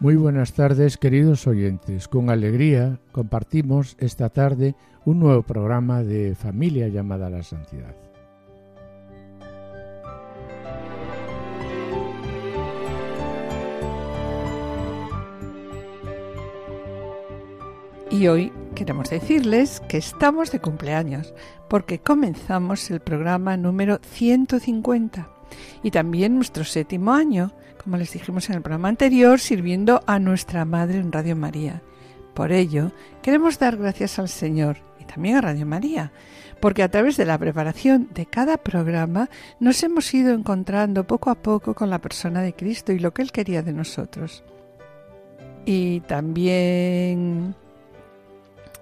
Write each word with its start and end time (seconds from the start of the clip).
Muy 0.00 0.16
buenas 0.16 0.54
tardes, 0.54 0.96
queridos 0.96 1.46
oyentes. 1.46 2.08
Con 2.08 2.30
alegría 2.30 2.98
compartimos 3.12 3.96
esta 3.98 4.30
tarde 4.30 4.74
un 5.04 5.20
nuevo 5.20 5.42
programa 5.42 6.02
de 6.02 6.34
Familia 6.34 6.88
llamada 6.88 7.26
a 7.26 7.30
la 7.30 7.42
Santidad. 7.42 7.94
Y 18.10 18.26
hoy 18.26 18.54
queremos 18.74 19.10
decirles 19.10 19.80
que 19.80 19.98
estamos 19.98 20.50
de 20.50 20.60
cumpleaños, 20.60 21.34
porque 21.68 21.98
comenzamos 21.98 22.90
el 22.90 23.00
programa 23.00 23.58
número 23.58 24.00
150 24.02 25.28
y 25.82 25.90
también 25.90 26.36
nuestro 26.36 26.64
séptimo 26.64 27.12
año, 27.12 27.52
como 27.82 27.96
les 27.96 28.12
dijimos 28.12 28.48
en 28.50 28.56
el 28.56 28.62
programa 28.62 28.88
anterior, 28.88 29.40
sirviendo 29.40 30.02
a 30.06 30.18
nuestra 30.18 30.64
Madre 30.64 30.98
en 30.98 31.12
Radio 31.12 31.34
María. 31.34 31.82
Por 32.34 32.52
ello, 32.52 32.92
queremos 33.22 33.58
dar 33.58 33.76
gracias 33.76 34.18
al 34.18 34.28
Señor 34.28 34.78
y 34.98 35.04
también 35.04 35.36
a 35.36 35.40
Radio 35.40 35.66
María, 35.66 36.12
porque 36.60 36.82
a 36.82 36.90
través 36.90 37.16
de 37.16 37.24
la 37.24 37.38
preparación 37.38 38.08
de 38.12 38.26
cada 38.26 38.58
programa 38.58 39.30
nos 39.60 39.82
hemos 39.82 40.12
ido 40.12 40.34
encontrando 40.34 41.06
poco 41.06 41.30
a 41.30 41.36
poco 41.36 41.74
con 41.74 41.88
la 41.88 42.00
persona 42.00 42.42
de 42.42 42.52
Cristo 42.52 42.92
y 42.92 42.98
lo 42.98 43.14
que 43.14 43.22
Él 43.22 43.32
quería 43.32 43.62
de 43.62 43.72
nosotros. 43.72 44.44
Y 45.64 46.00
también 46.00 47.54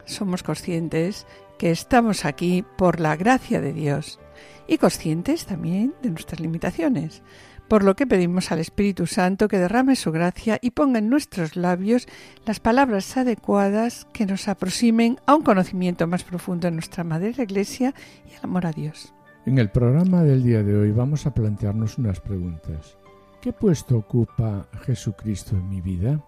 somos 0.05 0.43
conscientes 0.43 1.27
que 1.57 1.71
estamos 1.71 2.25
aquí 2.25 2.65
por 2.77 3.01
la 3.01 3.17
gracia 3.17 3.61
de 3.61 3.73
Dios 3.73 4.19
y 4.67 4.79
conscientes 4.79 5.47
también 5.47 5.95
de 6.03 6.11
nuestras 6.11 6.41
limitaciones, 6.41 7.23
por 7.69 7.85
lo 7.85 7.95
que 7.95 8.07
pedimos 8.07 8.51
al 8.51 8.59
Espíritu 8.59 9.07
Santo 9.07 9.47
que 9.49 9.59
derrame 9.59 9.95
su 9.95 10.11
gracia 10.11 10.59
y 10.61 10.71
ponga 10.71 10.99
en 10.99 11.09
nuestros 11.09 11.57
labios 11.57 12.09
las 12.47 12.61
palabras 12.61 13.17
adecuadas 13.17 14.07
que 14.13 14.27
nos 14.27 14.49
aproximen 14.49 15.19
a 15.27 15.35
un 15.35 15.43
conocimiento 15.43 16.07
más 16.07 16.25
profundo 16.25 16.67
de 16.67 16.73
nuestra 16.73 17.05
Madre 17.05 17.35
la 17.37 17.45
Iglesia 17.45 17.95
y 18.27 18.35
al 18.35 18.45
amor 18.45 18.67
a 18.67 18.73
Dios. 18.73 19.15
En 19.47 19.59
el 19.59 19.71
programa 19.71 20.23
del 20.23 20.43
día 20.43 20.63
de 20.63 20.77
hoy 20.77 20.91
vamos 20.91 21.27
a 21.27 21.35
plantearnos 21.35 21.99
unas 21.99 22.21
preguntas. 22.21 22.99
¿Qué 23.41 23.53
puesto 23.53 23.97
ocupa 23.97 24.67
Jesucristo 24.85 25.57
en 25.57 25.69
mi 25.69 25.81
vida? 25.81 26.21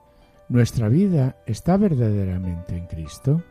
¿Nuestra 0.48 0.88
vida 0.88 1.36
está 1.46 1.76
verdaderamente 1.76 2.76
en 2.76 2.86
Cristo? 2.86 3.42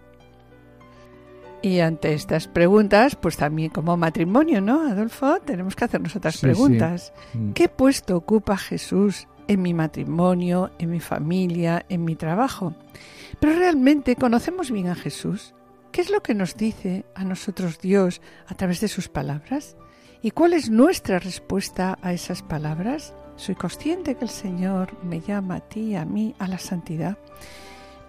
Y 1.61 1.79
ante 1.79 2.13
estas 2.13 2.47
preguntas, 2.47 3.15
pues 3.15 3.35
también 3.35 3.69
como 3.69 3.97
matrimonio, 3.97 4.61
¿no, 4.61 4.87
Adolfo? 4.87 5.39
Tenemos 5.41 5.75
que 5.75 5.85
hacernos 5.85 6.15
otras 6.15 6.37
preguntas. 6.37 7.11
Mm. 7.33 7.51
¿Qué 7.51 7.67
puesto 7.67 8.15
ocupa 8.15 8.55
Jesús 8.55 9.27
en 9.47 9.61
mi 9.61 9.73
matrimonio, 9.73 10.71
en 10.79 10.89
mi 10.89 11.01
familia, 11.01 11.85
en 11.89 12.05
mi 12.05 12.15
trabajo? 12.15 12.75
Pero 13.41 13.53
realmente 13.55 14.15
conocemos 14.15 14.71
bien 14.71 14.87
a 14.87 14.95
Jesús. 14.95 15.53
¿Qué 15.91 16.01
es 16.01 16.09
lo 16.09 16.21
que 16.21 16.33
nos 16.33 16.55
dice 16.55 17.05
a 17.13 17.25
nosotros 17.25 17.79
Dios 17.79 18.21
a 18.47 18.55
través 18.55 18.79
de 18.79 18.87
sus 18.87 19.09
palabras? 19.09 19.75
¿Y 20.21 20.31
cuál 20.31 20.53
es 20.53 20.69
nuestra 20.69 21.19
respuesta 21.19 21.97
a 22.01 22.13
esas 22.13 22.41
palabras? 22.41 23.13
¿Soy 23.35 23.55
consciente 23.55 24.15
que 24.15 24.25
el 24.25 24.29
Señor 24.29 25.03
me 25.03 25.19
llama 25.19 25.55
a 25.55 25.59
ti, 25.61 25.95
a 25.95 26.05
mí, 26.05 26.35
a 26.39 26.47
la 26.47 26.59
santidad? 26.59 27.17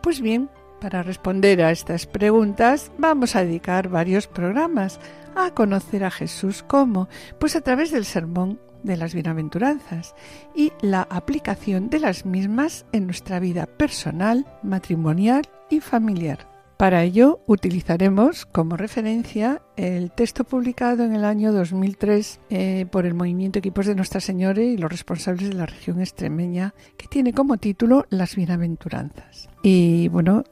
Pues 0.03 0.21
bien, 0.21 0.51
para 0.81 1.03
responder 1.03 1.63
a 1.63 1.71
estas 1.71 2.07
preguntas 2.07 2.91
vamos 2.99 3.37
a 3.37 3.45
dedicar 3.45 3.89
varios 3.89 4.27
programas 4.27 4.99
a 5.37 5.53
conocer 5.55 6.05
a 6.05 6.11
Jesús 6.11 6.65
cómo, 6.67 7.09
pues 7.39 7.55
a 7.55 7.61
través 7.61 7.91
del 7.93 8.05
sermón 8.05 8.59
de 8.83 8.97
las 8.97 9.15
bienaventuranzas 9.15 10.15
y 10.55 10.73
la 10.81 11.03
aplicación 11.03 11.91
de 11.91 12.01
las 12.01 12.25
mismas 12.25 12.87
en 12.93 13.07
nuestra 13.07 13.39
vida 13.39 13.67
personal, 13.67 14.47
matrimonial 14.63 15.49
y 15.69 15.81
familiar. 15.81 16.49
Para 16.81 17.03
ello 17.03 17.41
utilizaremos 17.47 18.47
como 18.47 18.79
referencia 18.79 19.61
el 19.77 20.11
texto 20.13 20.45
publicado 20.45 21.05
en 21.05 21.15
el 21.15 21.27
año 21.27 21.53
2003 21.53 22.41
eh, 22.49 22.87
por 22.91 23.05
el 23.05 23.13
Movimiento 23.13 23.59
Equipos 23.59 23.85
de 23.85 23.95
Nuestra 23.95 24.23
Señora 24.23 24.63
y 24.63 24.79
los 24.79 24.91
responsables 24.91 25.51
de 25.51 25.57
la 25.57 25.67
región 25.67 26.01
extremeña, 26.01 26.73
que 26.97 27.07
tiene 27.07 27.35
como 27.35 27.59
título 27.59 28.07
Las 28.09 28.35
Bienaventuranzas. 28.35 29.51
Y 29.63 30.09
bueno, 30.09 30.43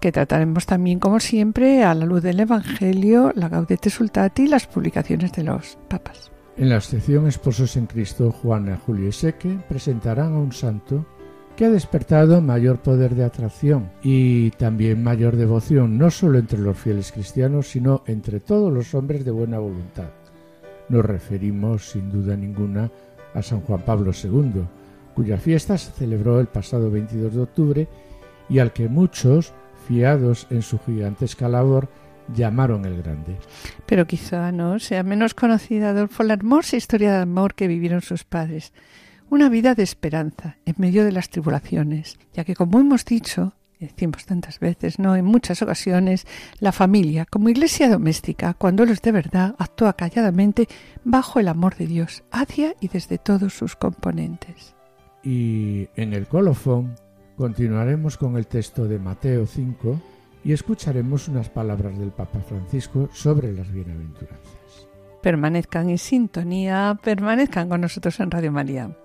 que 0.00 0.12
trataremos 0.12 0.66
también, 0.66 0.98
como 0.98 1.20
siempre, 1.20 1.82
a 1.82 1.94
la 1.94 2.06
luz 2.06 2.22
del 2.22 2.40
Evangelio, 2.40 3.32
la 3.34 3.48
Gaudete 3.48 3.90
Sultati 3.90 4.42
y 4.42 4.48
las 4.48 4.66
publicaciones 4.66 5.32
de 5.32 5.44
los 5.44 5.78
papas. 5.88 6.30
En 6.56 6.68
la 6.68 6.80
sección 6.80 7.26
Esposos 7.26 7.76
en 7.76 7.86
Cristo, 7.86 8.30
Juana, 8.30 8.76
Julio 8.76 9.08
y 9.08 9.12
Seque 9.12 9.58
presentarán 9.68 10.34
a 10.34 10.38
un 10.38 10.52
santo 10.52 11.04
que 11.56 11.64
ha 11.64 11.70
despertado 11.70 12.40
mayor 12.40 12.78
poder 12.78 13.14
de 13.14 13.24
atracción 13.24 13.90
y 14.02 14.50
también 14.52 15.02
mayor 15.02 15.36
devoción, 15.36 15.98
no 15.98 16.10
solo 16.10 16.38
entre 16.38 16.58
los 16.58 16.78
fieles 16.78 17.12
cristianos, 17.12 17.68
sino 17.68 18.02
entre 18.06 18.40
todos 18.40 18.72
los 18.72 18.94
hombres 18.94 19.24
de 19.24 19.30
buena 19.30 19.58
voluntad. 19.58 20.10
Nos 20.88 21.04
referimos, 21.04 21.90
sin 21.90 22.10
duda 22.10 22.36
ninguna, 22.36 22.90
a 23.34 23.42
San 23.42 23.60
Juan 23.60 23.82
Pablo 23.82 24.12
II, 24.12 24.64
cuya 25.14 25.38
fiesta 25.38 25.78
se 25.78 25.92
celebró 25.92 26.40
el 26.40 26.46
pasado 26.46 26.90
22 26.90 27.34
de 27.34 27.40
octubre 27.40 27.88
y 28.48 28.58
al 28.58 28.72
que 28.72 28.88
muchos 28.88 29.52
fiados 29.86 30.46
en 30.50 30.62
su 30.62 30.78
gigantesca 30.78 31.48
labor, 31.48 31.88
llamaron 32.34 32.84
el 32.84 33.02
Grande. 33.02 33.36
Pero 33.86 34.06
quizá 34.06 34.52
no 34.52 34.78
sea 34.78 35.02
menos 35.02 35.34
conocida, 35.34 35.90
Adolfo, 35.90 36.22
la 36.22 36.34
hermosa 36.34 36.76
historia 36.76 37.12
de 37.12 37.22
amor 37.22 37.54
que 37.54 37.68
vivieron 37.68 38.00
sus 38.00 38.24
padres. 38.24 38.72
Una 39.30 39.48
vida 39.48 39.74
de 39.74 39.82
esperanza 39.82 40.58
en 40.64 40.74
medio 40.78 41.04
de 41.04 41.12
las 41.12 41.28
tribulaciones, 41.28 42.18
ya 42.32 42.44
que, 42.44 42.54
como 42.54 42.78
hemos 42.78 43.04
dicho, 43.04 43.54
decimos 43.80 44.26
tantas 44.26 44.60
veces, 44.60 44.98
¿no? 44.98 45.16
En 45.16 45.24
muchas 45.24 45.62
ocasiones, 45.62 46.26
la 46.60 46.72
familia, 46.72 47.26
como 47.28 47.48
iglesia 47.48 47.88
doméstica, 47.88 48.54
cuando 48.54 48.84
los 48.84 49.02
de 49.02 49.12
verdad, 49.12 49.54
actúa 49.58 49.94
calladamente 49.94 50.68
bajo 51.04 51.40
el 51.40 51.48
amor 51.48 51.76
de 51.76 51.86
Dios, 51.86 52.24
hacia 52.30 52.74
y 52.80 52.88
desde 52.88 53.18
todos 53.18 53.54
sus 53.54 53.76
componentes. 53.76 54.74
Y 55.22 55.88
en 55.96 56.12
el 56.12 56.26
colofón 56.26 56.94
Continuaremos 57.36 58.16
con 58.16 58.36
el 58.36 58.46
texto 58.46 58.86
de 58.86 58.98
Mateo 58.98 59.46
5 59.46 60.00
y 60.44 60.52
escucharemos 60.52 61.26
unas 61.26 61.48
palabras 61.48 61.98
del 61.98 62.10
Papa 62.10 62.40
Francisco 62.40 63.08
sobre 63.12 63.52
las 63.52 63.72
bienaventuranzas. 63.72 64.88
Permanezcan 65.20 65.90
en 65.90 65.98
sintonía, 65.98 66.98
permanezcan 67.02 67.68
con 67.68 67.80
nosotros 67.80 68.20
en 68.20 68.30
Radio 68.30 68.52
María. 68.52 68.96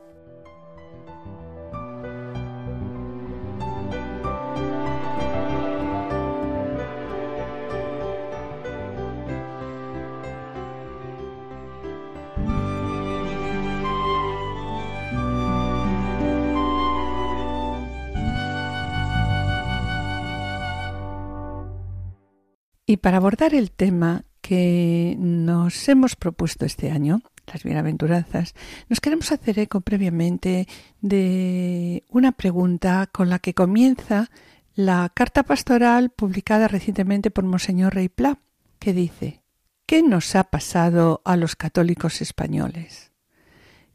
Y 22.89 22.97
para 22.97 23.17
abordar 23.17 23.53
el 23.53 23.69
tema 23.69 24.25
que 24.41 25.15
nos 25.19 25.87
hemos 25.89 26.15
propuesto 26.15 26.65
este 26.65 26.89
año, 26.89 27.21
las 27.45 27.61
bienaventuranzas, 27.61 28.55
nos 28.87 28.99
queremos 28.99 29.31
hacer 29.31 29.59
eco 29.59 29.81
previamente 29.81 30.67
de 30.99 32.03
una 32.09 32.31
pregunta 32.31 33.07
con 33.11 33.29
la 33.29 33.37
que 33.37 33.53
comienza 33.53 34.31
la 34.73 35.11
carta 35.13 35.43
pastoral 35.43 36.09
publicada 36.09 36.67
recientemente 36.67 37.29
por 37.29 37.43
Monseñor 37.43 37.93
Rey 37.93 38.09
Pla, 38.09 38.39
que 38.79 38.91
dice 38.91 39.43
¿Qué 39.85 40.01
nos 40.01 40.35
ha 40.35 40.45
pasado 40.45 41.21
a 41.25 41.37
los 41.37 41.55
católicos 41.55 42.21
españoles? 42.21 43.11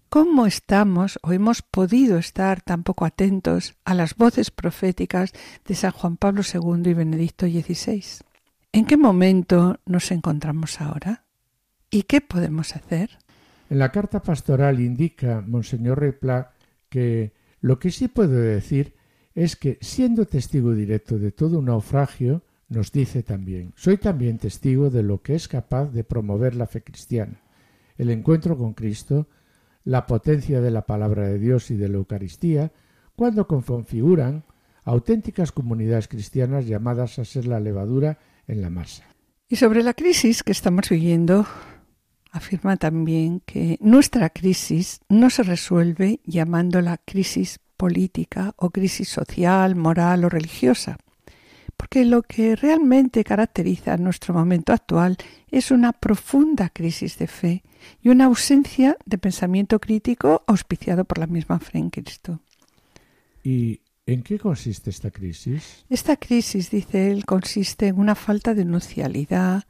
¿Cómo 0.08 0.46
estamos 0.46 1.18
o 1.24 1.32
hemos 1.32 1.62
podido 1.62 2.16
estar 2.16 2.62
tan 2.62 2.84
poco 2.84 3.06
atentos 3.06 3.74
a 3.84 3.94
las 3.94 4.14
voces 4.14 4.52
proféticas 4.52 5.32
de 5.64 5.74
San 5.74 5.90
Juan 5.90 6.16
Pablo 6.16 6.42
II 6.42 6.88
y 6.88 6.94
Benedicto 6.94 7.46
XVI? 7.46 8.24
¿En 8.74 8.86
qué 8.86 8.96
momento 8.96 9.78
nos 9.86 10.10
encontramos 10.10 10.80
ahora? 10.80 11.26
¿Y 11.90 12.02
qué 12.02 12.20
podemos 12.20 12.74
hacer? 12.74 13.10
En 13.70 13.78
la 13.78 13.92
carta 13.92 14.20
pastoral 14.20 14.80
indica 14.80 15.44
Monseñor 15.46 16.00
Repla 16.00 16.50
que 16.88 17.34
lo 17.60 17.78
que 17.78 17.92
sí 17.92 18.08
puedo 18.08 18.32
decir 18.32 18.96
es 19.36 19.54
que, 19.54 19.78
siendo 19.80 20.26
testigo 20.26 20.74
directo 20.74 21.20
de 21.20 21.30
todo 21.30 21.60
un 21.60 21.66
naufragio, 21.66 22.42
Nos 22.68 22.90
dice 22.90 23.22
también, 23.22 23.74
soy 23.76 23.98
también 23.98 24.38
testigo 24.38 24.90
de 24.90 25.04
lo 25.04 25.22
que 25.22 25.36
es 25.36 25.46
capaz 25.46 25.92
de 25.92 26.02
promover 26.02 26.56
la 26.56 26.66
fe 26.66 26.82
cristiana, 26.82 27.42
el 27.96 28.10
encuentro 28.10 28.58
con 28.58 28.72
Cristo, 28.72 29.28
la 29.84 30.06
potencia 30.06 30.60
de 30.60 30.72
la 30.72 30.82
palabra 30.82 31.28
de 31.28 31.38
Dios 31.38 31.70
y 31.70 31.76
de 31.76 31.88
la 31.88 31.98
Eucaristía, 31.98 32.72
cuando 33.14 33.46
configuran 33.46 34.42
auténticas 34.82 35.52
comunidades 35.52 36.08
cristianas 36.08 36.66
llamadas 36.66 37.20
a 37.20 37.24
ser 37.24 37.46
la 37.46 37.60
levadura 37.60 38.18
en 38.46 38.62
la 38.62 38.70
masa. 38.70 39.04
Y 39.48 39.56
sobre 39.56 39.82
la 39.82 39.94
crisis 39.94 40.42
que 40.42 40.52
estamos 40.52 40.88
viviendo, 40.88 41.46
afirma 42.32 42.76
también 42.76 43.40
que 43.40 43.78
nuestra 43.80 44.30
crisis 44.30 45.00
no 45.08 45.30
se 45.30 45.42
resuelve 45.42 46.20
llamándola 46.24 46.98
crisis 47.04 47.60
política 47.76 48.54
o 48.56 48.70
crisis 48.70 49.08
social, 49.08 49.76
moral 49.76 50.24
o 50.24 50.28
religiosa, 50.28 50.98
porque 51.76 52.04
lo 52.04 52.22
que 52.22 52.56
realmente 52.56 53.22
caracteriza 53.24 53.96
nuestro 53.96 54.34
momento 54.34 54.72
actual 54.72 55.16
es 55.50 55.70
una 55.70 55.92
profunda 55.92 56.70
crisis 56.70 57.18
de 57.18 57.26
fe 57.26 57.62
y 58.00 58.08
una 58.08 58.24
ausencia 58.24 58.96
de 59.04 59.18
pensamiento 59.18 59.78
crítico 59.78 60.42
auspiciado 60.46 61.04
por 61.04 61.18
la 61.18 61.26
misma 61.26 61.58
fe 61.60 61.78
en 61.78 61.90
Cristo. 61.90 62.40
¿Y 63.42 63.80
en 64.06 64.22
qué 64.22 64.38
consiste 64.38 64.90
esta 64.90 65.10
crisis? 65.10 65.84
Esta 65.88 66.16
crisis, 66.16 66.70
dice 66.70 67.10
él, 67.10 67.24
consiste 67.24 67.88
en 67.88 67.98
una 67.98 68.14
falta 68.14 68.54
de 68.54 68.64
nucialidad, 68.64 69.64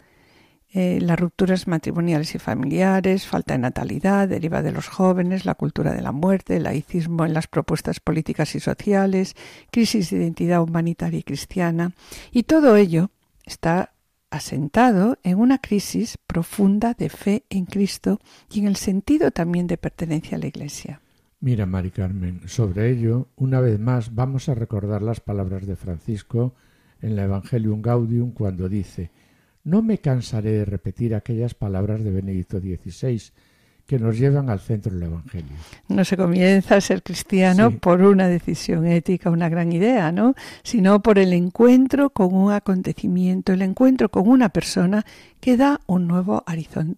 eh, 0.73 0.99
las 1.01 1.21
rupturas 1.21 1.69
matrimoniales 1.69 2.35
y 2.35 2.41
familiares, 2.41 3.27
falta 3.27 3.55
de 3.55 3.61
natalidad, 3.61 4.29
deriva 4.29 4.61
de 4.61 4.73
los 4.73 4.89
jóvenes, 4.89 5.45
la 5.45 5.55
cultura 5.55 5.93
de 5.93 6.03
la 6.03 6.11
muerte, 6.11 6.57
el 6.57 6.65
laicismo 6.65 7.25
en 7.25 7.33
las 7.33 7.47
propuestas 7.47 8.01
políticas 8.01 8.57
y 8.57 8.61
sociales, 8.61 9.37
crisis 9.71 10.11
de 10.11 10.17
identidad 10.17 10.63
humanitaria 10.63 11.21
y 11.21 11.23
cristiana, 11.23 11.93
y 12.33 12.43
todo 12.43 12.75
ello 12.77 13.11
está 13.45 13.95
asentado 14.31 15.17
en 15.23 15.39
una 15.39 15.59
crisis 15.59 16.19
profunda 16.27 16.95
de 16.95 17.09
fe 17.09 17.45
en 17.51 17.67
Cristo 17.67 18.19
y 18.51 18.59
en 18.59 18.67
el 18.67 18.75
sentido 18.75 19.31
también 19.31 19.69
de 19.69 19.77
pertenencia 19.77 20.37
a 20.37 20.41
la 20.41 20.49
Iglesia. 20.49 21.01
Mira, 21.45 21.67
Mari 21.67 21.91
Carmen, 21.91 22.41
sobre 22.47 22.89
ello, 22.89 23.29
una 23.37 23.61
vez 23.61 23.79
más 23.79 24.15
vamos 24.15 24.49
a 24.49 24.55
recordar 24.55 25.03
las 25.03 25.21
palabras 25.21 25.67
de 25.67 25.77
Francisco 25.77 26.55
en 27.03 27.17
la 27.17 27.25
Evangelium 27.25 27.83
Gaudium 27.83 28.33
cuando 28.33 28.67
dice 28.67 29.11
no 29.63 29.83
me 29.83 29.99
cansaré 29.99 30.53
de 30.53 30.65
repetir 30.65 31.15
aquellas 31.15 31.53
palabras 31.53 32.03
de 32.03 32.13
Benedicto 32.13 32.61
XVI 32.61 33.21
que 33.87 33.99
nos 33.99 34.19
llevan 34.19 34.49
al 34.49 34.61
centro 34.61 34.95
del 34.95 35.03
Evangelio. 35.03 35.53
No 35.89 36.07
se 36.07 36.17
comienza 36.17 36.77
a 36.77 36.81
ser 36.81 37.03
cristiano 37.03 37.73
por 37.73 38.01
una 38.01 38.27
decisión 38.27 38.87
ética, 38.87 39.29
una 39.29 39.51
gran 39.51 39.71
idea, 39.71 40.13
¿no? 40.13 40.35
Sino 40.63 41.03
por 41.03 41.19
el 41.19 41.35
encuentro 41.35 42.09
con 42.09 42.35
un 42.35 42.53
acontecimiento, 42.53 43.53
el 43.53 43.61
encuentro 43.61 44.09
con 44.09 44.27
una 44.27 44.49
persona 44.49 45.05
que 45.41 45.59
da 45.59 45.83
un 45.85 46.09
nuevo 46.09 46.43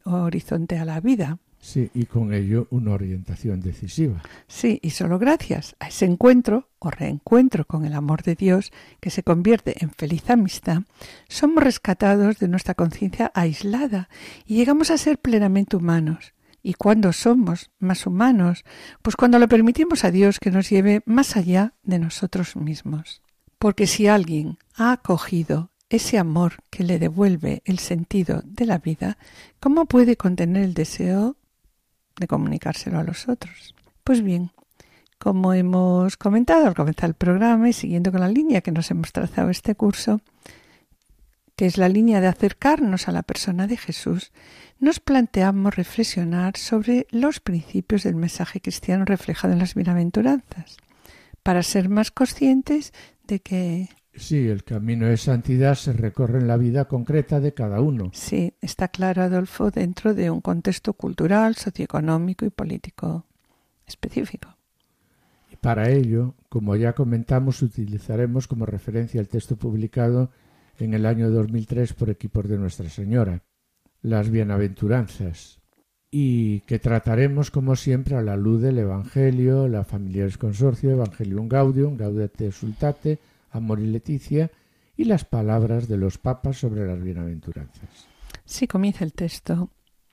horizonte 0.05 0.79
a 0.79 0.85
la 0.85 1.01
vida. 1.01 1.41
Sí, 1.61 1.91
y 1.95 2.05
con 2.05 2.33
ello 2.33 2.69
una 2.71 2.93
orientación 2.93 3.61
decisiva. 3.61 4.23
Sí, 4.47 4.79
y 4.83 4.91
solo 4.91 5.19
gracias 5.19 5.75
a 5.81 5.89
ese 5.89 6.05
encuentro 6.05 6.69
o 6.79 6.91
reencuentro 6.91 7.67
con 7.67 7.85
el 7.85 7.95
amor 7.95 8.23
de 8.23 8.37
Dios, 8.37 8.73
que 9.01 9.11
se 9.11 9.23
convierte 9.23 9.83
en 9.83 9.91
feliz 9.91 10.31
amistad, 10.31 10.83
somos 11.29 11.65
rescatados 11.65 12.39
de 12.39 12.49
nuestra 12.49 12.75
conciencia 12.75 13.33
aislada 13.35 14.09
y 14.47 14.57
llegamos 14.57 14.91
a 14.91 14.99
ser 14.99 15.19
plenamente 15.19 15.77
humanos. 15.77 16.35
¿Y 16.63 16.75
cuándo 16.75 17.13
somos 17.13 17.71
más 17.79 18.07
humanos? 18.07 18.65
Pues 19.03 19.15
cuando 19.15 19.39
le 19.39 19.47
permitimos 19.47 20.05
a 20.05 20.11
Dios 20.11 20.41
que 20.41 20.51
nos 20.51 20.69
lleve 20.69 21.03
más 21.07 21.37
allá 21.37 21.75
de 21.85 22.01
nosotros 22.01 22.57
mismos. 22.57 23.23
Porque 23.59 23.87
si 23.87 24.09
alguien 24.09 24.59
ha 24.75 24.93
acogido 24.93 25.71
ese 25.89 26.19
amor 26.19 26.55
que 26.71 26.83
le 26.83 26.99
devuelve 26.99 27.63
el 27.65 27.79
sentido 27.79 28.43
de 28.45 28.67
la 28.67 28.79
vida, 28.79 29.17
¿cómo 29.61 29.87
puede 29.87 30.17
contener 30.17 30.65
el 30.65 30.75
deseo 30.75 31.37
de 32.19 32.27
comunicárselo 32.27 32.99
a 32.99 33.05
los 33.05 33.29
otros. 33.29 33.75
Pues 34.05 34.23
bien, 34.23 34.51
como 35.19 35.53
hemos 35.53 36.17
comentado 36.17 36.67
al 36.67 36.75
comenzar 36.75 37.11
el 37.11 37.15
programa 37.15 37.69
y 37.69 37.73
siguiendo 37.73 38.13
con 38.13 38.21
la 38.21 38.29
línea 38.29 38.61
que 38.61 38.73
nos 38.73 38.91
hemos 38.91 39.13
trazado 39.13 39.51
este 39.51 39.75
curso, 39.75 40.21
que 41.57 41.67
es 41.67 41.79
la 41.79 41.89
línea 41.89 42.21
de 42.21 42.27
acercarnos 42.27 43.09
a 43.09 43.13
la 43.13 43.23
persona 43.23 43.67
de 43.67 43.79
Jesús, 43.79 44.31
nos 44.79 45.01
planteamos 45.01 45.75
reflexionar 45.75 46.57
sobre 46.59 47.07
los 47.11 47.41
principios 47.41 48.03
del 48.03 48.15
mensaje 48.15 48.61
cristiano 48.61 49.07
reflejado 49.07 49.55
en 49.55 49.59
las 49.59 49.75
bienaventuranzas, 49.75 50.77
para 51.43 51.63
ser 51.63 51.89
más 51.89 52.11
conscientes 52.11 52.93
de 53.25 53.41
que 53.41 53.89
Sí, 54.17 54.49
el 54.49 54.65
camino 54.65 55.07
de 55.07 55.17
santidad 55.17 55.75
se 55.75 55.93
recorre 55.93 56.39
en 56.39 56.49
la 56.49 56.57
vida 56.57 56.87
concreta 56.87 57.39
de 57.39 57.53
cada 57.53 57.81
uno. 57.81 58.11
Sí, 58.13 58.55
está 58.61 58.89
claro, 58.89 59.23
Adolfo, 59.23 59.71
dentro 59.71 60.15
de 60.15 60.31
un 60.31 60.41
contexto 60.41 60.95
cultural, 60.95 61.55
socioeconómico 61.55 62.45
y 62.45 62.51
político 62.51 63.27
específico. 63.87 64.57
Y 65.53 65.57
para 65.57 65.91
ello, 65.91 66.35
como 66.49 66.77
ya 66.77 66.95
comentamos, 66.95 67.63
utilizaremos 67.63 68.49
como 68.49 68.67
referencia 68.67 69.21
el 69.21 69.29
texto 69.29 69.57
publicado 69.57 70.31
en 70.79 70.95
el 70.95 71.07
año 71.07 71.31
2003 71.31 71.93
por 71.93 72.11
equipos 72.11 72.49
de 72.49 72.59
Nuestra 72.59 72.89
Señora, 72.89 73.43
las 74.03 74.31
Bienaventuranzas, 74.31 75.61
y 76.11 76.61
que 76.61 76.79
trataremos 76.79 77.51
como 77.51 77.77
siempre 77.77 78.17
a 78.17 78.23
la 78.23 78.37
luz 78.37 78.63
del 78.63 78.79
Evangelio, 78.79 79.69
la 79.69 79.85
Familiares 79.85 80.39
Consorcio, 80.39 80.91
Evangelium 80.91 81.49
Gaudium, 81.49 81.97
Gaudete 81.97 82.53
Sultate, 82.53 83.19
Amor 83.57 83.81
y 83.81 83.87
Leticia 83.87 84.51
y 84.97 85.05
las 85.05 85.25
palabras 85.25 85.89
de 85.89 85.97
los 85.97 86.19
papas 86.19 86.59
sobre 86.59 86.87
las 86.87 87.03
bienaventuranzas. 87.03 88.09
Sí, 88.45 88.67
comienza 88.67 89.05
el 89.05 89.13
texto 89.13 89.71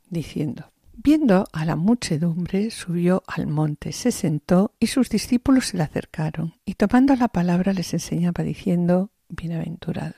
diciendo, 0.10 0.72
Viendo 0.96 1.48
a 1.52 1.66
la 1.66 1.76
muchedumbre, 1.76 2.70
subió 2.70 3.24
al 3.26 3.48
monte, 3.48 3.92
se 3.92 4.12
sentó 4.12 4.76
y 4.80 4.88
sus 4.88 5.10
discípulos 5.10 5.68
se 5.68 5.78
le 5.78 5.84
acercaron, 5.84 6.54
y 6.66 6.76
tomando 6.76 7.16
la 7.16 7.30
palabra 7.30 7.74
les 7.74 7.94
enseñaba 7.94 8.44
diciendo, 8.44 9.10
Bienaventurados. 9.28 10.16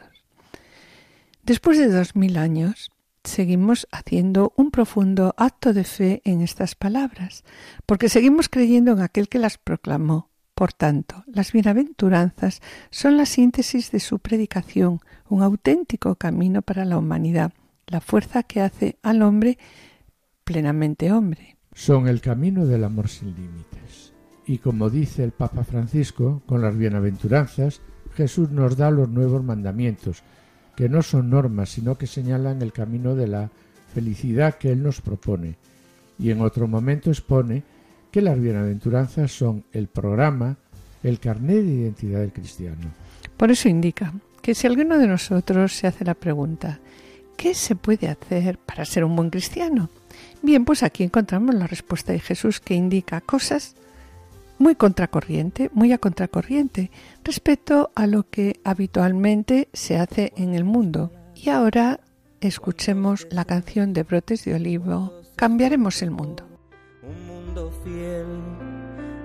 Después 1.44 1.78
de 1.78 1.88
dos 1.88 2.16
mil 2.16 2.38
años, 2.38 2.92
seguimos 3.24 3.88
haciendo 3.92 4.54
un 4.58 4.72
profundo 4.72 5.34
acto 5.38 5.74
de 5.74 5.86
fe 5.86 6.22
en 6.26 6.42
estas 6.42 6.76
palabras, 6.76 7.46
porque 7.86 8.10
seguimos 8.10 8.50
creyendo 8.50 8.92
en 8.92 9.00
aquel 9.00 9.30
que 9.30 9.40
las 9.40 9.58
proclamó, 9.58 10.30
por 10.56 10.72
tanto, 10.72 11.24
las 11.28 11.52
bienaventuranzas 11.52 12.62
son 12.90 13.18
la 13.18 13.26
síntesis 13.26 13.92
de 13.92 14.00
su 14.00 14.20
predicación, 14.20 15.02
un 15.28 15.44
auténtico 15.44 16.16
camino 16.16 16.62
para 16.62 16.86
la 16.86 16.98
humanidad, 16.98 17.52
la 17.88 18.00
fuerza 18.00 18.42
que 18.44 18.62
hace 18.62 18.98
al 19.04 19.22
hombre 19.22 19.58
plenamente 20.46 21.12
hombre. 21.12 21.58
Son 21.74 22.08
el 22.08 22.22
camino 22.22 22.66
del 22.66 22.86
amor 22.86 23.10
sin 23.10 23.36
límites. 23.36 24.14
Y 24.48 24.60
como 24.60 24.90
dice 24.90 25.26
el 25.26 25.32
Papa 25.32 25.66
Francisco, 25.66 26.42
con 26.46 26.62
las 26.62 26.78
bienaventuranzas, 26.78 27.82
Jesús 28.14 28.50
nos 28.52 28.78
da 28.78 28.92
los 28.92 29.10
nuevos 29.10 29.44
mandamientos, 29.44 30.24
que 30.78 30.88
no 30.88 31.02
son 31.02 31.30
normas, 31.30 31.70
sino 31.70 31.98
que 31.98 32.08
señalan 32.08 32.62
el 32.62 32.72
camino 32.72 33.14
de 33.16 33.28
la 33.28 33.52
felicidad 33.94 34.56
que 34.56 34.72
Él 34.72 34.84
nos 34.84 35.02
propone. 35.02 35.58
Y 36.18 36.32
en 36.32 36.40
otro 36.40 36.70
momento 36.70 37.10
expone 37.10 37.64
que 38.16 38.22
las 38.22 38.40
bienaventuranzas 38.40 39.30
son 39.30 39.66
el 39.74 39.88
programa, 39.88 40.56
el 41.04 41.20
carnet 41.20 41.66
de 41.66 41.74
identidad 41.74 42.22
del 42.22 42.32
cristiano. 42.32 42.94
Por 43.36 43.52
eso 43.52 43.68
indica 43.68 44.14
que 44.42 44.56
si 44.56 44.68
alguno 44.68 44.98
de 44.98 45.06
nosotros 45.06 45.74
se 45.74 45.88
hace 45.88 46.06
la 46.06 46.14
pregunta, 46.14 46.80
¿qué 47.36 47.54
se 47.54 47.76
puede 47.76 48.08
hacer 48.08 48.58
para 48.58 48.86
ser 48.86 49.04
un 49.04 49.18
buen 49.18 49.30
cristiano? 49.30 49.90
Bien, 50.42 50.64
pues 50.64 50.82
aquí 50.82 51.04
encontramos 51.04 51.56
la 51.56 51.68
respuesta 51.68 52.14
de 52.14 52.22
Jesús 52.22 52.62
que 52.62 52.74
indica 52.74 53.20
cosas 53.20 53.76
muy 54.60 54.76
contracorriente, 54.76 55.70
muy 55.74 55.92
a 55.92 55.98
contracorriente 55.98 56.92
respecto 57.22 57.92
a 57.96 58.08
lo 58.08 58.30
que 58.30 58.62
habitualmente 58.64 59.68
se 59.74 59.98
hace 59.98 60.32
en 60.38 60.56
el 60.56 60.64
mundo. 60.64 61.12
Y 61.36 61.50
ahora 61.50 62.00
escuchemos 62.40 63.28
la 63.30 63.44
canción 63.44 63.92
de 63.92 64.04
Brotes 64.04 64.46
de 64.46 64.56
Olivo, 64.56 65.12
Cambiaremos 65.36 66.02
el 66.02 66.12
mundo 66.12 66.55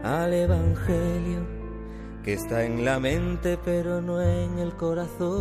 al 0.02 0.32
Evangelio 0.32 1.60
que 2.22 2.34
está 2.34 2.64
en 2.64 2.84
la 2.84 3.00
mente 3.00 3.58
pero 3.64 4.00
no 4.00 4.20
en 4.20 4.58
el 4.58 4.74
corazón. 4.74 5.40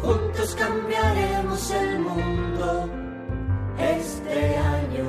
Juntos 0.00 0.54
cambiaremos 0.56 1.70
el 1.70 1.98
mundo 2.00 2.88
este 3.78 4.56
año. 4.56 5.06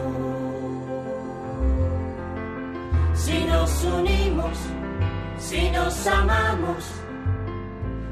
Si 3.14 3.46
nos 3.46 3.84
unimos, 3.84 4.58
si 5.38 5.70
nos 5.70 6.08
amamos, 6.08 6.92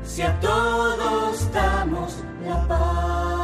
si 0.03 0.21
a 0.21 0.39
todos 0.39 1.51
damos 1.51 2.23
la 2.45 2.67
paz 2.67 3.36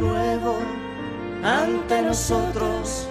nuevo 0.00 0.58
ante 1.42 2.02
nosotros, 2.02 3.06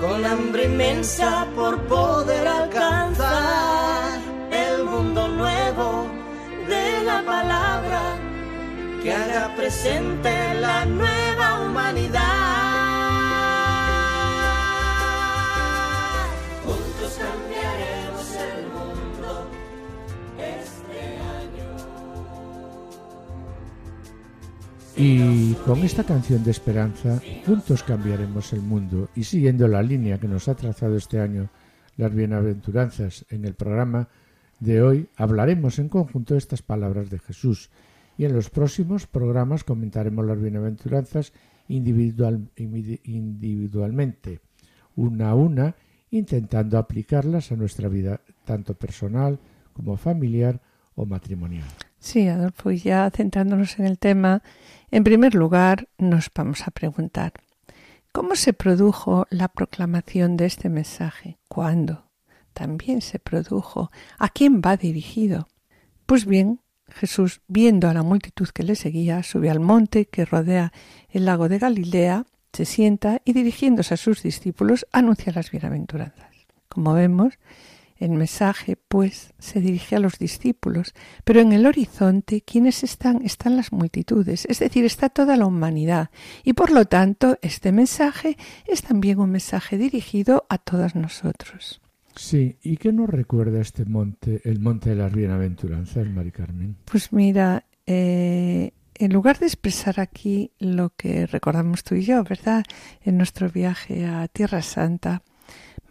con 0.00 0.24
hambre 0.24 0.64
inmensa 0.64 1.46
por 1.54 1.78
poder 1.86 2.46
alcanzar 2.46 4.18
el 4.50 4.84
mundo 4.84 5.28
nuevo 5.28 6.06
de 6.68 7.02
la 7.04 7.22
palabra 7.22 8.16
que 9.02 9.12
haga 9.12 9.54
presente 9.56 10.54
la 10.60 10.84
nueva 10.84 11.62
humanidad. 11.62 12.62
Y 24.94 25.18
con 25.66 25.78
esta 25.80 26.02
canción 26.04 26.42
de 26.42 26.50
esperanza, 26.50 27.20
juntos 27.46 27.82
cambiaremos 27.82 28.52
el 28.52 28.62
mundo 28.62 29.08
y 29.14 29.24
siguiendo 29.24 29.68
la 29.68 29.82
línea 29.82 30.18
que 30.18 30.26
nos 30.26 30.48
ha 30.48 30.54
trazado 30.54 30.96
este 30.96 31.20
año 31.20 31.48
las 31.96 32.12
bienaventuranzas 32.12 33.24
en 33.30 33.44
el 33.44 33.54
programa 33.54 34.08
de 34.60 34.82
hoy, 34.82 35.08
hablaremos 35.16 35.78
en 35.78 35.88
conjunto 35.88 36.36
estas 36.36 36.62
palabras 36.62 37.10
de 37.10 37.18
Jesús 37.18 37.70
y 38.18 38.24
en 38.24 38.32
los 38.32 38.50
próximos 38.50 39.06
programas 39.06 39.62
comentaremos 39.62 40.24
las 40.26 40.40
bienaventuranzas 40.40 41.32
individual, 41.68 42.48
individualmente, 42.56 44.40
una 44.96 45.30
a 45.30 45.34
una, 45.34 45.76
intentando 46.10 46.76
aplicarlas 46.76 47.52
a 47.52 47.56
nuestra 47.56 47.88
vida 47.88 48.20
tanto 48.44 48.74
personal 48.74 49.38
como 49.72 49.96
familiar 49.96 50.60
o 50.94 51.06
matrimonial. 51.06 51.64
Sí, 51.98 52.26
Adolfo, 52.26 52.72
y 52.72 52.78
ya 52.78 53.08
centrándonos 53.10 53.78
en 53.78 53.86
el 53.86 53.96
tema, 53.98 54.42
en 54.92 55.04
primer 55.04 55.34
lugar 55.34 55.88
nos 55.96 56.30
vamos 56.34 56.68
a 56.68 56.70
preguntar, 56.70 57.32
¿cómo 58.12 58.36
se 58.36 58.52
produjo 58.52 59.26
la 59.30 59.48
proclamación 59.48 60.36
de 60.36 60.44
este 60.44 60.68
mensaje? 60.68 61.38
¿Cuándo? 61.48 62.10
También 62.52 63.00
se 63.00 63.18
produjo. 63.18 63.90
¿A 64.18 64.28
quién 64.28 64.60
va 64.60 64.76
dirigido? 64.76 65.48
Pues 66.04 66.26
bien, 66.26 66.60
Jesús, 66.88 67.40
viendo 67.48 67.88
a 67.88 67.94
la 67.94 68.02
multitud 68.02 68.50
que 68.50 68.64
le 68.64 68.76
seguía, 68.76 69.22
sube 69.22 69.48
al 69.48 69.60
monte 69.60 70.04
que 70.04 70.26
rodea 70.26 70.74
el 71.08 71.24
lago 71.24 71.48
de 71.48 71.58
Galilea, 71.58 72.26
se 72.52 72.66
sienta 72.66 73.22
y 73.24 73.32
dirigiéndose 73.32 73.94
a 73.94 73.96
sus 73.96 74.22
discípulos 74.22 74.86
anuncia 74.92 75.32
las 75.32 75.50
bienaventuranzas. 75.50 76.36
Como 76.68 76.92
vemos, 76.92 77.38
el 78.02 78.10
mensaje, 78.10 78.76
pues, 78.76 79.32
se 79.38 79.60
dirige 79.60 79.96
a 79.96 80.00
los 80.00 80.18
discípulos, 80.18 80.94
pero 81.24 81.40
en 81.40 81.52
el 81.52 81.66
horizonte, 81.66 82.42
quienes 82.42 82.82
están? 82.82 83.22
Están 83.22 83.56
las 83.56 83.72
multitudes, 83.72 84.46
es 84.48 84.58
decir, 84.58 84.84
está 84.84 85.08
toda 85.08 85.36
la 85.36 85.46
humanidad, 85.46 86.10
y 86.44 86.52
por 86.52 86.70
lo 86.70 86.84
tanto, 86.84 87.38
este 87.42 87.72
mensaje 87.72 88.36
es 88.66 88.82
también 88.82 89.20
un 89.20 89.30
mensaje 89.30 89.78
dirigido 89.78 90.46
a 90.48 90.58
todos 90.58 90.94
nosotros. 90.94 91.80
Sí, 92.16 92.56
¿y 92.62 92.76
qué 92.76 92.92
nos 92.92 93.08
recuerda 93.08 93.60
este 93.60 93.84
monte, 93.84 94.42
el 94.44 94.60
monte 94.60 94.90
de 94.90 94.96
las 94.96 95.12
bienaventuranzas, 95.12 96.06
Mari 96.08 96.30
Carmen? 96.30 96.76
Pues 96.84 97.12
mira, 97.12 97.64
eh, 97.86 98.72
en 98.94 99.12
lugar 99.12 99.38
de 99.38 99.46
expresar 99.46 99.98
aquí 99.98 100.52
lo 100.58 100.90
que 100.90 101.26
recordamos 101.26 101.82
tú 101.82 101.94
y 101.94 102.02
yo, 102.02 102.22
¿verdad? 102.24 102.64
En 103.02 103.16
nuestro 103.16 103.48
viaje 103.48 104.04
a 104.06 104.28
Tierra 104.28 104.62
Santa, 104.62 105.22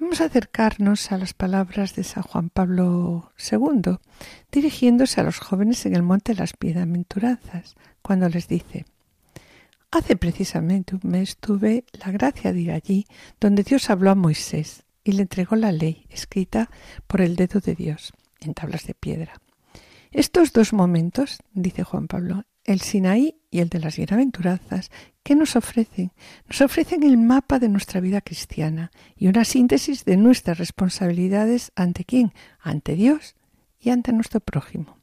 Vamos 0.02 0.20
a 0.20 0.26
acercarnos 0.26 1.12
a 1.12 1.20
las 1.20 1.36
palabras 1.36 1.94
de 1.94 2.04
San 2.04 2.24
Juan 2.24 2.50
Pablo 2.50 3.32
II, 3.38 4.00
dirigiéndose 4.52 5.22
a 5.22 5.24
los 5.24 5.38
jóvenes 5.38 5.86
en 5.86 5.96
el 5.96 6.02
Monte 6.02 6.34
de 6.34 6.40
las 6.40 6.54
Bienaventuranzas, 6.60 7.76
cuando 8.02 8.28
les 8.28 8.48
dice 8.48 8.88
Hace 9.92 10.16
precisamente 10.16 10.96
un 10.96 11.02
mes 11.04 11.38
tuve 11.38 11.86
la 11.94 12.12
gracia 12.12 12.52
de 12.52 12.62
ir 12.62 12.72
allí 12.72 13.06
donde 13.40 13.62
Dios 13.62 13.92
habló 13.92 14.10
a 14.10 14.16
Moisés 14.16 14.86
y 15.04 15.12
le 15.12 15.22
entregó 15.22 15.56
la 15.56 15.72
ley 15.72 16.08
escrita 16.10 16.72
por 17.06 17.22
el 17.22 17.36
dedo 17.36 17.60
de 17.60 17.76
Dios 17.76 18.12
en 18.40 18.56
tablas 18.56 18.88
de 18.88 18.96
piedra. 18.96 19.34
Estos 20.10 20.52
dos 20.52 20.74
momentos, 20.74 21.44
dice 21.54 21.84
Juan 21.84 22.08
Pablo, 22.08 22.46
el 22.64 22.82
Sinaí 22.82 23.36
y 23.52 23.60
el 23.60 23.70
de 23.70 23.80
las 23.80 23.98
bienaventuranzas, 23.98 24.90
¿qué 25.24 25.36
nos 25.36 25.56
ofrecen? 25.56 26.12
Nos 26.48 26.62
ofrecen 26.62 27.04
el 27.04 27.18
mapa 27.18 27.60
de 27.60 27.70
nuestra 27.70 28.00
vida 28.00 28.22
cristiana 28.22 28.92
y 29.16 29.28
una 29.28 29.44
síntesis 29.44 30.06
de 30.06 30.18
nuestras 30.18 30.58
responsabilidades 30.58 31.72
ante 31.76 32.06
quién? 32.06 32.34
Ante 32.62 32.96
Dios 32.96 33.36
y 33.80 33.90
ante 33.90 34.14
nuestro 34.14 34.40
prójimo. 34.40 34.98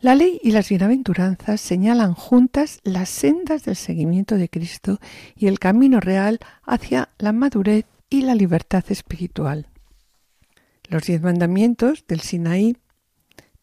La 0.00 0.14
ley 0.14 0.40
y 0.42 0.50
las 0.50 0.68
bienaventuranzas 0.68 1.60
señalan 1.60 2.14
juntas 2.14 2.80
las 2.82 3.08
sendas 3.08 3.64
del 3.64 3.76
seguimiento 3.76 4.36
de 4.36 4.48
Cristo 4.48 4.98
y 5.36 5.46
el 5.46 5.58
camino 5.58 6.00
real 6.00 6.40
hacia 6.64 7.10
la 7.18 7.32
madurez 7.32 7.84
y 8.08 8.22
la 8.22 8.34
libertad 8.34 8.82
espiritual. 8.88 9.68
Los 10.88 11.04
diez 11.04 11.22
mandamientos 11.22 12.04
del 12.08 12.20
Sinaí 12.20 12.76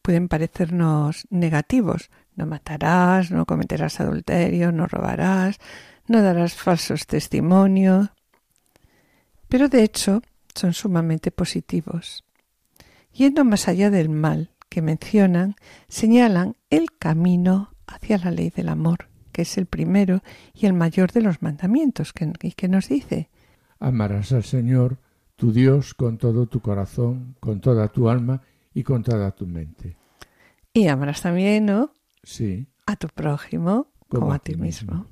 pueden 0.02 0.30
parecernos 0.30 1.28
negativos, 1.30 2.10
no 2.38 2.46
matarás, 2.46 3.32
no 3.32 3.46
cometerás 3.46 4.00
adulterio, 4.00 4.72
no 4.72 4.88
robarás, 4.88 5.58
no 6.08 6.22
darás 6.22 6.54
falsos 6.54 7.08
testimonios. 7.08 8.10
Pero 9.50 9.68
de 9.68 9.84
hecho 9.84 10.22
son 10.56 10.74
sumamente 10.74 11.32
positivos. 11.32 12.24
Yendo 13.12 13.44
más 13.44 13.68
allá 13.68 13.90
del 13.90 14.10
mal 14.10 14.52
que 14.70 14.82
mencionan, 14.82 15.56
señalan 15.88 16.56
el 16.70 16.96
camino 16.98 17.72
hacia 17.88 18.18
la 18.18 18.32
ley 18.32 18.50
del 18.50 18.70
amor, 18.70 19.10
que 19.32 19.42
es 19.42 19.58
el 19.58 19.66
primero 19.66 20.22
y 20.54 20.68
el 20.68 20.74
mayor 20.74 21.12
de 21.12 21.22
los 21.22 21.42
mandamientos, 21.42 22.14
que, 22.14 22.32
que 22.32 22.68
nos 22.68 22.90
dice. 22.90 23.30
Amarás 23.80 24.32
al 24.32 24.44
Señor, 24.44 24.98
tu 25.36 25.52
Dios, 25.52 25.94
con 25.94 26.18
todo 26.18 26.48
tu 26.48 26.60
corazón, 26.60 27.36
con 27.40 27.62
toda 27.62 27.88
tu 27.88 28.10
alma 28.10 28.42
y 28.74 28.84
con 28.84 29.04
toda 29.04 29.32
tu 29.32 29.48
mente. 29.48 29.96
Y 30.74 30.88
amarás 30.88 31.22
también, 31.22 31.66
¿no? 31.66 31.92
Sí. 32.28 32.68
A 32.86 32.98
tu 32.98 33.08
prójimo 33.08 33.88
como, 34.10 34.34
a 34.34 34.40
ti 34.40 34.58
mismo. 34.58 35.06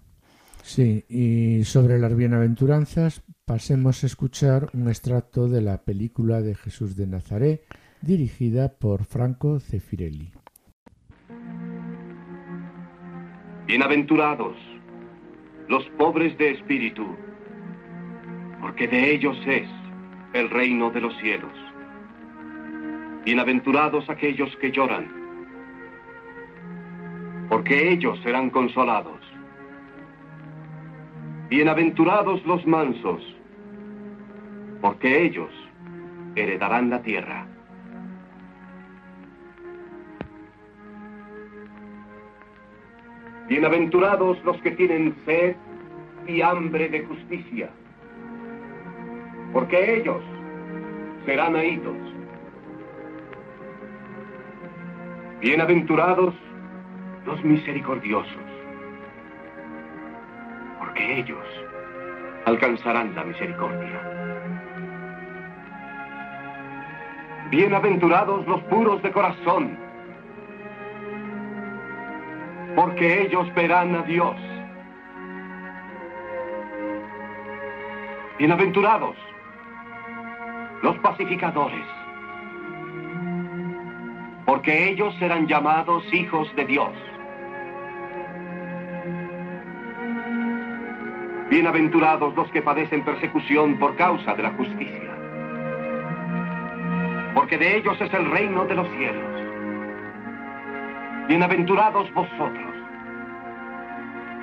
Sí, 0.64 1.06
y 1.08 1.64
sobre 1.64 1.98
las 1.98 2.14
bienaventuranzas 2.14 3.24
pasemos 3.46 4.04
a 4.04 4.08
escuchar 4.08 4.70
un 4.74 4.90
extracto 4.90 5.48
de 5.48 5.62
la 5.62 5.86
película 5.86 6.42
de 6.42 6.56
Jesús 6.56 6.98
de 6.98 7.08
Nazaret 7.08 7.62
dirigida 8.02 8.74
por 8.78 9.06
Franco 9.06 9.62
Cefirelli. 9.62 10.34
Bienaventurados 13.66 14.58
los 15.70 15.86
pobres 15.98 16.38
de 16.38 16.52
espíritu, 16.52 17.16
porque 18.60 18.90
de 18.90 19.14
ellos 19.14 19.38
es 19.48 19.70
el 20.34 20.50
reino 20.50 20.92
de 20.92 21.00
los 21.00 21.16
cielos. 21.22 21.54
Bienaventurados 23.24 24.10
aquellos 24.10 24.54
que 24.58 24.70
lloran 24.74 25.25
porque 27.50 27.92
ellos 27.92 28.20
serán 28.24 28.50
consolados. 28.50 29.20
Bienaventurados 31.50 32.44
los 32.46 32.66
mansos, 32.66 33.22
porque 34.82 35.26
ellos 35.26 35.50
heredarán 36.36 36.90
la 36.90 37.02
tierra. 37.02 37.46
Bienaventurados 43.48 44.44
los 44.44 44.60
que 44.62 44.72
tienen 44.72 45.16
sed 45.26 45.56
y 46.28 46.42
hambre 46.42 46.90
de 46.90 47.06
justicia, 47.06 47.70
porque 49.54 49.98
ellos 49.98 50.24
serán 51.26 51.56
oídos. 51.56 51.96
Bienaventurados 55.42 56.34
los 57.26 57.44
misericordiosos, 57.44 58.44
porque 60.80 61.20
ellos 61.20 61.46
alcanzarán 62.46 63.16
la 63.16 63.24
misericordia. 63.24 64.00
Bienaventurados 67.50 68.48
los 68.48 68.62
puros 68.64 69.02
de 69.02 69.12
corazón, 69.12 69.78
porque 72.76 73.24
ellos 73.24 73.54
verán 73.56 73.96
a 73.96 74.02
Dios. 74.04 74.36
Bienaventurados 78.38 79.16
los 80.84 80.98
pacificadores, 80.98 81.86
porque 84.46 84.90
ellos 84.90 85.16
serán 85.20 85.48
llamados 85.48 86.04
hijos 86.14 86.54
de 86.56 86.66
Dios. 86.66 86.92
Bienaventurados 91.56 92.36
los 92.36 92.52
que 92.52 92.62
padecen 92.62 93.06
persecución 93.06 93.80
por 93.80 93.96
causa 93.96 94.34
de 94.34 94.44
la 94.44 94.52
justicia, 94.52 95.10
porque 97.34 97.58
de 97.58 97.78
ellos 97.78 97.96
es 98.02 98.14
el 98.14 98.30
reino 98.30 98.66
de 98.66 98.76
los 98.76 98.86
cielos. 98.90 99.42
Bienaventurados 101.30 102.14
vosotros, 102.14 102.76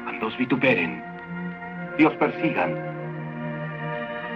cuando 0.05 0.27
os 0.27 0.39
vituperen 0.39 1.05
y 1.99 2.05
os 2.05 2.15
persigan 2.15 2.75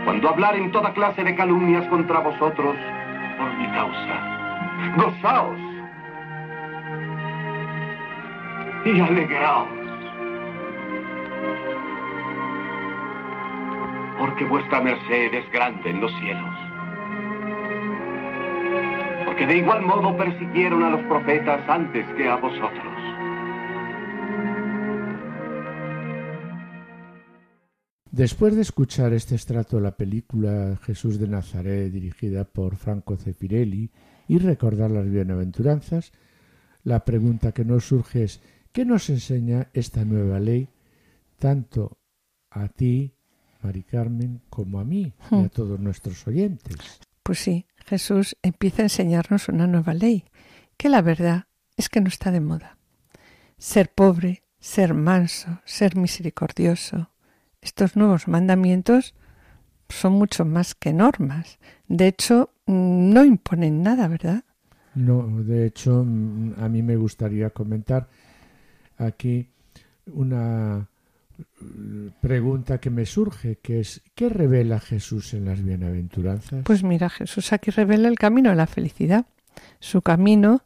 cuando 0.04 0.28
hablaren 0.28 0.70
toda 0.70 0.92
clase 0.92 1.24
de 1.24 1.34
calumnias 1.34 1.86
contra 1.88 2.20
vosotros 2.20 2.76
por 3.38 3.54
mi 3.54 3.68
causa. 3.68 4.96
Gozaos 4.98 5.58
y 8.84 9.00
alegraos. 9.00 9.85
Porque 14.18 14.44
vuestra 14.44 14.80
merced 14.80 15.34
es 15.34 15.52
grande 15.52 15.90
en 15.90 16.00
los 16.00 16.12
cielos. 16.20 16.54
Porque 19.24 19.46
de 19.46 19.58
igual 19.58 19.82
modo 19.82 20.16
persiguieron 20.16 20.82
a 20.82 20.90
los 20.90 21.02
profetas 21.02 21.68
antes 21.68 22.06
que 22.16 22.28
a 22.28 22.36
vosotros. 22.36 22.96
Después 28.16 28.56
de 28.56 28.62
escuchar 28.62 29.12
este 29.12 29.34
estrato 29.34 29.76
de 29.76 29.82
la 29.82 29.94
película 29.94 30.78
Jesús 30.84 31.18
de 31.18 31.28
Nazaret 31.28 31.92
dirigida 31.92 32.44
por 32.44 32.76
Franco 32.76 33.18
Cefirelli 33.18 33.90
y 34.26 34.38
recordar 34.38 34.90
las 34.90 35.10
bienaventuranzas, 35.10 36.12
la 36.82 37.04
pregunta 37.04 37.52
que 37.52 37.66
nos 37.66 37.84
surge 37.84 38.24
es 38.24 38.40
¿qué 38.72 38.86
nos 38.86 39.10
enseña 39.10 39.68
esta 39.74 40.06
nueva 40.06 40.40
ley 40.40 40.70
tanto 41.38 41.98
a 42.50 42.68
ti, 42.68 43.15
Mari 43.62 43.82
Carmen, 43.82 44.40
como 44.50 44.80
a 44.80 44.84
mí 44.84 45.12
y 45.30 45.34
a 45.34 45.38
hmm. 45.38 45.48
todos 45.50 45.80
nuestros 45.80 46.26
oyentes? 46.26 46.76
Pues 47.22 47.38
sí, 47.38 47.66
Jesús 47.84 48.36
empieza 48.42 48.82
a 48.82 48.86
enseñarnos 48.86 49.48
una 49.48 49.66
nueva 49.66 49.94
ley, 49.94 50.24
que 50.76 50.88
la 50.88 51.02
verdad 51.02 51.46
es 51.76 51.88
que 51.88 52.00
no 52.00 52.08
está 52.08 52.30
de 52.30 52.40
moda. 52.40 52.78
Ser 53.58 53.90
pobre, 53.90 54.42
ser 54.60 54.94
manso, 54.94 55.60
ser 55.64 55.96
misericordioso, 55.96 57.10
estos 57.60 57.96
nuevos 57.96 58.28
mandamientos 58.28 59.14
son 59.88 60.12
mucho 60.12 60.44
más 60.44 60.74
que 60.74 60.92
normas. 60.92 61.58
De 61.88 62.06
hecho, 62.06 62.50
no 62.66 63.24
imponen 63.24 63.82
nada, 63.82 64.08
¿verdad? 64.08 64.44
No, 64.94 65.26
de 65.42 65.66
hecho, 65.66 66.00
a 66.00 66.68
mí 66.68 66.82
me 66.82 66.96
gustaría 66.96 67.50
comentar 67.50 68.08
aquí 68.98 69.48
una 70.06 70.88
pregunta 72.20 72.78
que 72.78 72.90
me 72.90 73.06
surge, 73.06 73.56
que 73.56 73.80
es, 73.80 74.02
¿qué 74.14 74.28
revela 74.28 74.80
Jesús 74.80 75.34
en 75.34 75.44
las 75.46 75.62
bienaventuranzas? 75.64 76.64
Pues 76.64 76.82
mira, 76.82 77.08
Jesús 77.10 77.52
aquí 77.52 77.70
revela 77.70 78.08
el 78.08 78.18
camino 78.18 78.50
a 78.50 78.54
la 78.54 78.66
felicidad, 78.66 79.26
su 79.80 80.02
camino, 80.02 80.62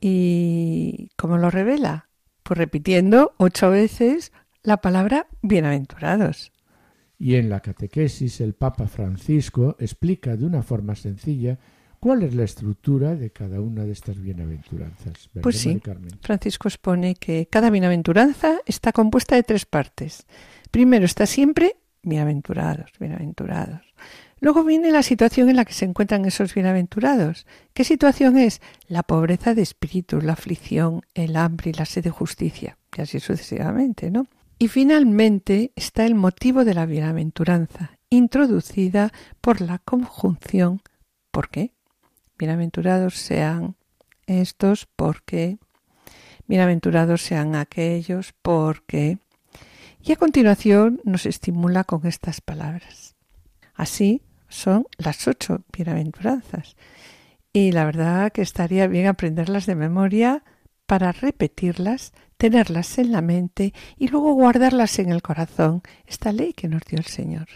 y 0.00 1.10
¿cómo 1.16 1.38
lo 1.38 1.50
revela? 1.50 2.08
Pues 2.42 2.58
repitiendo 2.58 3.34
ocho 3.38 3.70
veces 3.70 4.32
la 4.62 4.78
palabra 4.78 5.26
bienaventurados. 5.42 6.52
Y 7.18 7.36
en 7.36 7.48
la 7.48 7.60
catequesis 7.60 8.40
el 8.40 8.54
Papa 8.54 8.88
Francisco 8.88 9.76
explica 9.78 10.36
de 10.36 10.44
una 10.44 10.62
forma 10.62 10.94
sencilla 10.94 11.58
cuál 12.06 12.22
es 12.22 12.36
la 12.36 12.44
estructura 12.44 13.16
de 13.16 13.30
cada 13.30 13.60
una 13.60 13.82
de 13.82 13.90
estas 13.90 14.22
bienaventuranzas. 14.22 15.28
Pues 15.42 15.58
sí, 15.58 15.82
Francisco 16.20 16.68
expone 16.68 17.16
que 17.16 17.48
cada 17.50 17.68
bienaventuranza 17.68 18.60
está 18.64 18.92
compuesta 18.92 19.34
de 19.34 19.42
tres 19.42 19.66
partes. 19.66 20.24
Primero 20.70 21.04
está 21.04 21.26
siempre 21.26 21.74
bienaventurados, 22.04 22.92
bienaventurados. 23.00 23.80
Luego 24.38 24.62
viene 24.62 24.92
la 24.92 25.02
situación 25.02 25.48
en 25.48 25.56
la 25.56 25.64
que 25.64 25.72
se 25.72 25.84
encuentran 25.84 26.24
esos 26.26 26.54
bienaventurados. 26.54 27.44
¿Qué 27.74 27.82
situación 27.82 28.38
es? 28.38 28.60
La 28.86 29.02
pobreza 29.02 29.54
de 29.54 29.62
espíritu, 29.62 30.20
la 30.20 30.34
aflicción, 30.34 31.02
el 31.14 31.34
hambre 31.34 31.70
y 31.70 31.72
la 31.72 31.86
sed 31.86 32.04
de 32.04 32.10
justicia. 32.10 32.78
Y 32.96 33.00
así 33.00 33.18
sucesivamente, 33.18 34.12
¿no? 34.12 34.28
Y 34.60 34.68
finalmente 34.68 35.72
está 35.74 36.06
el 36.06 36.14
motivo 36.14 36.64
de 36.64 36.74
la 36.74 36.86
bienaventuranza, 36.86 37.98
introducida 38.10 39.12
por 39.40 39.60
la 39.60 39.80
conjunción 39.80 40.82
¿por 41.36 41.50
qué? 41.50 41.74
Bienaventurados 42.38 43.14
sean 43.14 43.76
estos 44.26 44.86
porque, 44.96 45.58
bienaventurados 46.46 47.22
sean 47.22 47.54
aquellos 47.54 48.34
porque, 48.42 49.18
y 50.02 50.12
a 50.12 50.16
continuación 50.16 51.00
nos 51.04 51.26
estimula 51.26 51.84
con 51.84 52.06
estas 52.06 52.40
palabras. 52.40 53.16
Así 53.74 54.22
son 54.48 54.86
las 54.98 55.26
ocho 55.26 55.64
bienaventuranzas. 55.72 56.76
Y 57.52 57.72
la 57.72 57.84
verdad 57.84 58.32
que 58.32 58.42
estaría 58.42 58.86
bien 58.86 59.06
aprenderlas 59.06 59.66
de 59.66 59.74
memoria 59.74 60.44
para 60.86 61.12
repetirlas 61.12 62.12
tenerlas 62.36 62.98
en 62.98 63.12
la 63.12 63.22
mente 63.22 63.72
y 63.96 64.08
luego 64.08 64.34
guardarlas 64.34 64.98
en 64.98 65.10
el 65.10 65.22
corazón, 65.22 65.82
esta 66.06 66.32
ley 66.32 66.52
que 66.52 66.68
nos 66.68 66.82
dio 66.82 66.98
el 66.98 67.06
Señor. 67.06 67.48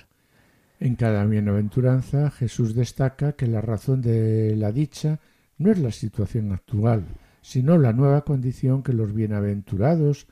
En 0.80 0.96
cada 0.96 1.26
bienaventuranza 1.26 2.30
Jesús 2.30 2.74
destaca 2.74 3.34
que 3.34 3.46
la 3.46 3.60
razón 3.60 4.00
de 4.00 4.56
la 4.56 4.72
dicha 4.72 5.20
no 5.58 5.70
es 5.70 5.78
la 5.78 5.92
situación 5.92 6.52
actual, 6.52 7.04
sino 7.42 7.76
la 7.76 7.92
nueva 7.92 8.24
condición 8.24 8.82
que 8.82 8.94
los 8.94 9.12
bienaventurados 9.12 10.26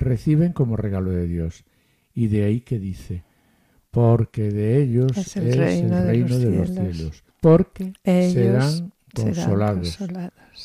reciben 0.00 0.52
como 0.52 0.76
regalo 0.76 1.12
de 1.12 1.28
Dios. 1.28 1.64
Y 2.14 2.26
de 2.26 2.44
ahí 2.44 2.60
que 2.62 2.80
dice, 2.80 3.22
porque 3.92 4.50
de 4.50 4.82
ellos 4.82 5.16
es 5.16 5.36
el, 5.36 5.56
reino, 5.56 6.00
de, 6.00 6.50
los, 6.50 6.70
cielos, 6.70 7.24
porque 7.40 7.92
serán 8.04 8.92
consolados, 9.14 9.98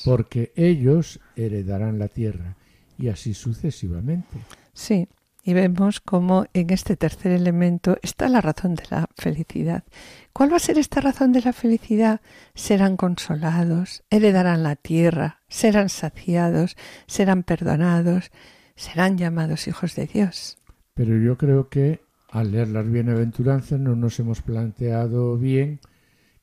porque 0.04 0.52
ellos 0.56 1.20
heredarán 1.36 2.00
la 2.00 2.08
tierra 2.08 2.56
y 2.98 3.10
así 3.10 3.36
sucesivamente. 3.36 4.38
Sí, 4.74 5.08
y 5.48 5.54
vemos 5.54 6.02
cómo 6.02 6.46
en 6.54 6.72
este 6.72 6.98
tercer 6.98 7.32
elemento 7.32 7.98
está 8.02 8.28
la 8.28 8.42
razón 8.42 8.76
de 8.76 8.84
la 8.90 9.08
felicidad. 9.16 9.86
¿Cuál 10.34 10.52
va 10.52 10.58
a 10.58 10.60
ser 10.60 10.78
esta 10.78 11.00
razón 11.00 11.32
de 11.32 11.42
la 11.42 11.54
felicidad? 11.54 12.20
Serán 12.54 12.98
consolados, 12.98 14.04
heredarán 14.10 14.62
la 14.62 14.76
tierra, 14.76 15.40
serán 15.48 15.88
saciados, 15.88 16.76
serán 17.06 17.44
perdonados, 17.44 18.30
serán 18.76 19.18
llamados 19.18 19.70
hijos 19.70 19.96
de 19.96 20.08
Dios. 20.08 20.58
Pero 20.96 21.18
yo 21.18 21.38
creo 21.38 21.70
que 21.70 22.02
al 22.30 22.52
leer 22.52 22.68
las 22.68 22.92
bienaventuranzas 22.92 23.80
no 23.80 23.96
nos 23.96 24.20
hemos 24.20 24.42
planteado 24.42 25.38
bien 25.38 25.80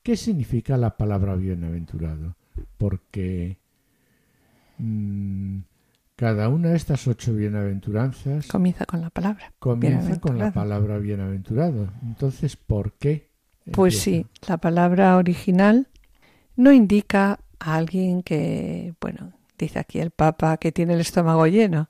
qué 0.02 0.16
significa 0.16 0.78
la 0.78 0.96
palabra 0.96 1.36
bienaventurado, 1.36 2.36
porque 2.78 3.58
mm, 4.78 5.58
cada 6.16 6.48
una 6.48 6.70
de 6.70 6.76
estas 6.76 7.06
ocho 7.08 7.34
bienaventuranzas 7.34 8.46
comienza 8.46 8.86
con 8.86 9.00
la 9.00 9.10
palabra. 9.10 9.52
Comienza 9.58 10.20
con 10.20 10.38
la 10.38 10.52
palabra 10.52 10.98
bienaventurado. 10.98 11.92
Entonces, 12.02 12.56
¿por 12.56 12.92
qué? 12.92 13.30
Pues 13.72 14.00
sí, 14.00 14.26
la 14.46 14.58
palabra 14.58 15.16
original 15.16 15.88
no 16.56 16.72
indica 16.72 17.40
a 17.58 17.74
alguien 17.76 18.22
que, 18.22 18.94
bueno, 19.00 19.32
dice 19.58 19.78
aquí 19.78 20.00
el 20.00 20.10
Papa 20.10 20.56
que 20.58 20.70
tiene 20.70 20.94
el 20.94 21.00
estómago 21.00 21.46
lleno, 21.46 21.88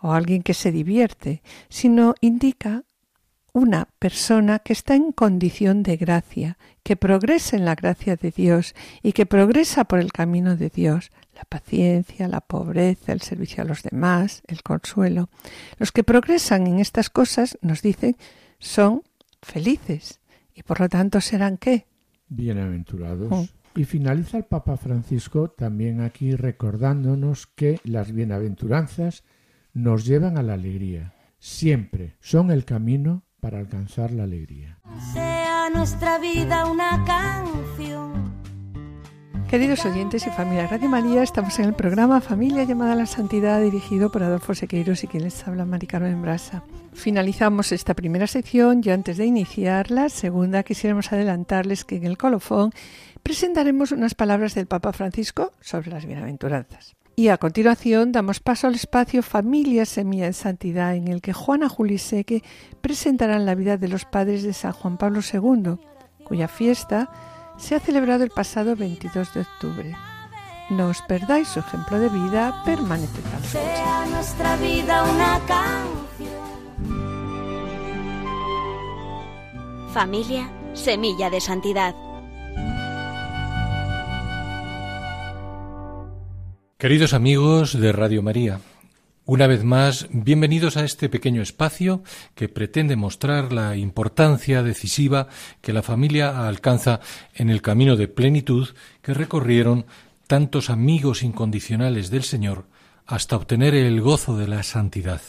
o 0.00 0.12
alguien 0.12 0.42
que 0.42 0.54
se 0.54 0.70
divierte, 0.70 1.42
sino 1.68 2.14
indica 2.20 2.84
una 3.52 3.88
persona 3.98 4.60
que 4.60 4.72
está 4.72 4.94
en 4.94 5.10
condición 5.10 5.82
de 5.82 5.96
gracia, 5.96 6.58
que 6.84 6.96
progresa 6.96 7.56
en 7.56 7.64
la 7.64 7.74
gracia 7.74 8.14
de 8.14 8.30
Dios 8.30 8.74
y 9.02 9.12
que 9.12 9.26
progresa 9.26 9.84
por 9.84 9.98
el 9.98 10.12
camino 10.12 10.56
de 10.56 10.70
Dios, 10.70 11.10
la 11.38 11.44
paciencia, 11.44 12.26
la 12.26 12.40
pobreza, 12.40 13.12
el 13.12 13.20
servicio 13.20 13.62
a 13.62 13.66
los 13.66 13.84
demás, 13.84 14.42
el 14.48 14.62
consuelo. 14.62 15.30
Los 15.78 15.92
que 15.92 16.02
progresan 16.02 16.66
en 16.66 16.80
estas 16.80 17.10
cosas, 17.10 17.56
nos 17.62 17.80
dicen, 17.80 18.16
son 18.58 19.02
felices 19.40 20.18
y 20.52 20.64
por 20.64 20.80
lo 20.80 20.88
tanto 20.88 21.20
serán 21.20 21.56
qué? 21.56 21.86
Bienaventurados. 22.28 23.28
Oh. 23.30 23.46
Y 23.76 23.84
finaliza 23.84 24.38
el 24.38 24.44
Papa 24.44 24.76
Francisco 24.76 25.50
también 25.50 26.00
aquí 26.00 26.34
recordándonos 26.34 27.46
que 27.46 27.78
las 27.84 28.10
bienaventuranzas 28.12 29.22
nos 29.72 30.04
llevan 30.04 30.36
a 30.36 30.42
la 30.42 30.54
alegría. 30.54 31.14
Siempre 31.38 32.16
son 32.18 32.50
el 32.50 32.64
camino 32.64 33.22
para 33.38 33.60
alcanzar 33.60 34.10
la 34.10 34.24
alegría. 34.24 34.80
Sea 35.12 35.70
nuestra 35.70 36.18
vida 36.18 36.68
una 36.68 37.04
canción 37.04 37.77
Queridos 39.48 39.86
oyentes 39.86 40.26
y 40.26 40.30
familia 40.30 40.66
Radio 40.66 40.90
María, 40.90 41.22
estamos 41.22 41.58
en 41.58 41.64
el 41.64 41.72
programa 41.72 42.20
Familia 42.20 42.64
llamada 42.64 42.92
a 42.92 42.96
la 42.96 43.06
Santidad 43.06 43.62
dirigido 43.62 44.12
por 44.12 44.22
Adolfo 44.22 44.54
Sequeiros 44.54 45.02
y 45.04 45.06
quien 45.06 45.22
les 45.22 45.48
habla 45.48 45.64
Mari 45.64 45.86
Carmen 45.86 46.20
Brasa. 46.20 46.64
Finalizamos 46.92 47.72
esta 47.72 47.94
primera 47.94 48.26
sección 48.26 48.82
y 48.84 48.90
antes 48.90 49.16
de 49.16 49.24
iniciar 49.24 49.90
la 49.90 50.10
segunda 50.10 50.64
quisiéramos 50.64 51.14
adelantarles 51.14 51.86
que 51.86 51.96
en 51.96 52.04
el 52.04 52.18
colofón 52.18 52.72
presentaremos 53.22 53.90
unas 53.90 54.14
palabras 54.14 54.54
del 54.54 54.66
Papa 54.66 54.92
Francisco 54.92 55.52
sobre 55.62 55.92
las 55.92 56.04
bienaventuranzas. 56.04 56.94
Y 57.16 57.28
a 57.28 57.38
continuación 57.38 58.12
damos 58.12 58.40
paso 58.40 58.66
al 58.66 58.74
espacio 58.74 59.22
Familia 59.22 59.86
Semilla 59.86 60.26
en 60.26 60.34
Santidad 60.34 60.94
en 60.94 61.08
el 61.08 61.22
que 61.22 61.32
Juana 61.32 61.70
Juliseque 61.70 62.44
presentarán 62.82 63.46
la 63.46 63.54
vida 63.54 63.78
de 63.78 63.88
los 63.88 64.04
padres 64.04 64.42
de 64.42 64.52
San 64.52 64.72
Juan 64.72 64.98
Pablo 64.98 65.20
II, 65.20 65.78
cuya 66.22 66.48
fiesta 66.48 67.10
se 67.58 67.74
ha 67.74 67.80
celebrado 67.80 68.24
el 68.24 68.30
pasado 68.30 68.76
22 68.76 69.34
de 69.34 69.40
octubre. 69.40 69.96
No 70.70 70.88
os 70.88 71.02
perdáis 71.02 71.48
su 71.48 71.60
ejemplo 71.60 71.98
de 71.98 72.08
vida, 72.08 72.62
permanece 72.64 73.20
tan 73.22 73.42
Sea 73.44 74.06
nuestra 74.06 74.56
vida 74.56 75.04
una 75.04 75.40
canción. 75.46 76.38
Familia, 79.92 80.50
semilla 80.74 81.30
de 81.30 81.40
santidad. 81.40 81.94
Queridos 86.78 87.12
amigos 87.12 87.78
de 87.80 87.90
Radio 87.90 88.22
María, 88.22 88.60
una 89.28 89.46
vez 89.46 89.62
más, 89.62 90.08
bienvenidos 90.10 90.78
a 90.78 90.86
este 90.86 91.10
pequeño 91.10 91.42
espacio 91.42 92.02
que 92.34 92.48
pretende 92.48 92.96
mostrar 92.96 93.52
la 93.52 93.76
importancia 93.76 94.62
decisiva 94.62 95.28
que 95.60 95.74
la 95.74 95.82
familia 95.82 96.48
alcanza 96.48 97.00
en 97.34 97.50
el 97.50 97.60
camino 97.60 97.96
de 97.96 98.08
plenitud 98.08 98.70
que 99.02 99.12
recorrieron 99.12 99.84
tantos 100.26 100.70
amigos 100.70 101.22
incondicionales 101.22 102.08
del 102.08 102.22
Señor 102.22 102.68
hasta 103.04 103.36
obtener 103.36 103.74
el 103.74 104.00
gozo 104.00 104.38
de 104.38 104.48
la 104.48 104.62
santidad. 104.62 105.20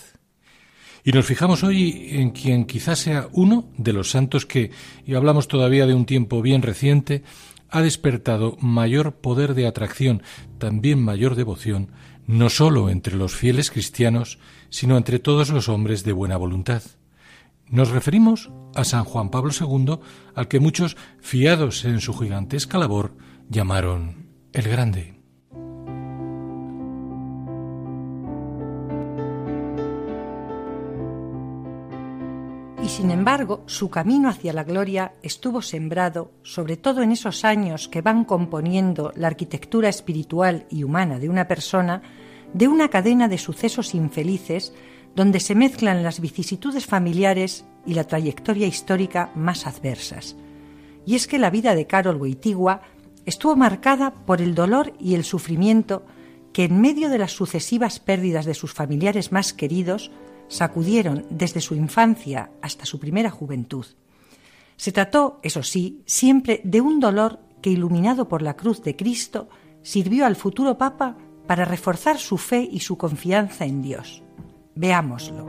Y 1.04 1.12
nos 1.12 1.26
fijamos 1.26 1.64
hoy 1.66 2.08
en 2.12 2.30
quien 2.30 2.64
quizás 2.64 3.00
sea 3.00 3.28
uno 3.34 3.68
de 3.78 3.92
los 3.92 4.12
santos 4.12 4.46
que, 4.46 4.72
y 5.06 5.16
hablamos 5.16 5.50
todavía 5.50 5.86
de 5.86 5.94
un 5.94 6.06
tiempo 6.06 6.42
bien 6.42 6.62
reciente, 6.62 7.24
ha 7.70 7.82
despertado 7.82 8.56
mayor 8.62 9.16
poder 9.16 9.56
de 9.56 9.68
atracción, 9.68 10.24
también 10.58 11.04
mayor 11.04 11.36
devoción, 11.36 11.92
no 12.30 12.52
sólo 12.52 12.92
entre 12.92 13.16
los 13.16 13.36
fieles 13.36 13.72
cristianos, 13.72 14.38
sino 14.70 14.98
entre 14.98 15.18
todos 15.18 15.50
los 15.50 15.68
hombres 15.68 16.04
de 16.04 16.12
buena 16.12 16.38
voluntad. 16.38 16.84
Nos 17.68 17.90
referimos 17.90 18.52
a 18.76 18.84
San 18.84 19.04
Juan 19.04 19.32
Pablo 19.32 19.52
II, 19.60 19.98
al 20.36 20.48
que 20.48 20.60
muchos, 20.60 20.96
fiados 21.20 21.86
en 21.86 22.02
su 22.02 22.14
gigantesca 22.14 22.78
labor, 22.78 23.18
llamaron 23.50 24.28
el 24.54 24.68
Grande. 24.68 25.19
Sin 33.00 33.12
embargo, 33.12 33.64
su 33.66 33.90
camino 33.90 34.28
hacia 34.28 34.52
la 34.52 34.66
gloria 34.66 35.14
estuvo 35.24 35.62
sembrado, 35.62 36.34
sobre 36.44 36.76
todo 36.76 37.02
en 37.02 37.14
esos 37.14 37.46
años 37.46 37.88
que 37.88 38.02
van 38.02 38.26
componiendo 38.26 39.14
la 39.16 39.28
arquitectura 39.28 39.88
espiritual 39.88 40.66
y 40.70 40.84
humana 40.84 41.18
de 41.18 41.30
una 41.30 41.48
persona, 41.48 42.02
de 42.54 42.68
una 42.68 42.90
cadena 42.90 43.30
de 43.30 43.38
sucesos 43.38 43.96
infelices 43.96 44.74
donde 45.16 45.40
se 45.40 45.56
mezclan 45.56 46.04
las 46.04 46.20
vicisitudes 46.20 46.88
familiares 46.88 47.64
y 47.86 47.94
la 47.94 48.04
trayectoria 48.04 48.68
histórica 48.68 49.32
más 49.34 49.66
adversas. 49.66 50.36
Y 51.06 51.16
es 51.16 51.26
que 51.26 51.40
la 51.40 51.52
vida 51.52 51.76
de 51.76 51.88
Carol 51.88 52.18
Wojtyła 52.18 52.82
estuvo 53.26 53.56
marcada 53.56 54.14
por 54.14 54.42
el 54.42 54.56
dolor 54.56 54.92
y 55.00 55.16
el 55.16 55.24
sufrimiento 55.24 56.06
que 56.52 56.66
en 56.66 56.82
medio 56.82 57.08
de 57.10 57.20
las 57.20 57.32
sucesivas 57.32 58.02
pérdidas 58.02 58.44
de 58.46 58.56
sus 58.56 58.74
familiares 58.74 59.32
más 59.32 59.54
queridos 59.54 60.12
sacudieron 60.50 61.26
desde 61.30 61.62
su 61.62 61.76
infancia 61.76 62.52
hasta 62.62 62.86
su 62.86 63.00
primera 63.00 63.30
juventud. 63.30 63.86
Se 64.76 64.92
trató, 64.92 65.40
eso 65.44 65.64
sí, 65.64 66.04
siempre 66.06 66.60
de 66.66 66.82
un 66.82 67.00
dolor 67.00 67.40
que, 67.62 67.70
iluminado 67.70 68.28
por 68.28 68.42
la 68.42 68.56
cruz 68.56 68.82
de 68.84 68.96
Cristo, 68.96 69.50
sirvió 69.82 70.26
al 70.26 70.36
futuro 70.36 70.78
Papa 70.78 71.18
para 71.48 71.66
reforzar 71.66 72.18
su 72.18 72.38
fe 72.38 72.68
y 72.70 72.82
su 72.82 72.98
confianza 72.98 73.66
en 73.66 73.82
Dios. 73.82 74.24
Veámoslo. 74.76 75.46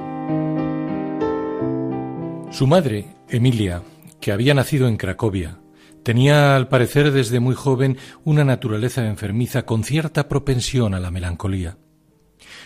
Su 2.50 2.66
madre, 2.66 3.14
Emilia, 3.28 3.82
que 4.20 4.32
había 4.32 4.54
nacido 4.54 4.88
en 4.88 4.96
Cracovia, 4.96 5.60
tenía 6.02 6.56
al 6.56 6.68
parecer 6.68 7.12
desde 7.12 7.38
muy 7.38 7.54
joven 7.54 7.96
una 8.24 8.44
naturaleza 8.44 9.06
enfermiza 9.06 9.64
con 9.64 9.84
cierta 9.84 10.28
propensión 10.28 10.94
a 10.94 11.00
la 11.00 11.10
melancolía. 11.10 11.78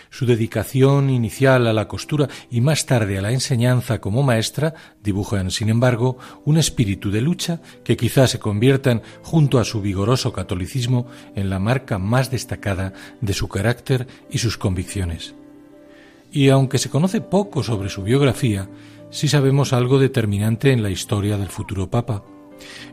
Su 0.09 0.25
dedicación 0.25 1.09
inicial 1.09 1.67
a 1.67 1.73
la 1.73 1.87
costura 1.87 2.27
y 2.49 2.61
más 2.61 2.85
tarde 2.85 3.17
a 3.17 3.21
la 3.21 3.31
enseñanza 3.31 3.99
como 3.99 4.23
maestra 4.23 4.73
dibujan, 5.03 5.51
sin 5.51 5.69
embargo, 5.69 6.17
un 6.45 6.57
espíritu 6.57 7.11
de 7.11 7.21
lucha 7.21 7.61
que 7.83 7.97
quizás 7.97 8.31
se 8.31 8.39
conviertan, 8.39 9.01
junto 9.23 9.59
a 9.59 9.65
su 9.65 9.81
vigoroso 9.81 10.33
catolicismo, 10.33 11.07
en 11.35 11.49
la 11.49 11.59
marca 11.59 11.99
más 11.99 12.31
destacada 12.31 12.93
de 13.21 13.33
su 13.33 13.47
carácter 13.47 14.07
y 14.29 14.37
sus 14.37 14.57
convicciones. 14.57 15.35
Y 16.31 16.49
aunque 16.49 16.77
se 16.77 16.89
conoce 16.89 17.21
poco 17.21 17.63
sobre 17.63 17.89
su 17.89 18.03
biografía, 18.03 18.67
sí 19.09 19.27
sabemos 19.27 19.73
algo 19.73 19.99
determinante 19.99 20.71
en 20.71 20.83
la 20.83 20.89
historia 20.89 21.37
del 21.37 21.49
futuro 21.49 21.89
Papa. 21.89 22.23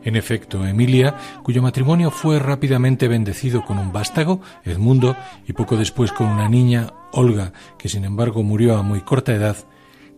En 0.03 0.15
efecto, 0.15 0.65
Emilia, 0.65 1.15
cuyo 1.43 1.61
matrimonio 1.61 2.11
fue 2.11 2.39
rápidamente 2.39 3.07
bendecido 3.07 3.63
con 3.65 3.79
un 3.79 3.91
vástago, 3.91 4.41
Edmundo, 4.63 5.15
y 5.47 5.53
poco 5.53 5.77
después 5.77 6.11
con 6.11 6.27
una 6.27 6.49
niña, 6.49 6.93
Olga, 7.11 7.53
que 7.77 7.89
sin 7.89 8.05
embargo 8.05 8.43
murió 8.43 8.77
a 8.77 8.83
muy 8.83 9.01
corta 9.01 9.33
edad, 9.33 9.57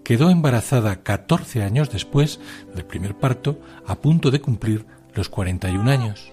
quedó 0.04 0.30
embarazada 0.30 1.04
14 1.04 1.64
años 1.64 1.90
después 1.90 2.40
del 2.74 2.86
primer 2.86 3.16
parto, 3.16 3.60
a 3.86 3.96
punto 3.96 4.32
de 4.32 4.42
cumplir 4.42 4.86
los 5.14 5.30
41 5.30 5.90
años. 5.90 6.32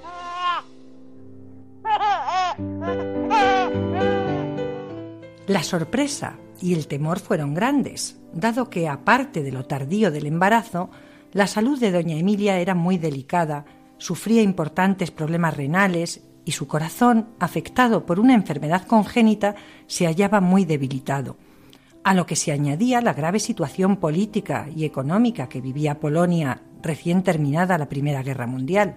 La 5.47 5.63
sorpresa 5.63 6.37
y 6.61 6.75
el 6.75 6.87
temor 6.87 7.19
fueron 7.19 7.55
grandes, 7.55 8.21
dado 8.33 8.71
que, 8.71 8.89
aparte 8.89 9.43
de 9.43 9.53
lo 9.53 9.65
tardío 9.65 10.11
del 10.11 10.27
embarazo, 10.27 10.91
la 11.33 11.47
salud 11.47 11.81
de 11.81 11.91
doña 11.91 12.17
Emilia 12.17 12.59
era 12.59 12.75
muy 12.75 12.99
delicada, 12.99 13.65
sufría 13.99 14.43
importantes 14.43 15.11
problemas 15.11 15.57
renales 15.57 16.23
y 16.45 16.53
su 16.53 16.67
corazón, 16.67 17.29
afectado 17.39 18.05
por 18.05 18.21
una 18.21 18.35
enfermedad 18.35 18.87
congénita, 18.87 19.55
se 19.87 20.07
hallaba 20.07 20.41
muy 20.41 20.65
debilitado, 20.65 21.37
a 22.05 22.15
lo 22.15 22.27
que 22.27 22.37
se 22.37 22.53
añadía 22.53 23.01
la 23.01 23.15
grave 23.15 23.39
situación 23.39 23.97
política 23.97 24.69
y 24.75 24.85
económica 24.85 25.49
que 25.49 25.61
vivía 25.61 26.01
Polonia 26.01 26.61
recién 26.83 27.23
terminada 27.23 27.79
la 27.79 27.89
Primera 27.89 28.23
Guerra 28.23 28.47
Mundial. 28.47 28.97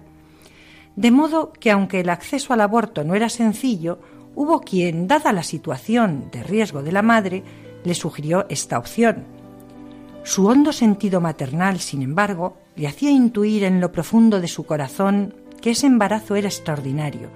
De 0.96 1.10
modo 1.10 1.52
que 1.52 1.70
aunque 1.70 2.00
el 2.00 2.10
acceso 2.10 2.52
al 2.52 2.60
aborto 2.60 3.04
no 3.04 3.14
era 3.14 3.28
sencillo, 3.28 4.00
hubo 4.34 4.60
quien, 4.60 5.06
dada 5.06 5.32
la 5.32 5.42
situación 5.42 6.28
de 6.32 6.42
riesgo 6.42 6.82
de 6.82 6.92
la 6.92 7.02
madre, 7.02 7.44
le 7.84 7.94
sugirió 7.94 8.46
esta 8.48 8.78
opción, 8.78 9.35
su 10.26 10.48
hondo 10.48 10.72
sentido 10.72 11.20
maternal, 11.20 11.78
sin 11.78 12.02
embargo, 12.02 12.58
le 12.74 12.88
hacía 12.88 13.12
intuir 13.12 13.62
en 13.62 13.80
lo 13.80 13.92
profundo 13.92 14.40
de 14.40 14.48
su 14.48 14.66
corazón 14.66 15.32
que 15.62 15.70
ese 15.70 15.86
embarazo 15.86 16.34
era 16.34 16.48
extraordinario 16.48 17.30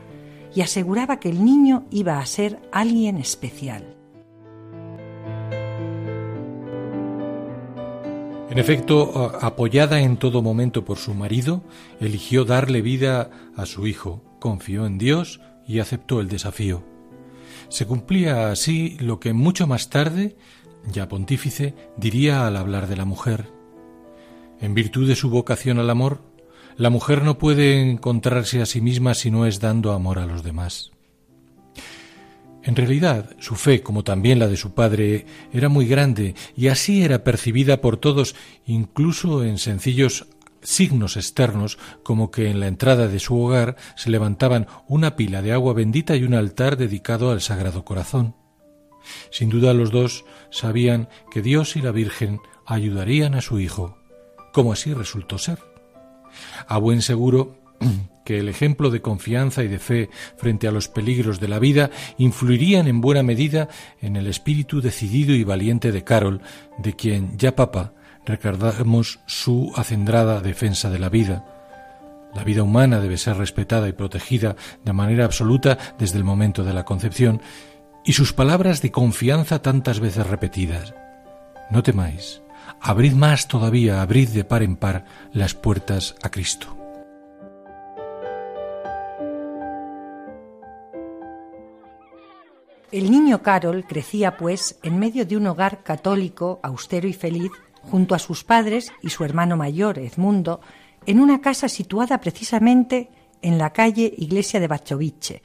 y 0.57 0.63
aseguraba 0.63 1.21
que 1.21 1.31
el 1.31 1.45
niño 1.45 1.87
iba 1.93 2.19
a 2.19 2.27
ser 2.27 2.59
alguien 2.73 3.19
especial. 3.19 3.97
En 8.51 8.59
efecto, 8.59 9.39
apoyada 9.41 10.01
en 10.01 10.17
todo 10.17 10.43
momento 10.43 10.85
por 10.85 10.99
su 10.99 11.15
marido, 11.15 11.63
eligió 12.01 12.45
darle 12.45 12.83
vida 12.83 13.31
a 13.55 13.67
su 13.67 13.87
hijo, 13.87 14.21
confió 14.41 14.85
en 14.85 14.99
Dios 14.99 15.41
y 15.65 15.79
aceptó 15.79 16.21
el 16.21 16.29
desafío. 16.29 16.83
Se 17.69 17.87
cumplía 17.87 18.51
así 18.51 18.97
lo 18.99 19.21
que 19.21 19.33
mucho 19.33 19.69
más 19.69 19.91
tarde 19.91 20.37
ya 20.91 21.09
pontífice, 21.09 21.75
diría 21.97 22.47
al 22.47 22.57
hablar 22.57 22.87
de 22.87 22.97
la 22.97 23.05
mujer. 23.05 23.49
En 24.61 24.75
virtud 24.75 25.09
de 25.09 25.17
su 25.17 25.31
vocación 25.31 25.79
al 25.79 25.91
amor, 25.91 26.23
la 26.77 26.91
mujer 26.91 27.23
no 27.23 27.39
puede 27.39 27.91
encontrarse 27.91 28.63
a 28.63 28.67
sí 28.67 28.81
misma 28.81 29.15
si 29.15 29.31
no 29.31 29.47
es 29.47 29.61
dando 29.61 29.93
amor 29.93 30.19
a 30.19 30.27
los 30.27 30.43
demás. 30.43 30.93
En 32.63 32.77
realidad, 32.77 33.37
su 33.39 33.55
fe, 33.55 33.83
como 33.83 34.05
también 34.05 34.39
la 34.39 34.49
de 34.49 34.57
su 34.57 34.75
padre, 34.75 35.25
era 35.53 35.69
muy 35.69 35.87
grande 35.87 36.35
y 36.57 36.69
así 36.69 37.03
era 37.03 37.25
percibida 37.25 37.81
por 37.81 37.97
todos, 37.97 38.35
incluso 38.67 39.45
en 39.45 39.59
sencillos 39.59 40.27
signos 40.63 41.17
externos, 41.17 41.79
como 42.03 42.31
que 42.31 42.51
en 42.51 42.61
la 42.61 42.67
entrada 42.67 43.09
de 43.09 43.19
su 43.19 43.41
hogar 43.41 43.77
se 43.97 44.11
levantaban 44.11 44.67
una 44.89 45.17
pila 45.17 45.41
de 45.41 45.53
agua 45.53 45.73
bendita 45.73 46.17
y 46.17 46.25
un 46.25 46.35
altar 46.35 46.77
dedicado 46.77 47.31
al 47.31 47.41
Sagrado 47.41 47.85
Corazón. 47.85 48.35
Sin 49.31 49.51
duda 49.51 49.75
los 49.75 49.91
dos 49.91 50.25
sabían 50.51 51.09
que 51.31 51.43
Dios 51.43 51.77
y 51.77 51.83
la 51.83 51.93
Virgen 51.93 52.41
ayudarían 52.67 53.35
a 53.35 53.41
su 53.41 53.61
hijo, 53.61 53.97
como 54.53 54.73
así 54.73 54.95
resultó 54.95 55.39
ser. 55.39 55.59
A 56.67 56.79
buen 56.79 57.03
seguro 57.03 57.59
que 58.25 58.39
el 58.39 58.49
ejemplo 58.49 58.91
de 58.91 59.01
confianza 59.01 59.65
y 59.65 59.69
de 59.69 59.79
fe 59.79 60.11
frente 60.37 60.69
a 60.69 60.73
los 60.73 60.89
peligros 60.89 61.41
de 61.41 61.49
la 61.49 61.59
vida 61.59 61.91
influirían 62.19 62.87
en 62.87 63.01
buena 63.01 63.23
medida 63.23 63.69
en 64.01 64.17
el 64.17 64.27
espíritu 64.27 64.81
decidido 64.81 65.35
y 65.35 65.45
valiente 65.45 65.93
de 65.93 66.05
Carol, 66.05 66.43
de 66.79 66.95
quien 66.95 67.37
ya 67.39 67.57
papa 67.57 67.95
recordamos 68.27 69.21
su 69.27 69.73
acendrada 69.75 70.41
defensa 70.41 70.91
de 70.91 70.99
la 70.99 71.09
vida. 71.09 71.45
La 72.35 72.45
vida 72.45 72.63
humana 72.63 73.01
debe 73.01 73.19
ser 73.19 73.37
respetada 73.37 73.89
y 73.89 73.93
protegida 73.93 74.55
de 74.85 74.93
manera 74.93 75.25
absoluta 75.25 75.79
desde 75.99 76.19
el 76.19 76.25
momento 76.25 76.63
de 76.63 76.73
la 76.73 76.85
concepción, 76.85 77.41
y 78.05 78.13
sus 78.13 78.33
palabras 78.33 78.83
de 78.83 78.91
confianza 78.91 79.63
tantas 79.63 80.01
veces 80.01 80.27
repetidas. 80.27 80.95
No 81.71 81.83
temáis, 81.83 82.43
abrid 82.81 83.13
más 83.13 83.49
todavía, 83.49 84.03
abrid 84.03 84.29
de 84.31 84.45
par 84.45 84.63
en 84.63 84.77
par 84.77 85.05
las 85.33 85.55
puertas 85.55 86.15
a 86.23 86.31
Cristo. 86.31 86.77
El 92.93 93.09
niño 93.09 93.41
Carol 93.41 93.85
crecía, 93.87 94.37
pues, 94.37 94.81
en 94.83 94.99
medio 94.99 95.25
de 95.25 95.37
un 95.37 95.47
hogar 95.47 95.85
católico, 95.85 96.59
austero 96.65 97.07
y 97.07 97.13
feliz, 97.13 97.53
junto 97.83 98.17
a 98.17 98.19
sus 98.19 98.43
padres 98.43 98.93
y 99.01 99.11
su 99.11 99.25
hermano 99.25 99.57
mayor, 99.57 100.01
Edmundo, 100.01 100.61
en 101.07 101.21
una 101.21 101.41
casa 101.41 101.69
situada 101.69 102.19
precisamente 102.21 103.09
en 103.43 103.59
la 103.59 103.73
calle 103.73 104.13
Iglesia 104.19 104.59
de 104.59 104.67
Bachoviche. 104.67 105.43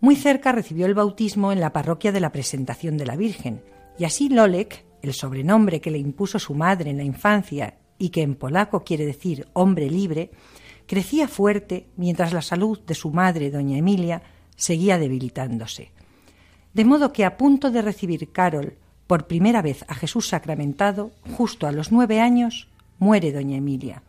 Muy 0.00 0.14
cerca 0.14 0.52
recibió 0.52 0.86
el 0.86 0.94
bautismo 0.94 1.50
en 1.50 1.60
la 1.60 1.72
parroquia 1.72 2.12
de 2.12 2.20
la 2.20 2.30
Presentación 2.30 2.96
de 2.96 3.06
la 3.06 3.16
Virgen, 3.16 3.62
y 3.98 4.04
así 4.04 4.28
Lolek, 4.28 4.84
el 5.02 5.12
sobrenombre 5.12 5.80
que 5.80 5.90
le 5.90 5.98
impuso 5.98 6.38
su 6.38 6.54
madre 6.54 6.90
en 6.90 6.98
la 6.98 7.02
infancia 7.02 7.78
y 7.98 8.10
que 8.10 8.22
en 8.22 8.36
polaco 8.36 8.84
quiere 8.84 9.06
decir 9.06 9.48
hombre 9.54 9.90
libre, 9.90 10.30
crecía 10.86 11.26
fuerte 11.26 11.88
mientras 11.96 12.32
la 12.32 12.42
salud 12.42 12.78
de 12.80 12.94
su 12.94 13.10
madre, 13.10 13.50
doña 13.50 13.76
Emilia, 13.76 14.22
seguía 14.54 14.98
debilitándose. 14.98 15.90
De 16.74 16.84
modo 16.84 17.12
que 17.12 17.24
a 17.24 17.36
punto 17.36 17.72
de 17.72 17.82
recibir 17.82 18.30
Carol 18.30 18.76
por 19.08 19.26
primera 19.26 19.62
vez 19.62 19.84
a 19.88 19.94
Jesús 19.94 20.28
sacramentado, 20.28 21.10
justo 21.36 21.66
a 21.66 21.72
los 21.72 21.90
nueve 21.90 22.20
años, 22.20 22.68
muere 22.98 23.32
doña 23.32 23.56
Emilia. 23.56 24.02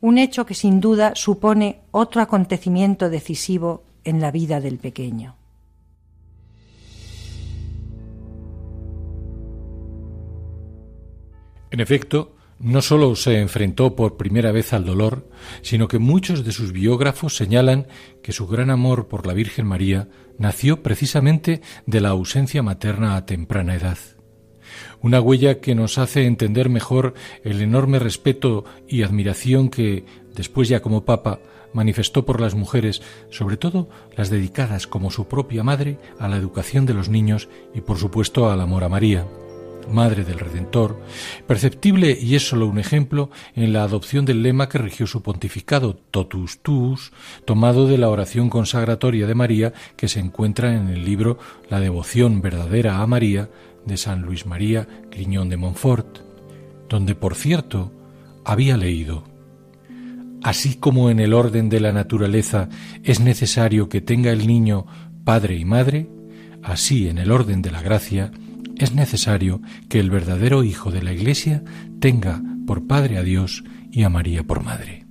Un 0.00 0.18
hecho 0.18 0.46
que 0.46 0.54
sin 0.54 0.80
duda 0.80 1.14
supone 1.14 1.80
otro 1.90 2.20
acontecimiento 2.20 3.08
decisivo 3.10 3.82
en 4.06 4.20
la 4.20 4.30
vida 4.30 4.60
del 4.60 4.78
pequeño. 4.78 5.36
En 11.70 11.80
efecto, 11.80 12.36
no 12.58 12.80
sólo 12.80 13.16
se 13.16 13.38
enfrentó 13.40 13.94
por 13.94 14.16
primera 14.16 14.52
vez 14.52 14.72
al 14.72 14.86
dolor, 14.86 15.28
sino 15.60 15.88
que 15.88 15.98
muchos 15.98 16.44
de 16.44 16.52
sus 16.52 16.72
biógrafos 16.72 17.36
señalan 17.36 17.86
que 18.22 18.32
su 18.32 18.46
gran 18.46 18.70
amor 18.70 19.08
por 19.08 19.26
la 19.26 19.34
Virgen 19.34 19.66
María 19.66 20.08
nació 20.38 20.82
precisamente 20.82 21.60
de 21.84 22.00
la 22.00 22.10
ausencia 22.10 22.62
materna 22.62 23.16
a 23.16 23.26
temprana 23.26 23.74
edad 23.74 23.98
una 25.00 25.20
huella 25.20 25.60
que 25.60 25.74
nos 25.74 25.98
hace 25.98 26.26
entender 26.26 26.68
mejor 26.68 27.14
el 27.44 27.62
enorme 27.62 27.98
respeto 27.98 28.64
y 28.88 29.02
admiración 29.02 29.68
que, 29.68 30.04
después 30.34 30.68
ya 30.68 30.80
como 30.80 31.04
Papa, 31.04 31.40
manifestó 31.76 32.24
por 32.24 32.40
las 32.40 32.54
mujeres, 32.54 33.02
sobre 33.30 33.58
todo 33.58 33.88
las 34.16 34.30
dedicadas 34.30 34.86
como 34.86 35.10
su 35.10 35.28
propia 35.28 35.62
madre 35.62 35.98
a 36.18 36.26
la 36.26 36.38
educación 36.38 36.86
de 36.86 36.94
los 36.94 37.10
niños 37.10 37.48
y 37.74 37.82
por 37.82 37.98
supuesto 37.98 38.50
al 38.50 38.62
amor 38.62 38.82
a 38.82 38.88
María, 38.88 39.26
Madre 39.92 40.24
del 40.24 40.40
Redentor, 40.40 40.98
perceptible 41.46 42.18
y 42.20 42.34
es 42.34 42.48
solo 42.48 42.66
un 42.66 42.78
ejemplo 42.78 43.30
en 43.54 43.72
la 43.72 43.84
adopción 43.84 44.24
del 44.24 44.42
lema 44.42 44.68
que 44.68 44.78
rigió 44.78 45.06
su 45.06 45.22
pontificado, 45.22 45.94
totus 46.10 46.58
tuus, 46.60 47.12
tomado 47.44 47.86
de 47.86 47.98
la 47.98 48.08
oración 48.08 48.50
consagratoria 48.50 49.28
de 49.28 49.34
María 49.36 49.74
que 49.96 50.08
se 50.08 50.18
encuentra 50.18 50.74
en 50.74 50.88
el 50.88 51.04
libro 51.04 51.38
La 51.70 51.78
devoción 51.78 52.40
verdadera 52.40 53.00
a 53.00 53.06
María 53.06 53.48
de 53.84 53.96
San 53.96 54.22
Luis 54.22 54.46
María 54.46 54.88
Griñón 55.10 55.50
de 55.50 55.56
Montfort, 55.56 56.18
donde, 56.88 57.14
por 57.14 57.36
cierto, 57.36 57.92
había 58.44 58.76
leído 58.76 59.35
Así 60.42 60.76
como 60.76 61.10
en 61.10 61.20
el 61.20 61.34
orden 61.34 61.68
de 61.68 61.80
la 61.80 61.92
naturaleza 61.92 62.68
es 63.02 63.20
necesario 63.20 63.88
que 63.88 64.00
tenga 64.00 64.30
el 64.30 64.46
niño 64.46 64.86
padre 65.24 65.56
y 65.56 65.64
madre, 65.64 66.08
así 66.62 67.08
en 67.08 67.18
el 67.18 67.32
orden 67.32 67.62
de 67.62 67.70
la 67.70 67.82
gracia 67.82 68.30
es 68.76 68.94
necesario 68.94 69.60
que 69.88 69.98
el 69.98 70.10
verdadero 70.10 70.62
Hijo 70.62 70.90
de 70.90 71.02
la 71.02 71.12
Iglesia 71.12 71.64
tenga 71.98 72.42
por 72.66 72.86
Padre 72.86 73.16
a 73.16 73.22
Dios 73.22 73.64
y 73.90 74.02
a 74.02 74.08
María 74.08 74.42
por 74.42 74.62
Madre. 74.62 75.06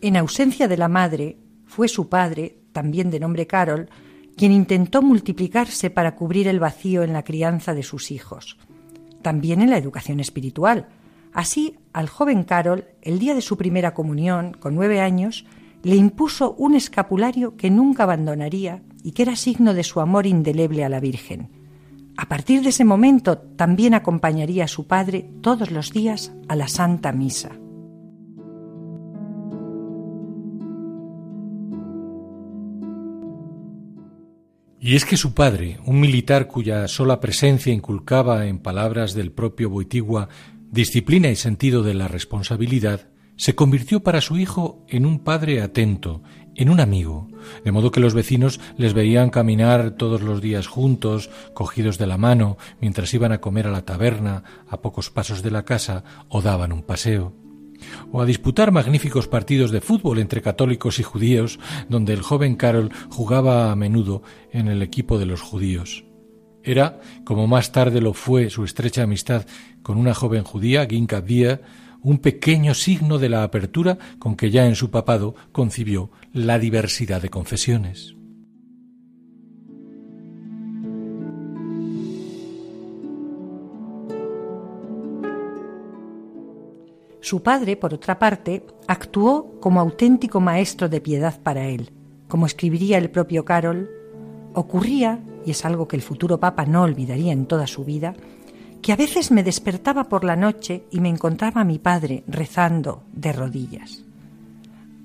En 0.00 0.16
ausencia 0.16 0.68
de 0.68 0.76
la 0.76 0.88
madre, 0.88 1.38
fue 1.64 1.88
su 1.88 2.08
padre, 2.08 2.58
también 2.72 3.10
de 3.10 3.18
nombre 3.18 3.46
Carol, 3.46 3.88
quien 4.36 4.52
intentó 4.52 5.00
multiplicarse 5.00 5.90
para 5.90 6.14
cubrir 6.14 6.46
el 6.46 6.60
vacío 6.60 7.02
en 7.02 7.12
la 7.12 7.24
crianza 7.24 7.72
de 7.74 7.82
sus 7.82 8.10
hijos, 8.10 8.58
también 9.24 9.60
en 9.60 9.70
la 9.70 9.78
educación 9.78 10.20
espiritual. 10.20 10.86
Así, 11.32 11.74
al 11.92 12.08
joven 12.08 12.44
Carol, 12.44 12.84
el 13.02 13.18
día 13.18 13.34
de 13.34 13.40
su 13.40 13.56
primera 13.56 13.92
comunión, 13.92 14.52
con 14.52 14.76
nueve 14.76 15.00
años, 15.00 15.44
le 15.82 15.96
impuso 15.96 16.54
un 16.56 16.76
escapulario 16.76 17.56
que 17.56 17.70
nunca 17.70 18.04
abandonaría 18.04 18.84
y 19.02 19.10
que 19.10 19.22
era 19.22 19.34
signo 19.34 19.74
de 19.74 19.82
su 19.82 20.00
amor 20.00 20.26
indeleble 20.26 20.84
a 20.84 20.88
la 20.88 21.00
Virgen. 21.00 21.50
A 22.16 22.28
partir 22.28 22.62
de 22.62 22.68
ese 22.68 22.84
momento 22.84 23.38
también 23.38 23.94
acompañaría 23.94 24.64
a 24.64 24.68
su 24.68 24.86
padre 24.86 25.28
todos 25.40 25.72
los 25.72 25.90
días 25.90 26.32
a 26.46 26.54
la 26.54 26.68
Santa 26.68 27.10
Misa. 27.10 27.63
Y 34.86 34.96
es 34.96 35.06
que 35.06 35.16
su 35.16 35.32
padre, 35.32 35.78
un 35.86 35.98
militar 35.98 36.46
cuya 36.46 36.86
sola 36.88 37.18
presencia 37.18 37.72
inculcaba 37.72 38.44
en 38.44 38.58
palabras 38.58 39.14
del 39.14 39.32
propio 39.32 39.70
Boitigua 39.70 40.28
disciplina 40.70 41.30
y 41.30 41.36
sentido 41.36 41.82
de 41.82 41.94
la 41.94 42.06
responsabilidad, 42.06 43.08
se 43.36 43.54
convirtió 43.54 44.02
para 44.02 44.20
su 44.20 44.36
hijo 44.36 44.84
en 44.90 45.06
un 45.06 45.20
padre 45.20 45.62
atento, 45.62 46.22
en 46.54 46.68
un 46.68 46.80
amigo, 46.80 47.28
de 47.64 47.72
modo 47.72 47.90
que 47.90 48.00
los 48.00 48.12
vecinos 48.12 48.60
les 48.76 48.92
veían 48.92 49.30
caminar 49.30 49.92
todos 49.92 50.20
los 50.20 50.42
días 50.42 50.66
juntos, 50.66 51.30
cogidos 51.54 51.96
de 51.96 52.06
la 52.06 52.18
mano, 52.18 52.58
mientras 52.82 53.14
iban 53.14 53.32
a 53.32 53.40
comer 53.40 53.66
a 53.66 53.70
la 53.70 53.86
taberna, 53.86 54.44
a 54.68 54.82
pocos 54.82 55.08
pasos 55.08 55.42
de 55.42 55.50
la 55.50 55.64
casa, 55.64 56.04
o 56.28 56.42
daban 56.42 56.72
un 56.72 56.82
paseo 56.82 57.43
o 58.12 58.20
a 58.20 58.26
disputar 58.26 58.72
magníficos 58.72 59.28
partidos 59.28 59.70
de 59.70 59.80
fútbol 59.80 60.18
entre 60.18 60.42
católicos 60.42 60.98
y 60.98 61.02
judíos, 61.02 61.58
donde 61.88 62.12
el 62.12 62.22
joven 62.22 62.56
Carol 62.56 62.90
jugaba 63.10 63.70
a 63.70 63.76
menudo 63.76 64.22
en 64.52 64.68
el 64.68 64.82
equipo 64.82 65.18
de 65.18 65.26
los 65.26 65.40
judíos. 65.40 66.04
Era, 66.62 67.00
como 67.24 67.46
más 67.46 67.72
tarde 67.72 68.00
lo 68.00 68.14
fue 68.14 68.48
su 68.48 68.64
estrecha 68.64 69.02
amistad 69.02 69.46
con 69.82 69.98
una 69.98 70.14
joven 70.14 70.44
judía, 70.44 70.86
Ginka 70.86 71.20
Bia, 71.20 71.60
un 72.00 72.18
pequeño 72.18 72.74
signo 72.74 73.18
de 73.18 73.28
la 73.28 73.42
apertura 73.42 73.98
con 74.18 74.36
que 74.36 74.50
ya 74.50 74.66
en 74.66 74.74
su 74.74 74.90
papado 74.90 75.34
concibió 75.52 76.10
la 76.32 76.58
diversidad 76.58 77.20
de 77.22 77.30
confesiones. 77.30 78.13
Su 87.24 87.42
padre, 87.42 87.78
por 87.78 87.94
otra 87.94 88.18
parte, 88.18 88.66
actuó 88.86 89.58
como 89.58 89.80
auténtico 89.80 90.40
maestro 90.40 90.90
de 90.90 91.00
piedad 91.00 91.40
para 91.42 91.64
él. 91.68 91.90
Como 92.28 92.44
escribiría 92.44 92.98
el 92.98 93.10
propio 93.10 93.46
Carol, 93.46 93.88
ocurría, 94.52 95.20
y 95.46 95.52
es 95.52 95.64
algo 95.64 95.88
que 95.88 95.96
el 95.96 96.02
futuro 96.02 96.38
Papa 96.38 96.66
no 96.66 96.82
olvidaría 96.82 97.32
en 97.32 97.46
toda 97.46 97.66
su 97.66 97.82
vida, 97.82 98.12
que 98.82 98.92
a 98.92 98.96
veces 98.96 99.30
me 99.30 99.42
despertaba 99.42 100.04
por 100.04 100.22
la 100.22 100.36
noche 100.36 100.84
y 100.90 101.00
me 101.00 101.08
encontraba 101.08 101.62
a 101.62 101.64
mi 101.64 101.78
padre 101.78 102.24
rezando 102.26 103.04
de 103.14 103.32
rodillas. 103.32 104.04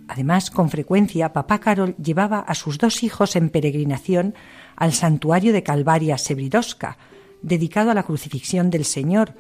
Además, 0.10 0.52
con 0.52 0.70
frecuencia, 0.70 1.32
papá 1.32 1.60
Carol 1.60 1.96
llevaba 1.96 2.40
a 2.40 2.54
sus 2.54 2.80
dos 2.80 3.02
hijos 3.02 3.38
en 3.38 3.50
peregrinación 3.50 4.36
al 4.76 4.92
santuario 4.92 5.54
de 5.54 5.64
Calvaria 5.64 6.18
Sebridosca, 6.18 6.98
dedicado 7.42 7.92
a 7.92 7.94
la 7.94 8.04
crucifixión 8.04 8.70
del 8.72 8.84
Señor, 8.84 9.36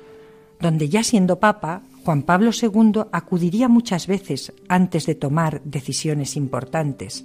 donde 0.61 0.87
ya 0.87 1.03
siendo 1.03 1.41
papa 1.41 1.81
Juan 2.09 2.23
Pablo 2.23 2.49
II 2.59 3.03
acudiría 3.11 3.67
muchas 3.67 4.07
veces 4.07 4.51
antes 4.67 5.05
de 5.05 5.13
tomar 5.13 5.61
decisiones 5.63 6.37
importantes. 6.37 7.23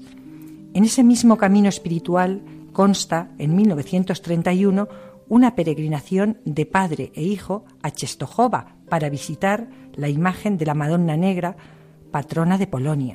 En 0.75 0.85
ese 0.85 1.03
mismo 1.03 1.39
camino 1.39 1.71
espiritual 1.71 2.43
consta, 2.75 3.31
en 3.39 3.57
1931, 3.57 4.87
una 5.31 5.55
peregrinación 5.55 6.37
de 6.45 6.67
padre 6.67 7.13
e 7.15 7.23
hijo 7.23 7.65
a 7.83 7.93
Czestochowa 7.93 8.77
para 8.91 9.09
visitar 9.09 9.71
la 9.95 10.11
imagen 10.11 10.59
de 10.59 10.67
la 10.67 10.75
Madonna 10.75 11.17
Negra, 11.17 11.57
patrona 12.11 12.59
de 12.59 12.67
Polonia. 12.67 13.15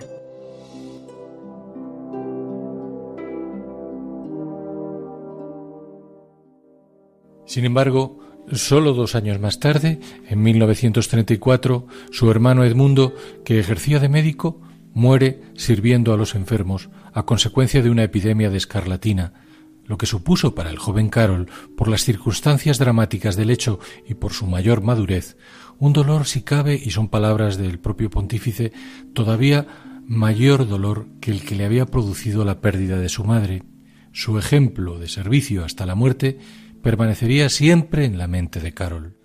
Sin 7.45 7.63
embargo, 7.63 8.28
Solo 8.51 8.93
dos 8.93 9.13
años 9.13 9.39
más 9.39 9.59
tarde, 9.59 9.99
en 10.27 10.41
1934, 10.41 11.87
su 12.11 12.31
hermano 12.31 12.63
Edmundo, 12.63 13.13
que 13.45 13.59
ejercía 13.59 13.99
de 13.99 14.09
médico, 14.09 14.59
muere 14.93 15.41
sirviendo 15.55 16.13
a 16.13 16.17
los 16.17 16.33
enfermos 16.33 16.89
a 17.13 17.23
consecuencia 17.23 17.83
de 17.83 17.91
una 17.91 18.03
epidemia 18.03 18.49
de 18.49 18.57
escarlatina, 18.57 19.33
lo 19.85 19.97
que 19.97 20.07
supuso 20.07 20.55
para 20.55 20.71
el 20.71 20.79
joven 20.79 21.09
Carol, 21.09 21.47
por 21.77 21.87
las 21.87 22.03
circunstancias 22.03 22.79
dramáticas 22.79 23.35
del 23.35 23.51
hecho 23.51 23.79
y 24.07 24.15
por 24.15 24.33
su 24.33 24.47
mayor 24.47 24.81
madurez, 24.81 25.37
un 25.77 25.93
dolor 25.93 26.25
si 26.25 26.41
cabe, 26.41 26.73
y 26.75 26.89
son 26.89 27.07
palabras 27.07 27.57
del 27.57 27.79
propio 27.79 28.09
pontífice, 28.09 28.71
todavía 29.13 29.67
mayor 30.05 30.67
dolor 30.67 31.07
que 31.21 31.31
el 31.31 31.43
que 31.43 31.55
le 31.55 31.65
había 31.65 31.85
producido 31.85 32.45
la 32.45 32.61
pérdida 32.61 32.97
de 32.97 33.09
su 33.09 33.23
madre. 33.23 33.63
Su 34.11 34.39
ejemplo 34.39 34.97
de 34.97 35.07
servicio 35.07 35.63
hasta 35.63 35.85
la 35.85 35.93
muerte 35.93 36.39
permanecería 36.81 37.49
siempre 37.49 38.05
en 38.05 38.17
la 38.17 38.27
mente 38.27 38.59
de 38.59 38.73
Carol. 38.73 39.15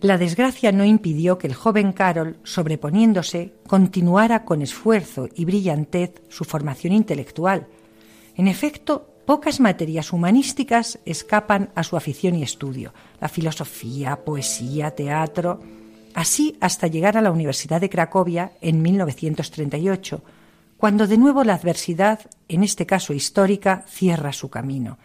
La 0.00 0.18
desgracia 0.18 0.72
no 0.72 0.84
impidió 0.84 1.38
que 1.38 1.46
el 1.46 1.54
joven 1.54 1.92
Carol, 1.92 2.38
sobreponiéndose, 2.44 3.54
continuara 3.66 4.44
con 4.44 4.62
esfuerzo 4.62 5.28
y 5.34 5.44
brillantez 5.44 6.22
su 6.28 6.44
formación 6.44 6.92
intelectual. 6.92 7.66
En 8.36 8.46
efecto, 8.46 9.16
Pocas 9.26 9.58
materias 9.58 10.12
humanísticas 10.12 11.00
escapan 11.04 11.70
a 11.74 11.82
su 11.82 11.96
afición 11.96 12.36
y 12.36 12.44
estudio, 12.44 12.94
la 13.20 13.28
filosofía, 13.28 14.24
poesía, 14.24 14.92
teatro, 14.92 15.60
así 16.14 16.56
hasta 16.60 16.86
llegar 16.86 17.16
a 17.16 17.20
la 17.20 17.32
Universidad 17.32 17.80
de 17.80 17.90
Cracovia 17.90 18.52
en 18.60 18.82
1938, 18.82 20.22
cuando 20.76 21.08
de 21.08 21.18
nuevo 21.18 21.42
la 21.42 21.54
adversidad, 21.54 22.20
en 22.46 22.62
este 22.62 22.86
caso 22.86 23.12
histórica, 23.12 23.84
cierra 23.88 24.32
su 24.32 24.48
camino. 24.48 24.96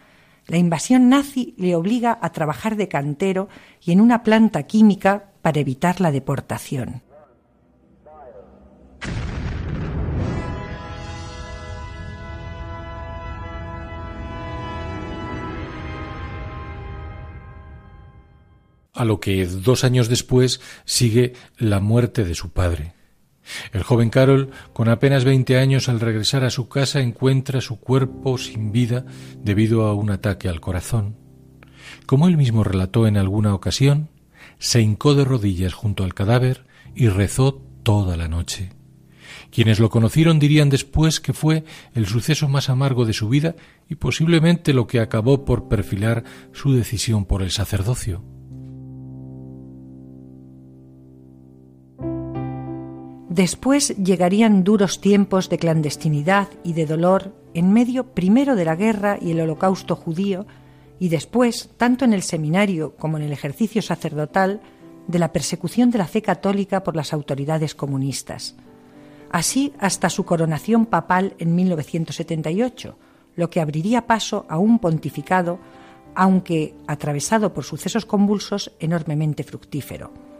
La 0.46 0.58
invasión 0.58 1.08
nazi 1.08 1.54
le 1.56 1.76
obliga 1.76 2.18
a 2.20 2.32
trabajar 2.32 2.76
de 2.76 2.88
cantero 2.88 3.48
y 3.80 3.92
en 3.92 4.00
una 4.00 4.22
planta 4.22 4.64
química 4.64 5.32
para 5.40 5.60
evitar 5.60 6.00
la 6.00 6.10
deportación. 6.10 7.02
a 18.94 19.04
lo 19.04 19.20
que 19.20 19.46
dos 19.46 19.84
años 19.84 20.08
después 20.08 20.60
sigue 20.84 21.32
la 21.56 21.80
muerte 21.80 22.24
de 22.24 22.34
su 22.34 22.50
padre. 22.50 22.94
El 23.72 23.82
joven 23.82 24.10
Carol, 24.10 24.50
con 24.72 24.88
apenas 24.88 25.24
veinte 25.24 25.58
años, 25.58 25.88
al 25.88 26.00
regresar 26.00 26.44
a 26.44 26.50
su 26.50 26.68
casa 26.68 27.00
encuentra 27.00 27.60
su 27.60 27.78
cuerpo 27.78 28.38
sin 28.38 28.72
vida 28.72 29.04
debido 29.42 29.86
a 29.86 29.94
un 29.94 30.10
ataque 30.10 30.48
al 30.48 30.60
corazón. 30.60 31.16
Como 32.06 32.28
él 32.28 32.36
mismo 32.36 32.64
relató 32.64 33.06
en 33.06 33.16
alguna 33.16 33.54
ocasión, 33.54 34.08
se 34.58 34.80
hincó 34.80 35.14
de 35.14 35.24
rodillas 35.24 35.74
junto 35.74 36.04
al 36.04 36.14
cadáver 36.14 36.64
y 36.94 37.08
rezó 37.08 37.62
toda 37.82 38.16
la 38.16 38.28
noche. 38.28 38.70
Quienes 39.50 39.80
lo 39.80 39.90
conocieron 39.90 40.38
dirían 40.38 40.70
después 40.70 41.20
que 41.20 41.32
fue 41.32 41.64
el 41.94 42.06
suceso 42.06 42.48
más 42.48 42.70
amargo 42.70 43.04
de 43.04 43.12
su 43.12 43.28
vida 43.28 43.54
y 43.88 43.96
posiblemente 43.96 44.72
lo 44.72 44.86
que 44.86 45.00
acabó 45.00 45.44
por 45.44 45.68
perfilar 45.68 46.24
su 46.52 46.72
decisión 46.72 47.24
por 47.24 47.42
el 47.42 47.50
sacerdocio. 47.50 48.24
Después 53.32 53.96
llegarían 53.96 54.62
duros 54.62 55.00
tiempos 55.00 55.48
de 55.48 55.56
clandestinidad 55.56 56.48
y 56.64 56.74
de 56.74 56.84
dolor 56.84 57.32
en 57.54 57.72
medio 57.72 58.08
primero 58.12 58.56
de 58.56 58.66
la 58.66 58.76
guerra 58.76 59.16
y 59.18 59.30
el 59.30 59.40
holocausto 59.40 59.96
judío 59.96 60.44
y 60.98 61.08
después, 61.08 61.70
tanto 61.78 62.04
en 62.04 62.12
el 62.12 62.20
seminario 62.20 62.94
como 62.94 63.16
en 63.16 63.22
el 63.22 63.32
ejercicio 63.32 63.80
sacerdotal, 63.80 64.60
de 65.08 65.18
la 65.18 65.32
persecución 65.32 65.90
de 65.90 65.96
la 65.96 66.08
fe 66.08 66.20
católica 66.20 66.84
por 66.84 66.94
las 66.94 67.14
autoridades 67.14 67.74
comunistas. 67.74 68.54
Así 69.30 69.72
hasta 69.78 70.10
su 70.10 70.26
coronación 70.26 70.84
papal 70.84 71.34
en 71.38 71.54
1978, 71.54 72.98
lo 73.36 73.48
que 73.48 73.62
abriría 73.62 74.06
paso 74.06 74.44
a 74.50 74.58
un 74.58 74.78
pontificado, 74.78 75.58
aunque 76.14 76.74
atravesado 76.86 77.54
por 77.54 77.64
sucesos 77.64 78.04
convulsos, 78.04 78.72
enormemente 78.78 79.42
fructífero 79.42 80.31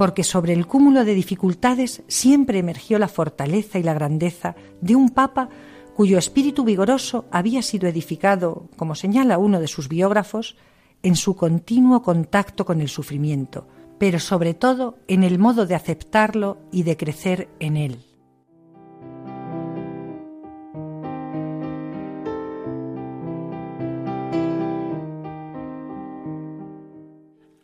porque 0.00 0.24
sobre 0.24 0.54
el 0.54 0.66
cúmulo 0.66 1.04
de 1.04 1.12
dificultades 1.12 2.02
siempre 2.08 2.58
emergió 2.58 2.98
la 2.98 3.06
fortaleza 3.06 3.78
y 3.78 3.82
la 3.82 3.92
grandeza 3.92 4.56
de 4.80 4.96
un 4.96 5.10
papa 5.10 5.50
cuyo 5.94 6.16
espíritu 6.16 6.64
vigoroso 6.64 7.26
había 7.30 7.60
sido 7.60 7.86
edificado, 7.86 8.70
como 8.78 8.94
señala 8.94 9.36
uno 9.36 9.60
de 9.60 9.68
sus 9.68 9.90
biógrafos, 9.90 10.56
en 11.02 11.16
su 11.16 11.36
continuo 11.36 12.00
contacto 12.00 12.64
con 12.64 12.80
el 12.80 12.88
sufrimiento, 12.88 13.68
pero 13.98 14.20
sobre 14.20 14.54
todo 14.54 14.96
en 15.06 15.22
el 15.22 15.38
modo 15.38 15.66
de 15.66 15.74
aceptarlo 15.74 16.56
y 16.72 16.84
de 16.84 16.96
crecer 16.96 17.50
en 17.58 17.76
él. 17.76 18.09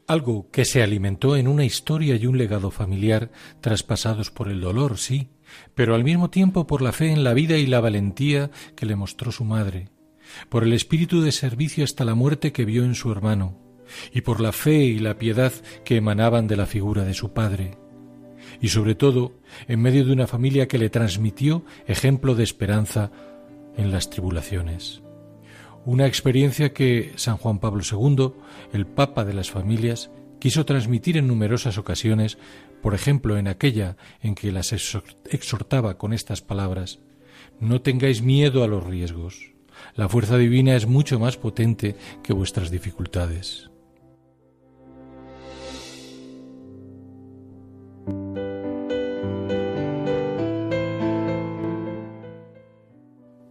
Algo 0.07 0.51
que 0.53 0.64
se 0.64 0.83
alimentó 0.83 1.37
en 1.37 1.49
una 1.49 1.64
historia 1.64 2.14
y 2.14 2.27
un 2.27 2.38
legado 2.38 2.71
familiar 2.71 3.33
traspasados 3.61 4.31
por 4.31 4.49
el 4.49 4.61
dolor, 4.61 4.99
sí, 4.99 5.31
pero 5.75 5.97
al 5.97 6.05
mismo 6.05 6.31
tiempo 6.31 6.66
por 6.66 6.81
la 6.81 6.92
fe 6.92 7.11
en 7.11 7.25
la 7.25 7.35
vida 7.35 7.57
y 7.57 7.66
la 7.66 7.81
valentía 7.81 8.51
que 8.77 8.87
le 8.87 8.95
mostró 8.95 9.33
su 9.33 9.45
madre, 9.45 9.90
por 10.49 10.62
el 10.62 10.73
espíritu 10.73 11.23
de 11.23 11.33
servicio 11.33 11.83
hasta 11.83 12.05
la 12.05 12.14
muerte 12.14 12.53
que 12.53 12.64
vio 12.64 12.85
en 12.85 12.95
su 12.95 13.11
hermano, 13.11 13.59
y 14.12 14.21
por 14.21 14.40
la 14.40 14.53
fe 14.53 14.85
y 14.85 14.99
la 15.01 15.19
piedad 15.19 15.53
que 15.85 15.97
emanaban 15.97 16.47
de 16.47 16.57
la 16.57 16.66
figura 16.66 17.05
de 17.05 17.14
su 17.14 17.33
padre, 17.33 17.77
y 18.61 18.69
sobre 18.69 18.95
todo 18.95 19.40
en 19.66 19.81
medio 19.81 20.05
de 20.05 20.12
una 20.12 20.29
familia 20.29 20.69
que 20.69 20.79
le 20.79 20.88
transmitió 20.88 21.64
ejemplo 21.88 22.37
de 22.37 22.45
esperanza 22.45 23.11
en 23.77 23.90
las 23.90 24.09
tribulaciones. 24.09 25.03
Una 25.87 26.07
experiencia 26.07 26.72
que 26.72 27.12
San 27.14 27.37
Juan 27.37 27.61
Pablo 27.61 27.81
II, 27.88 28.33
el 28.72 28.88
Papa 28.88 29.25
de 29.25 29.33
las 29.33 29.53
Familias, 29.53 30.11
quiso 30.40 30.66
transmitir 30.66 31.16
en 31.16 31.29
numerosas 31.29 31.79
ocasiones, 31.79 32.38
por 32.83 32.92
ejemplo 32.92 33.38
en 33.38 33.46
aquella 33.46 33.96
en 34.20 34.35
que 34.35 34.51
las 34.51 34.72
exhortaba 34.72 35.96
con 35.96 36.12
estas 36.12 36.42
palabras 36.42 36.99
No 37.61 37.83
tengáis 37.83 38.20
miedo 38.20 38.64
a 38.64 38.66
los 38.66 38.85
riesgos. 38.85 39.53
La 39.94 40.09
fuerza 40.09 40.37
divina 40.37 40.75
es 40.75 40.88
mucho 40.88 41.20
más 41.20 41.37
potente 41.37 41.94
que 42.25 42.33
vuestras 42.33 42.72
dificultades. 42.72 43.70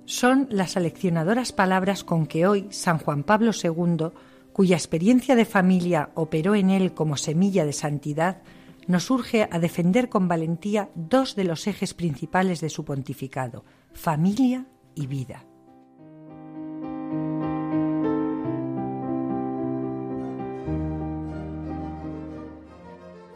Son 0.06 0.48
las 0.50 0.78
aleccionadoras 0.78 1.52
palabras 1.52 2.04
con 2.04 2.28
que 2.28 2.48
hoy 2.48 2.68
San 2.70 3.00
Juan 3.00 3.24
Pablo 3.24 3.52
II, 3.52 4.10
cuya 4.54 4.76
experiencia 4.76 5.36
de 5.36 5.46
familia 5.46 6.12
operó 6.13 6.56
en 6.56 6.70
él 6.70 6.94
como 6.94 7.18
semilla 7.18 7.65
de 7.65 7.74
santidad, 7.74 8.41
nos 8.88 9.10
urge 9.10 9.48
a 9.52 9.60
defender 9.60 10.10
con 10.10 10.28
valentía 10.28 10.89
dos 10.96 11.36
de 11.36 11.44
los 11.44 11.68
ejes 11.68 11.94
principales 11.94 12.62
de 12.62 12.70
su 12.70 12.86
pontificado, 12.86 13.65
familia 13.94 14.68
y 14.94 15.08
vida. 15.08 15.46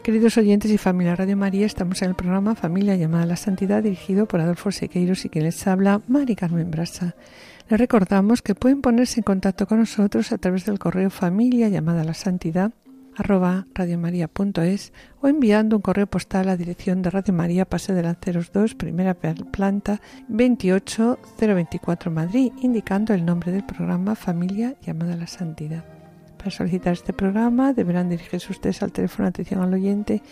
Queridos 0.10 0.40
oyentes 0.40 0.72
y 0.72 0.80
familia 0.80 1.16
Radio 1.16 1.38
María, 1.38 1.68
estamos 1.68 2.02
en 2.02 2.10
el 2.10 2.16
programa 2.16 2.56
Familia 2.56 2.96
llamada 2.96 3.26
a 3.26 3.28
la 3.28 3.36
Santidad 3.36 3.84
dirigido 3.84 4.26
por 4.26 4.42
Adolfo 4.42 4.72
Sequeiros 4.72 5.24
y 5.24 5.30
quien 5.30 5.44
les 5.44 5.68
habla, 5.68 6.02
Mari 6.08 6.36
Carmen 6.36 6.72
Brasa. 6.72 7.16
Les 7.70 7.80
recordamos 7.80 8.42
que 8.42 8.56
pueden 8.56 8.82
ponerse 8.82 9.20
en 9.20 9.24
contacto 9.24 9.68
con 9.68 9.78
nosotros 9.78 10.32
a 10.32 10.40
través 10.40 10.66
del 10.66 10.80
correo 10.80 11.12
familia 11.12 11.70
llamada 11.70 12.02
a 12.02 12.06
la 12.06 12.16
santidad 12.16 12.74
arroba 13.16 13.68
radiomaria.es 13.76 14.94
o 15.22 15.28
enviando 15.28 15.76
un 15.76 15.84
correo 15.84 16.08
postal 16.08 16.48
a 16.48 16.54
la 16.54 16.58
dirección 16.58 17.04
de 17.04 17.12
Radio 17.12 17.36
María, 17.36 17.66
Pase 17.66 17.94
de 17.94 18.02
Lanceros 18.02 18.52
2, 18.52 18.74
primera 18.74 19.14
planta 19.14 20.02
28024 20.28 22.10
Madrid, 22.10 22.52
indicando 22.64 23.14
el 23.14 23.24
nombre 23.24 23.52
del 23.52 23.64
programa 23.64 24.16
Familia 24.16 24.74
llamada 24.82 25.14
a 25.14 25.18
la 25.18 25.28
Santidad. 25.28 25.99
Para 26.40 26.52
solicitar 26.52 26.94
este 26.94 27.12
programa 27.12 27.74
deberán 27.74 28.08
dirigirse 28.08 28.54
ustedes 28.54 28.82
al 28.82 28.94
teléfono 28.94 29.26
de 29.26 29.30
atención 29.30 29.62
al 29.62 29.74
oyente 29.74 30.24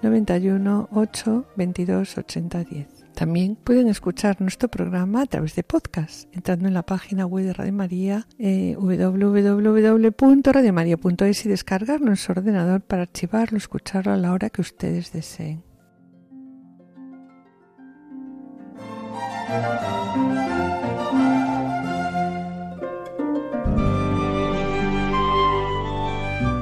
91 0.00 0.88
8 0.92 1.46
22 1.56 2.18
80 2.18 2.64
10. 2.64 2.86
También 3.16 3.56
pueden 3.56 3.88
escuchar 3.88 4.40
nuestro 4.40 4.68
programa 4.68 5.22
a 5.22 5.26
través 5.26 5.56
de 5.56 5.64
podcast, 5.64 6.32
entrando 6.32 6.68
en 6.68 6.74
la 6.74 6.84
página 6.84 7.26
web 7.26 7.44
de 7.44 7.54
Radio 7.54 7.72
María 7.72 8.28
eh, 8.38 8.76
www.radiomaria.es 8.78 11.44
y 11.44 11.48
descargarlo 11.48 12.10
en 12.10 12.16
su 12.16 12.30
ordenador 12.30 12.82
para 12.82 13.02
archivarlo, 13.02 13.58
escucharlo 13.58 14.12
a 14.12 14.16
la 14.16 14.32
hora 14.32 14.48
que 14.48 14.60
ustedes 14.60 15.12
deseen. 15.12 15.64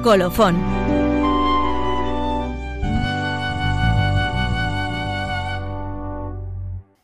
Colofón. 0.03 0.55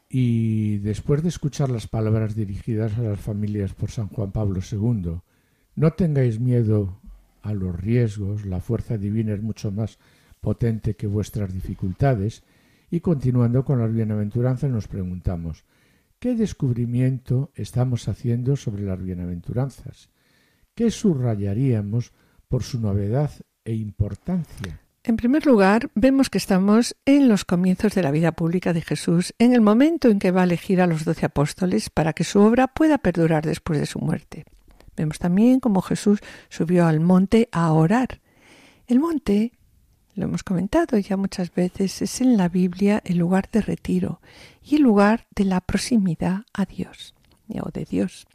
Y 0.10 0.80
después 0.80 1.22
de 1.22 1.30
escuchar 1.30 1.70
las 1.70 1.86
palabras 1.86 2.36
dirigidas 2.36 2.98
a 2.98 3.04
las 3.04 3.20
familias 3.20 3.74
por 3.74 3.91
San 3.91 4.08
Juan 4.08 4.32
Pablo 4.32 4.62
II, 4.72 5.20
no 5.76 5.93
tengáis 5.93 6.39
miedo 6.39 7.00
a 7.43 7.54
los 7.54 7.80
riesgos, 7.80 8.45
la 8.45 8.62
fuerza 8.62 8.98
divina 8.98 9.34
es 9.34 9.43
mucho 9.43 9.72
más 9.72 10.00
potente 10.41 10.95
que 10.95 11.06
vuestras 11.06 11.54
dificultades, 11.54 12.41
y 12.89 13.02
continuando 13.02 13.64
con 13.64 13.80
las 13.80 13.93
bienaventuranzas 13.93 14.72
nos 14.72 14.88
preguntamos, 14.88 15.66
¿qué 16.20 16.34
descubrimiento 16.34 17.52
estamos 17.54 18.08
haciendo 18.08 18.56
sobre 18.56 18.84
las 18.84 19.04
bienaventuranzas? 19.04 20.10
¿Qué 20.74 20.89
subrayaríamos 20.89 22.12
por 22.48 22.64
su 22.64 22.80
novedad 22.80 23.32
e 23.66 23.74
importancia. 23.74 24.80
En 25.04 25.16
primer 25.16 25.45
lugar, 25.45 25.89
vemos 25.95 26.30
que 26.30 26.38
estamos 26.38 26.95
en 27.06 27.30
los 27.30 27.45
comienzos 27.45 27.95
de 27.95 28.04
la 28.04 28.12
vida 28.12 28.34
pública 28.34 28.74
de 28.74 28.82
Jesús, 28.82 29.34
en 29.39 29.54
el 29.54 29.62
momento 29.62 30.10
en 30.10 30.20
que 30.20 30.32
va 30.32 30.41
a 30.41 30.43
elegir 30.43 30.82
a 30.82 30.88
los 30.88 31.06
doce 31.06 31.26
apóstoles 31.26 31.89
para 31.89 32.12
que 32.12 32.26
su 32.26 32.41
obra 32.41 32.68
pueda 32.68 32.98
perdurar 32.98 33.45
después 33.45 33.80
de 33.80 33.86
su 33.86 34.00
muerte. 34.00 34.45
Vemos 34.98 35.20
también 35.20 35.62
cómo 35.62 35.82
Jesús 35.82 36.20
subió 36.50 36.88
al 36.88 37.00
monte 37.00 37.48
a 37.54 37.72
orar. 37.72 38.20
El 38.88 39.00
monte, 39.00 39.54
lo 40.16 40.26
hemos 40.26 40.43
comentado 40.43 40.98
ya 40.98 41.16
muchas 41.16 41.54
veces, 41.54 42.02
es 42.02 42.20
en 42.20 42.36
la 42.36 42.50
Biblia 42.50 43.02
el 43.06 43.18
lugar 43.18 43.50
de 43.50 43.62
retiro 43.62 44.20
y 44.62 44.76
el 44.76 44.82
lugar 44.82 45.28
de 45.36 45.45
la 45.45 45.62
proximidad 45.62 46.41
a 46.54 46.66
Dios 46.66 47.14
o 47.64 47.70
de 47.70 47.86
Dios. 47.86 48.28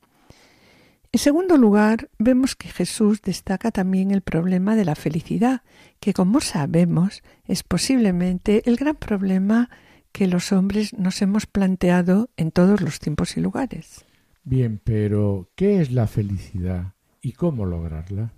En 1.14 1.18
segundo 1.18 1.58
lugar, 1.58 2.08
vemos 2.18 2.56
que 2.56 2.68
Jesús 2.68 3.20
destaca 3.20 3.70
también 3.70 4.12
el 4.12 4.22
problema 4.22 4.76
de 4.76 4.86
la 4.86 4.94
felicidad, 4.94 5.60
que 6.00 6.14
como 6.14 6.40
sabemos 6.40 7.22
es 7.44 7.62
posiblemente 7.62 8.62
el 8.64 8.76
gran 8.76 8.96
problema 8.96 9.68
que 10.10 10.26
los 10.26 10.52
hombres 10.52 10.94
nos 10.94 11.20
hemos 11.20 11.44
planteado 11.44 12.30
en 12.38 12.50
todos 12.50 12.80
los 12.80 12.98
tiempos 12.98 13.36
y 13.36 13.40
lugares. 13.40 14.06
Bien, 14.42 14.80
pero 14.82 15.50
¿qué 15.54 15.82
es 15.82 15.92
la 15.92 16.06
felicidad 16.06 16.94
y 17.20 17.32
cómo 17.32 17.66
lograrla? 17.66 18.32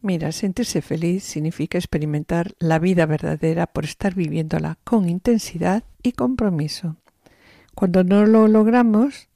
Mira, 0.00 0.32
sentirse 0.32 0.80
feliz 0.80 1.24
significa 1.24 1.76
experimentar 1.76 2.54
la 2.58 2.78
vida 2.78 3.04
verdadera 3.04 3.66
por 3.66 3.84
estar 3.84 4.14
viviéndola 4.14 4.78
con 4.82 5.10
intensidad 5.10 5.84
y 6.02 6.12
compromiso. 6.12 6.96
Cuando 7.74 8.02
no 8.02 8.24
lo 8.24 8.48
logramos, 8.48 9.28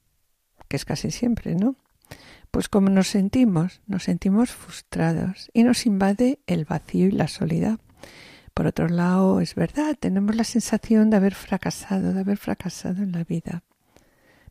que 0.67 0.77
es 0.77 0.85
casi 0.85 1.11
siempre, 1.11 1.53
¿no? 1.53 1.75
Pues 2.51 2.67
como 2.67 2.89
nos 2.89 3.07
sentimos, 3.07 3.81
nos 3.87 4.03
sentimos 4.03 4.51
frustrados 4.51 5.49
y 5.53 5.63
nos 5.63 5.85
invade 5.85 6.39
el 6.47 6.65
vacío 6.65 7.07
y 7.07 7.11
la 7.11 7.29
soledad. 7.29 7.79
Por 8.53 8.67
otro 8.67 8.89
lado, 8.89 9.39
es 9.39 9.55
verdad, 9.55 9.95
tenemos 9.97 10.35
la 10.35 10.43
sensación 10.43 11.09
de 11.09 11.17
haber 11.17 11.33
fracasado, 11.33 12.13
de 12.13 12.19
haber 12.19 12.37
fracasado 12.37 13.01
en 13.01 13.13
la 13.13 13.23
vida. 13.23 13.63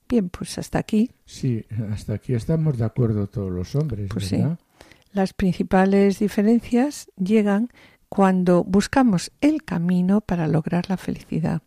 Bien, 0.09 0.31
pues 0.31 0.57
hasta 0.59 0.79
aquí. 0.79 1.11
Sí, 1.27 1.65
hasta 1.93 2.15
aquí 2.15 2.33
estamos 2.33 2.79
de 2.79 2.85
acuerdo 2.85 3.29
todos 3.29 3.53
los 3.53 3.75
hombres, 3.77 4.09
pues 4.11 4.31
¿verdad? 4.31 4.59
Sí. 4.59 4.87
Las 5.13 5.35
principales 5.35 6.19
diferencias 6.19 7.11
llegan 7.17 7.69
cuando 8.09 8.65
buscamos 8.65 9.31
el 9.41 9.63
camino 9.63 10.21
para 10.21 10.49
lograr 10.49 10.89
la 10.89 10.97
felicidad. 10.97 11.63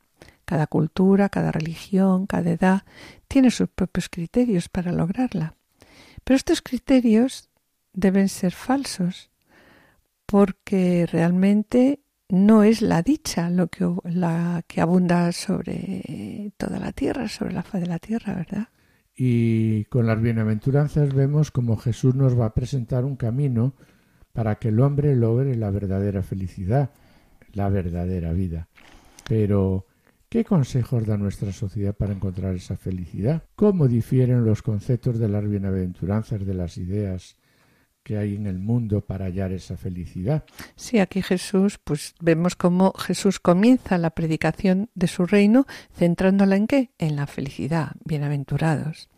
Cada 0.45 0.67
cultura, 0.67 1.29
cada 1.29 1.51
religión, 1.51 2.25
cada 2.25 2.51
edad 2.51 2.83
tiene 3.27 3.51
sus 3.51 3.69
propios 3.69 4.09
criterios 4.09 4.67
para 4.67 4.91
lograrla. 4.91 5.55
Pero 6.23 6.35
estos 6.37 6.61
criterios 6.61 7.49
deben 7.93 8.29
ser 8.29 8.53
falsos 8.53 9.29
porque 10.25 11.05
realmente 11.11 11.99
no 12.29 12.63
es 12.63 12.81
la 12.81 13.01
dicha 13.01 13.49
lo 13.49 13.67
que, 13.67 13.87
la 14.05 14.63
que 14.67 14.81
abunda 14.81 15.31
sobre 15.31 16.51
toda 16.57 16.79
la 16.79 16.91
tierra, 16.91 17.27
sobre 17.27 17.53
la 17.53 17.63
faz 17.63 17.81
de 17.81 17.87
la 17.87 17.99
tierra, 17.99 18.33
¿verdad? 18.35 18.69
Y 19.15 19.85
con 19.85 20.07
las 20.07 20.19
bienaventuranzas 20.19 21.13
vemos 21.13 21.51
como 21.51 21.77
Jesús 21.77 22.15
nos 22.15 22.39
va 22.39 22.47
a 22.47 22.53
presentar 22.53 23.05
un 23.05 23.15
camino 23.15 23.73
para 24.31 24.55
que 24.55 24.69
el 24.69 24.79
hombre 24.79 25.15
logre 25.15 25.55
la 25.55 25.69
verdadera 25.69 26.23
felicidad, 26.23 26.89
la 27.51 27.69
verdadera 27.69 28.33
vida. 28.33 28.67
Pero 29.27 29.85
¿Qué 30.33 30.43
consejos 30.43 31.05
da 31.05 31.15
nuestra 31.15 31.53
sociedad 31.53 31.93
para 31.93 32.11
encontrar 32.11 32.55
esa 32.55 32.75
felicidad? 32.75 33.43
¿Cómo 33.55 33.87
difieren 33.87 34.43
los 34.43 34.63
conceptos 34.63 35.19
de 35.19 35.29
las 35.29 35.47
bienaventuranzas 35.47 36.43
de 36.43 36.55
las 36.55 36.79
ideas 36.79 37.37
que 38.01 38.17
hay 38.17 38.33
en 38.33 38.47
el 38.47 38.57
mundo 38.57 39.01
para 39.01 39.25
hallar 39.25 39.51
esa 39.51 39.77
felicidad? 39.77 40.43
Sí, 40.75 40.97
aquí 40.97 41.21
Jesús, 41.21 41.77
pues 41.77 42.15
vemos 42.19 42.55
cómo 42.55 42.93
Jesús 42.93 43.39
comienza 43.39 43.99
la 43.99 44.09
predicación 44.09 44.89
de 44.95 45.05
su 45.05 45.27
reino 45.27 45.67
centrándola 45.95 46.55
en 46.55 46.65
qué? 46.65 46.89
En 46.97 47.15
la 47.15 47.27
felicidad, 47.27 47.91
bienaventurados. 48.03 49.09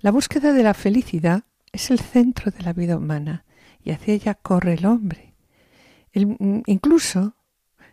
La 0.00 0.10
búsqueda 0.10 0.52
de 0.52 0.64
la 0.64 0.74
felicidad 0.74 1.44
es 1.70 1.92
el 1.92 2.00
centro 2.00 2.50
de 2.50 2.64
la 2.64 2.72
vida 2.72 2.96
humana 2.96 3.44
y 3.84 3.92
hacia 3.92 4.14
ella 4.14 4.34
corre 4.34 4.74
el 4.74 4.86
hombre. 4.86 5.36
El, 6.10 6.36
incluso 6.66 7.36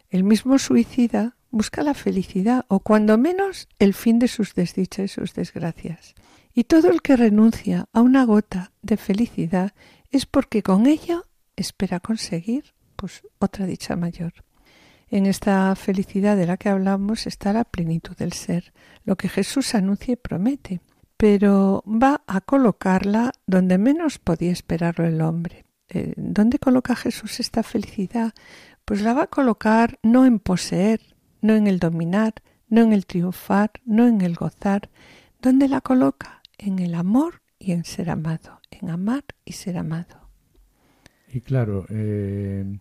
el 0.09 0.24
mismo 0.24 0.57
suicida 0.57 1.38
busca 1.54 1.84
la 1.84 1.93
felicidad 1.93 2.66
o 2.68 2.80
cuando 2.80 3.18
menos 3.18 3.70
el 3.78 3.93
fin 3.93 4.18
de 4.18 4.28
sus 4.28 4.56
desdichas 4.56 5.06
y 5.06 5.08
sus 5.08 5.34
desgracias. 5.36 6.16
Y 6.54 6.64
todo 6.64 6.89
el 6.89 7.01
que 7.01 7.16
renuncia 7.16 7.86
a 7.93 8.01
una 8.01 8.26
gota 8.26 8.72
de 8.82 8.97
felicidad 8.97 9.74
es 10.10 10.26
porque 10.26 10.64
con 10.64 10.88
ello 10.88 11.26
espera 11.56 11.99
conseguir 11.99 12.74
pues 12.95 13.22
otra 13.38 13.68
dicha 13.68 13.95
mayor. 13.95 14.34
En 15.10 15.28
esta 15.28 15.76
felicidad 15.76 16.36
de 16.36 16.47
la 16.47 16.58
que 16.58 16.70
hablamos 16.70 17.28
está 17.28 17.54
la 17.54 17.66
plenitud 17.66 18.18
del 18.18 18.34
ser, 18.34 18.74
lo 19.06 19.16
que 19.16 19.30
Jesús 19.30 19.76
anuncia 19.76 20.14
y 20.14 20.16
promete, 20.16 20.82
pero 21.18 21.84
va 21.86 22.24
a 22.26 22.41
colocarla 22.41 23.32
donde 23.45 23.78
menos 23.78 24.18
podía 24.18 24.51
esperarlo 24.51 25.06
el 25.06 25.22
hombre. 25.22 25.66
Eh, 25.89 26.14
¿Dónde 26.18 26.58
coloca 26.58 26.95
Jesús 26.95 27.39
esta 27.39 27.62
felicidad? 27.62 28.34
Pues 28.86 29.01
la 29.01 29.14
va 29.14 29.24
a 29.24 29.28
colocar 29.28 29.99
no 30.01 30.26
en 30.26 30.39
poseer, 30.39 31.12
no 31.43 31.53
en 31.55 31.67
el 31.67 31.77
dominar, 31.77 32.33
no 32.69 32.81
en 32.81 32.93
el 32.93 33.05
triunfar, 33.05 33.71
no 33.85 34.07
en 34.07 34.21
el 34.21 34.33
gozar. 34.33 34.89
¿Dónde 35.41 35.67
la 35.67 35.81
coloca? 35.81 36.41
En 36.57 36.79
el 36.79 36.95
amor 36.95 37.41
y 37.59 37.73
en 37.73 37.83
ser 37.83 38.09
amado, 38.09 38.61
en 38.71 38.89
amar 38.89 39.25
y 39.45 39.51
ser 39.51 39.77
amado. 39.77 40.29
Y 41.31 41.41
claro, 41.41 41.85
eh, 41.89 42.77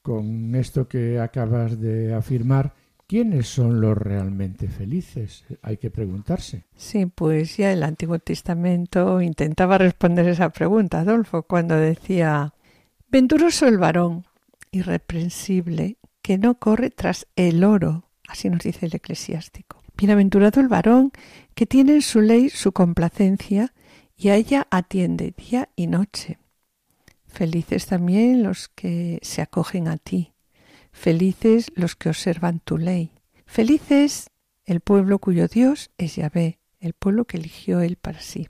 con 0.00 0.54
esto 0.54 0.88
que 0.88 1.20
acabas 1.20 1.78
de 1.78 2.14
afirmar, 2.14 2.72
¿quiénes 3.06 3.48
son 3.48 3.80
los 3.80 3.96
realmente 3.96 4.68
felices? 4.68 5.44
Hay 5.60 5.76
que 5.76 5.90
preguntarse. 5.90 6.64
Sí, 6.74 7.04
pues 7.04 7.58
ya 7.58 7.70
el 7.70 7.82
Antiguo 7.82 8.18
Testamento 8.18 9.20
intentaba 9.20 9.76
responder 9.76 10.26
esa 10.26 10.48
pregunta, 10.48 11.00
Adolfo, 11.00 11.42
cuando 11.42 11.76
decía, 11.76 12.54
venturoso 13.10 13.68
el 13.68 13.76
varón 13.76 14.24
irreprensible 14.72 15.98
que 16.22 16.38
no 16.38 16.58
corre 16.58 16.90
tras 16.90 17.28
el 17.36 17.62
oro, 17.62 18.10
así 18.26 18.50
nos 18.50 18.62
dice 18.62 18.86
el 18.86 18.94
eclesiástico. 18.94 19.82
Bienaventurado 19.96 20.60
el 20.60 20.68
varón 20.68 21.12
que 21.54 21.66
tiene 21.66 21.94
en 21.94 22.02
su 22.02 22.20
ley 22.20 22.48
su 22.48 22.72
complacencia 22.72 23.72
y 24.16 24.30
a 24.30 24.36
ella 24.36 24.66
atiende 24.70 25.34
día 25.36 25.68
y 25.76 25.86
noche. 25.86 26.38
Felices 27.26 27.86
también 27.86 28.42
los 28.42 28.68
que 28.68 29.18
se 29.22 29.42
acogen 29.42 29.88
a 29.88 29.96
ti, 29.96 30.32
felices 30.90 31.72
los 31.74 31.96
que 31.96 32.08
observan 32.08 32.60
tu 32.60 32.78
ley, 32.78 33.12
felices 33.46 34.30
el 34.64 34.80
pueblo 34.80 35.18
cuyo 35.18 35.48
Dios 35.48 35.90
es 35.98 36.16
Yahvé, 36.16 36.58
el 36.78 36.92
pueblo 36.92 37.24
que 37.24 37.36
eligió 37.36 37.80
él 37.80 37.96
para 37.96 38.20
sí. 38.20 38.46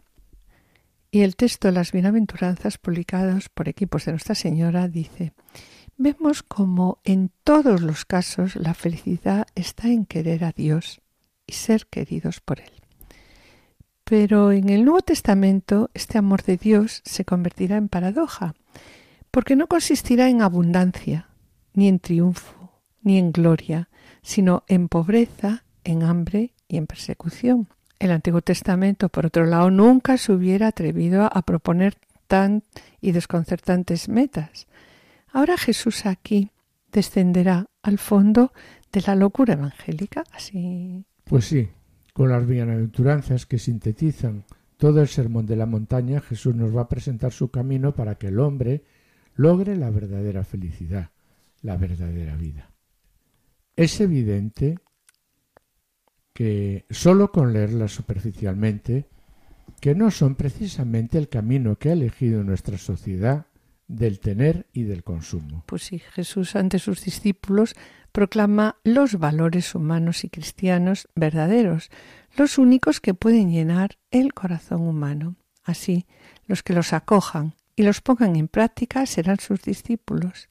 Y 1.11 1.21
el 1.21 1.37
texto 1.37 1.69
de 1.69 1.73
las 1.73 1.93
bienaventuranzas 1.93 2.79
publicados 2.79 3.49
por 3.49 3.69
equipos 3.69 4.05
de 4.05 4.13
Nuestra 4.13 4.35
Señora 4.35 4.89
dice 4.89 5.33
vemos 5.97 6.43
como 6.43 6.99
en 7.05 7.31
todos 7.45 7.81
los 7.83 8.05
casos 8.05 8.57
la 8.57 8.75
felicidad 8.75 9.47
está 9.55 9.89
en 9.89 10.07
querer 10.07 10.45
a 10.45 10.53
Dios 10.53 11.01
y 11.47 11.55
ser 11.55 11.87
queridos 11.87 12.41
por 12.41 12.61
Él. 12.61 12.73
Pero 14.05 14.53
en 14.53 14.69
el 14.69 14.85
Nuevo 14.85 15.01
Testamento 15.01 15.91
este 15.95 16.19
amor 16.19 16.43
de 16.43 16.57
Dios 16.57 17.03
se 17.05 17.25
convertirá 17.25 17.77
en 17.77 17.89
paradoja, 17.89 18.55
porque 19.31 19.57
no 19.57 19.67
consistirá 19.67 20.29
en 20.29 20.43
abundancia, 20.43 21.29
ni 21.75 21.89
en 21.89 21.99
triunfo, 21.99 22.73
ni 23.03 23.19
en 23.19 23.33
gloria, 23.33 23.89
sino 24.23 24.65
en 24.69 24.89
pobreza, 24.89 25.65
en 25.85 26.03
hambre 26.03 26.53
y 26.69 26.77
en 26.77 26.87
persecución. 26.87 27.69
El 27.99 28.11
Antiguo 28.11 28.43
Testamento, 28.43 29.09
por 29.09 29.27
otro 29.27 29.47
lado, 29.47 29.71
nunca 29.71 30.19
se 30.19 30.33
hubiera 30.33 30.69
atrevido 30.69 31.31
a 31.33 31.43
proponer 31.43 31.97
tan 32.27 32.63
y 33.01 33.13
desconcertantes 33.13 34.09
metas, 34.09 34.67
Ahora 35.33 35.57
Jesús 35.57 36.07
aquí 36.07 36.51
descenderá 36.93 37.67
al 37.83 37.99
fondo 37.99 38.53
de 38.93 39.01
la 39.01 39.15
locura 39.15 39.55
evangélica, 39.55 40.25
así. 40.33 41.05
Pues 41.25 41.47
sí, 41.47 41.69
con 42.13 42.29
las 42.29 42.47
bienaventuranzas 42.47 43.47
que 43.47 43.59
sintetizan 43.59 44.45
todo 44.77 45.01
el 45.01 45.09
sermón 45.09 45.47
de 45.47 45.57
la 45.57 45.65
montaña, 45.65 46.21
Jesús 46.21 46.55
nos 46.55 46.77
va 46.77 46.83
a 46.83 46.89
presentar 46.89 47.33
su 47.33 47.51
camino 47.51 47.95
para 47.95 48.17
que 48.17 48.29
el 48.29 48.39
hombre 48.41 48.85
logre 49.35 49.77
la 49.77 49.91
verdadera 49.91 50.45
felicidad, 50.45 51.11
la 51.63 51.77
verdadera 51.77 52.37
vida. 52.37 52.71
Es 53.75 54.01
evidente 54.01 54.79
que 56.35 56.85
sólo 56.91 57.33
con 57.33 57.53
leerlas 57.53 57.93
superficialmente, 57.93 59.09
que 59.81 59.95
no 59.95 60.11
son 60.11 60.35
precisamente 60.35 61.17
el 61.17 61.29
camino 61.29 61.77
que 61.77 61.89
ha 61.89 61.93
elegido 61.93 62.45
nuestra 62.45 62.77
sociedad 62.77 63.47
del 63.93 64.21
tener 64.21 64.67
y 64.73 64.85
del 64.85 65.05
consumo. 65.05 65.65
Pues 65.67 65.83
sí, 65.83 65.99
Jesús 65.99 66.57
ante 66.57 66.79
sus 66.79 67.05
discípulos 67.05 67.75
proclama 68.13 68.77
los 68.85 69.19
valores 69.19 69.75
humanos 69.75 70.25
y 70.25 70.29
cristianos 70.29 71.09
verdaderos, 71.15 71.91
los 72.37 72.59
únicos 72.59 73.01
que 73.01 73.15
pueden 73.15 73.51
llenar 73.51 73.99
el 74.11 74.35
corazón 74.35 74.83
humano. 74.83 75.37
Así, 75.65 76.07
los 76.47 76.63
que 76.63 76.73
los 76.73 76.93
acojan 76.93 77.55
y 77.77 77.83
los 77.83 78.01
pongan 78.01 78.37
en 78.37 78.49
práctica 78.49 79.07
serán 79.07 79.39
sus 79.39 79.63
discípulos. 79.63 80.49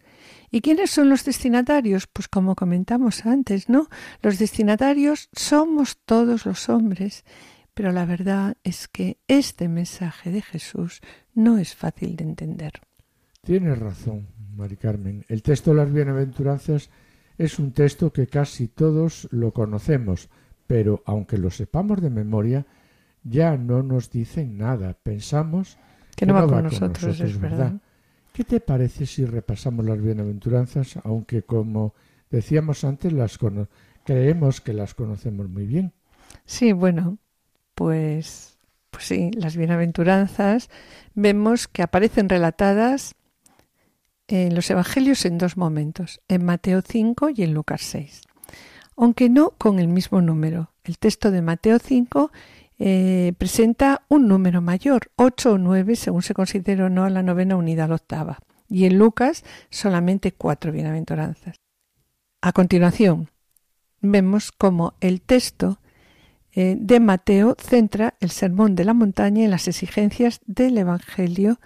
¿Y 0.50 0.62
quiénes 0.62 0.92
son 0.92 1.10
los 1.10 1.26
destinatarios? 1.26 2.08
Pues 2.08 2.28
como 2.28 2.56
comentamos 2.56 3.26
antes, 3.26 3.70
¿no? 3.70 3.88
Los 4.22 4.38
destinatarios 4.38 5.30
somos 5.34 5.98
todos 6.06 6.46
los 6.46 6.70
hombres, 6.70 7.26
pero 7.74 7.92
la 7.92 8.06
verdad 8.06 8.58
es 8.64 8.88
que 8.88 9.18
este 9.28 9.68
mensaje 9.68 10.32
de 10.32 10.42
Jesús 10.42 11.02
no 11.34 11.58
es 11.58 11.76
fácil 11.76 12.16
de 12.16 12.24
entender. 12.24 12.74
Tienes 13.44 13.80
razón, 13.80 14.28
Mari 14.56 14.78
Carmen. 14.78 15.26
El 15.28 15.42
texto 15.42 15.72
de 15.72 15.78
las 15.78 15.92
bienaventuranzas 15.92 16.92
es 17.40 17.58
un 17.58 17.72
texto 17.72 18.14
que 18.14 18.28
casi 18.28 18.68
todos 18.68 19.28
lo 19.32 19.52
conocemos, 19.52 20.30
pero 20.68 21.02
aunque 21.06 21.40
lo 21.40 21.50
sepamos 21.50 22.02
de 22.02 22.12
memoria, 22.12 22.68
ya 23.24 23.58
no 23.58 23.82
nos 23.82 24.12
dicen 24.12 24.60
nada. 24.60 24.94
Pensamos 24.94 25.80
que 26.16 26.28
no, 26.28 26.36
va, 26.36 26.46
con, 26.46 26.66
nosotros, 26.66 27.20
es 27.20 27.40
verdad. 27.40 27.82
¿Qué 28.32 28.44
te 28.44 28.60
parece 28.60 29.08
si 29.08 29.26
repasamos 29.26 29.86
las 29.86 30.00
bienaventuranzas, 30.00 31.00
aunque 31.04 31.42
como 31.42 31.96
decíamos 32.30 32.84
antes, 32.84 33.12
las 33.12 33.40
creemos 34.06 34.62
que 34.62 34.74
las 34.74 34.94
conocemos 34.94 35.50
muy 35.50 35.66
bien? 35.66 35.94
Sí, 36.46 36.74
bueno, 36.74 37.18
pues, 37.74 38.60
pues 38.92 39.06
sí, 39.06 39.32
las 39.34 39.58
bienaventuranzas 39.58 40.70
vemos 41.16 41.68
que 41.68 41.82
aparecen 41.82 42.30
relatadas 42.30 43.16
en 44.32 44.56
los 44.56 44.70
evangelios 44.70 45.26
en 45.26 45.38
dos 45.38 45.58
momentos, 45.58 46.22
en 46.28 46.46
Mateo 46.46 46.82
5 46.82 47.30
y 47.36 47.44
en 47.44 47.54
Lucas 47.54 47.82
6, 47.82 48.22
aunque 48.98 49.30
no 49.30 49.52
con 49.58 49.80
el 49.80 49.88
mismo 49.88 50.22
número. 50.22 50.72
El 50.84 50.98
texto 50.98 51.32
de 51.32 51.42
Mateo 51.42 51.80
5 51.80 52.32
eh, 52.80 53.34
presenta 53.38 54.06
un 54.08 54.28
número 54.28 54.62
mayor, 54.62 55.12
ocho 55.16 55.54
o 55.54 55.58
nueve, 55.60 55.96
según 55.96 56.24
se 56.24 56.34
considera 56.34 56.88
o 56.88 56.90
no 56.90 57.08
la 57.10 57.22
novena 57.22 57.56
unida 57.56 57.84
a 57.84 57.88
la 57.88 57.96
octava, 57.96 58.40
y 58.68 58.86
en 58.86 58.98
Lucas 58.98 59.44
solamente 59.70 60.32
cuatro 60.32 60.72
bienaventuranzas. 60.72 61.58
A 62.42 62.54
continuación, 62.54 63.30
vemos 64.00 64.52
cómo 64.52 64.96
el 65.00 65.22
texto 65.22 65.80
eh, 66.54 66.76
de 66.80 67.00
Mateo 67.00 67.56
centra 67.60 68.16
el 68.20 68.32
sermón 68.32 68.76
de 68.76 68.86
la 68.86 68.96
montaña 68.96 69.44
en 69.44 69.52
las 69.52 69.68
exigencias 69.68 70.42
del 70.48 70.76
Evangelio 70.78 71.60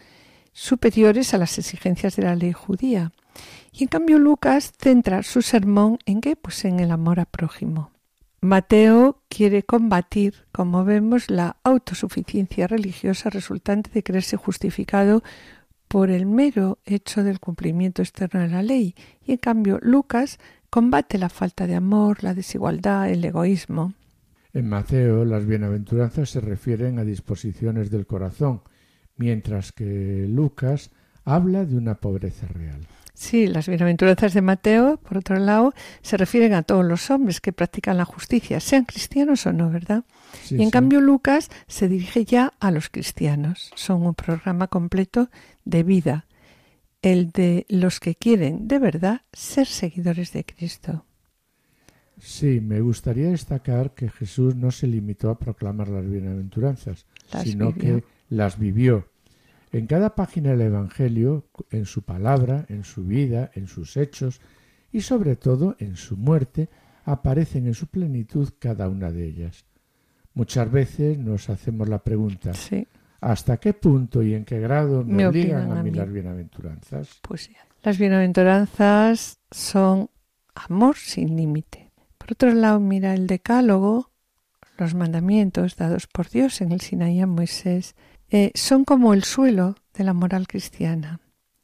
superiores 0.56 1.34
a 1.34 1.38
las 1.38 1.60
exigencias 1.60 2.16
de 2.16 2.24
la 2.24 2.34
ley 2.34 2.54
judía. 2.54 3.12
Y 3.74 3.84
en 3.84 3.90
cambio 3.90 4.18
Lucas 4.18 4.72
centra 4.80 5.22
su 5.22 5.42
sermón 5.42 6.00
en 6.06 6.22
qué? 6.22 6.38
Pues 6.38 6.64
en 6.64 6.80
el 6.80 6.92
amor 6.92 7.20
a 7.20 7.26
prójimo. 7.26 7.92
Mateo 8.40 9.22
quiere 9.28 9.64
combatir, 9.64 10.46
como 10.54 10.86
vemos, 10.86 11.30
la 11.30 11.58
autosuficiencia 11.64 12.68
religiosa 12.68 13.30
resultante 13.30 13.90
de 13.94 14.04
creerse 14.04 14.38
justificado 14.38 15.24
por 15.90 16.10
el 16.10 16.26
mero 16.26 16.80
hecho 16.86 17.24
del 17.24 17.42
cumplimiento 17.42 18.02
externo 18.02 18.40
de 18.40 18.48
la 18.48 18.64
ley, 18.64 18.96
y 19.26 19.34
en 19.34 19.38
cambio 19.38 19.78
Lucas 19.82 20.40
combate 20.70 21.18
la 21.18 21.30
falta 21.30 21.68
de 21.68 21.76
amor, 21.76 22.24
la 22.24 22.34
desigualdad, 22.34 23.10
el 23.10 23.26
egoísmo. 23.26 23.94
En 24.54 24.70
Mateo 24.70 25.26
las 25.26 25.46
bienaventuranzas 25.46 26.30
se 26.30 26.40
refieren 26.40 26.98
a 26.98 27.04
disposiciones 27.04 27.92
del 27.92 28.08
corazón, 28.08 28.62
mientras 29.18 29.72
que 29.72 30.26
Lucas 30.30 30.92
habla 31.24 31.66
de 31.66 31.76
una 31.76 31.96
pobreza 31.96 32.48
real. 32.48 32.88
Sí, 33.16 33.48
las 33.48 33.70
bienaventuranzas 33.70 34.34
de 34.34 34.42
Mateo, 34.42 34.98
por 34.98 35.18
otro 35.18 35.40
lado, 35.40 35.74
se 36.02 36.18
refieren 36.18 36.54
a 36.54 36.64
todos 36.64 36.84
los 36.84 37.10
hombres 37.10 37.40
que 37.40 37.54
practican 37.54 37.98
la 37.98 38.04
justicia, 38.04 38.60
sean 38.60 38.84
cristianos 38.84 39.46
o 39.46 39.54
no, 39.54 39.70
¿verdad? 39.70 40.04
y 40.50 40.62
en 40.62 40.70
cambio 40.70 41.00
Lucas 41.00 41.50
se 41.68 41.88
dirige 41.88 42.26
ya 42.26 42.54
a 42.60 42.72
los 42.72 42.90
cristianos. 42.90 43.72
Son 43.76 44.06
un 44.06 44.16
programa 44.16 44.68
completo 44.68 45.30
de 45.64 45.84
vida, 45.84 46.26
el 47.02 47.32
de 47.32 47.66
los 47.70 48.02
que 48.02 48.16
quieren 48.16 48.68
de 48.68 48.80
verdad 48.80 49.22
ser 49.32 49.66
seguidores 49.66 50.34
de 50.34 50.44
Cristo. 50.44 51.06
Sí, 52.20 52.60
me 52.60 52.82
gustaría 52.82 53.30
destacar 53.30 53.94
que 53.94 54.10
Jesús 54.10 54.56
no 54.56 54.72
se 54.72 54.88
limitó 54.88 55.30
a 55.30 55.40
proclamar 55.40 55.88
las 55.88 56.10
bienaventuranzas, 56.10 57.06
sino 57.44 57.74
que 57.74 58.04
las 58.30 58.60
vivió 58.60 59.08
en 59.72 59.88
cada 59.88 60.16
página 60.16 60.52
del 60.52 60.62
Evangelio, 60.62 61.48
en 61.70 61.86
su 61.86 62.04
palabra, 62.04 62.66
en 62.70 62.86
su 62.86 63.04
vida, 63.04 63.52
en 63.56 63.68
sus 63.68 63.98
hechos 63.98 64.40
y 64.92 65.02
sobre 65.02 65.36
todo 65.36 65.76
en 65.80 65.98
su 65.98 66.16
muerte, 66.16 66.70
aparecen 67.04 67.68
en 67.68 67.74
su 67.74 67.88
plenitud 67.88 68.50
cada 68.58 68.88
una 68.88 69.12
de 69.12 69.26
ellas. 69.26 69.66
Muchas 70.34 70.72
veces 70.72 71.18
nos 71.18 71.50
hacemos 71.50 71.90
la 71.90 72.00
pregunta, 72.00 72.52
¿hasta 73.20 73.58
qué 73.58 73.74
punto 73.74 74.24
y 74.24 74.34
en 74.34 74.46
qué 74.46 74.60
grado 74.60 75.04
me, 75.04 75.28
obligan 75.28 75.72
a, 75.72 75.84
mí 75.84 75.92
las 75.92 76.12
bienaventuranzas? 76.12 77.20
Pues 77.22 77.44
sí. 77.44 77.56
Las 77.84 77.98
bienaventuranzas 77.98 79.40
son 79.52 80.10
amor 80.56 80.96
sin 80.96 81.36
límite. 81.36 81.92
Por 82.18 82.32
otro 82.32 82.54
lado, 82.54 82.80
mira 82.80 83.14
el 83.14 83.28
decálogo, 83.28 84.12
los 84.78 84.96
mandamientos 84.96 85.76
dados 85.76 86.08
por 86.08 86.30
Dios 86.30 86.62
en 86.62 86.72
el 86.72 86.82
Sinaí 86.82 87.22
a 87.22 87.28
Moisés, 87.28 87.96
eh, 88.30 88.52
son 88.56 88.86
como 88.86 89.14
el 89.14 89.24
suelo 89.24 89.76
de 89.94 90.04
la 90.04 90.14
moral 90.14 90.48
cristiana. 90.48 91.20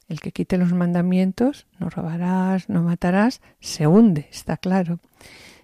El 0.08 0.20
que 0.20 0.32
quite 0.32 0.58
los 0.58 0.74
mandamientos, 0.74 1.68
no 1.80 1.90
robarás, 1.90 2.68
no 2.70 2.84
matarás, 2.84 3.42
se 3.60 3.88
hunde, 3.88 4.28
está 4.32 4.58
claro. 4.58 5.00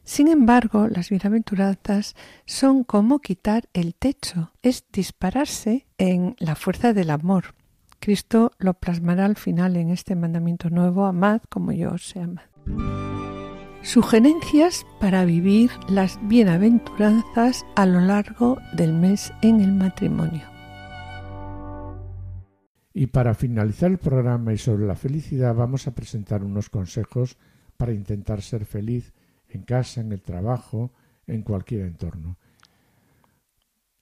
Sin 0.03 0.29
embargo, 0.29 0.87
las 0.87 1.09
bienaventuranzas 1.09 2.15
son 2.45 2.85
como 2.85 3.19
quitar 3.19 3.67
el 3.73 3.93
techo, 3.93 4.53
es 4.61 4.85
dispararse 4.93 5.85
en 5.97 6.37
la 6.39 6.55
fuerza 6.55 6.93
del 6.93 7.09
amor. 7.09 7.55
Cristo 7.99 8.53
lo 8.57 8.75
plasmará 8.75 9.25
al 9.25 9.35
final 9.35 9.75
en 9.75 9.89
este 9.89 10.15
mandamiento 10.15 10.69
nuevo, 10.69 11.05
amad 11.05 11.41
como 11.49 11.73
yo 11.73 11.91
os 11.91 12.15
he 12.15 12.21
amado. 12.21 12.47
Sugerencias 13.81 14.85
para 15.01 15.25
vivir 15.25 15.71
las 15.89 16.19
bienaventuranzas 16.23 17.65
a 17.75 17.85
lo 17.85 17.99
largo 17.99 18.57
del 18.73 18.93
mes 18.93 19.33
en 19.41 19.59
el 19.59 19.73
matrimonio. 19.73 20.56
Y 22.99 23.05
para 23.05 23.35
finalizar 23.35 23.91
el 23.91 23.99
programa 23.99 24.53
y 24.53 24.57
sobre 24.57 24.87
la 24.87 24.95
felicidad 24.95 25.53
vamos 25.53 25.85
a 25.85 25.93
presentar 25.93 26.43
unos 26.43 26.71
consejos 26.71 27.37
para 27.77 27.93
intentar 27.93 28.41
ser 28.41 28.65
feliz 28.65 29.13
en 29.49 29.61
casa, 29.61 30.01
en 30.01 30.11
el 30.13 30.23
trabajo, 30.23 30.91
en 31.27 31.43
cualquier 31.43 31.81
entorno. 31.81 32.37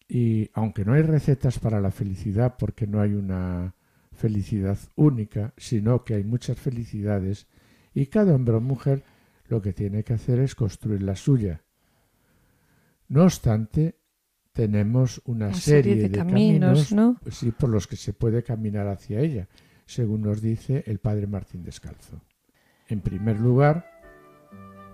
Y 0.08 0.50
aunque 0.54 0.86
no 0.86 0.94
hay 0.94 1.02
recetas 1.02 1.60
para 1.60 1.82
la 1.82 1.92
felicidad 1.92 2.56
porque 2.58 2.88
no 2.88 3.02
hay 3.02 3.16
una 3.16 3.76
felicidad 4.14 4.78
única, 4.96 5.54
sino 5.58 6.06
que 6.06 6.14
hay 6.14 6.24
muchas 6.24 6.58
felicidades 6.58 7.48
y 7.94 8.06
cada 8.06 8.34
hombre 8.34 8.56
o 8.56 8.62
mujer 8.62 9.04
lo 9.50 9.62
que 9.62 9.74
tiene 9.74 10.06
que 10.06 10.14
hacer 10.14 10.40
es 10.40 10.56
construir 10.56 11.04
la 11.04 11.18
suya. 11.18 11.64
No 13.10 13.24
obstante, 13.24 13.98
tenemos 14.56 15.22
una, 15.26 15.54
serie, 15.54 15.96
de, 15.98 16.10
caminos, 16.10 16.96
por 17.60 17.70
los 17.70 17.88
que 17.88 17.98
se 17.98 18.14
puede 18.14 18.42
caminar 18.42 18.88
hacia 18.88 19.20
ella, 19.20 19.50
según 19.86 20.22
nos 20.22 20.42
dice 20.42 20.82
el 20.88 21.00
padre 21.00 21.28
Martín 21.28 21.62
Descalzo. 21.62 22.22
En 22.88 23.02
primer 23.02 23.38
lugar, 23.38 23.86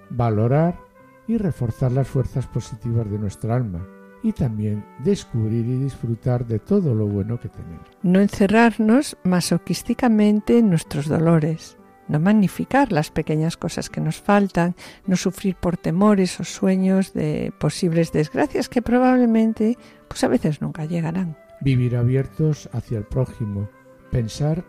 valorar 0.10 0.80
y 1.28 1.38
reforzar 1.38 1.92
las 1.92 2.08
fuerzas 2.08 2.48
positivas 2.48 3.10
de 3.12 3.20
nuestra 3.20 3.56
alma 3.56 3.88
y 4.24 4.32
también 4.34 4.84
descubrir 5.04 5.64
y 5.68 5.78
disfrutar 5.78 6.48
de 6.48 6.58
todo 6.58 6.96
lo 6.96 7.06
bueno 7.06 7.40
que 7.40 7.50
tenemos. 7.50 7.86
No 8.02 8.20
encerrarnos 8.20 9.16
masoquísticamente 9.24 10.58
en 10.58 10.70
nuestros 10.70 11.08
dolores, 11.08 11.78
no 12.08 12.20
magnificar 12.20 12.92
las 12.92 13.12
pequeñas 13.12 13.58
cosas 13.58 13.90
que 13.90 14.02
nos 14.02 14.22
faltan, 14.22 14.76
no 15.06 15.16
sufrir 15.16 15.56
por 15.56 15.78
temores 15.78 16.40
o 16.40 16.44
sueños 16.44 17.14
de 17.14 17.54
posibles 17.60 18.12
desgracias 18.12 18.70
que 18.70 18.82
probablemente, 18.82 19.78
pues 20.08 20.24
a 20.24 20.28
veces 20.28 20.62
nunca 20.62 20.86
llegarán. 20.86 21.38
Vivir 21.62 21.96
abiertos 21.96 22.70
hacia 22.74 22.98
el 22.98 23.06
prójimo, 23.06 23.70
pensar 24.12 24.66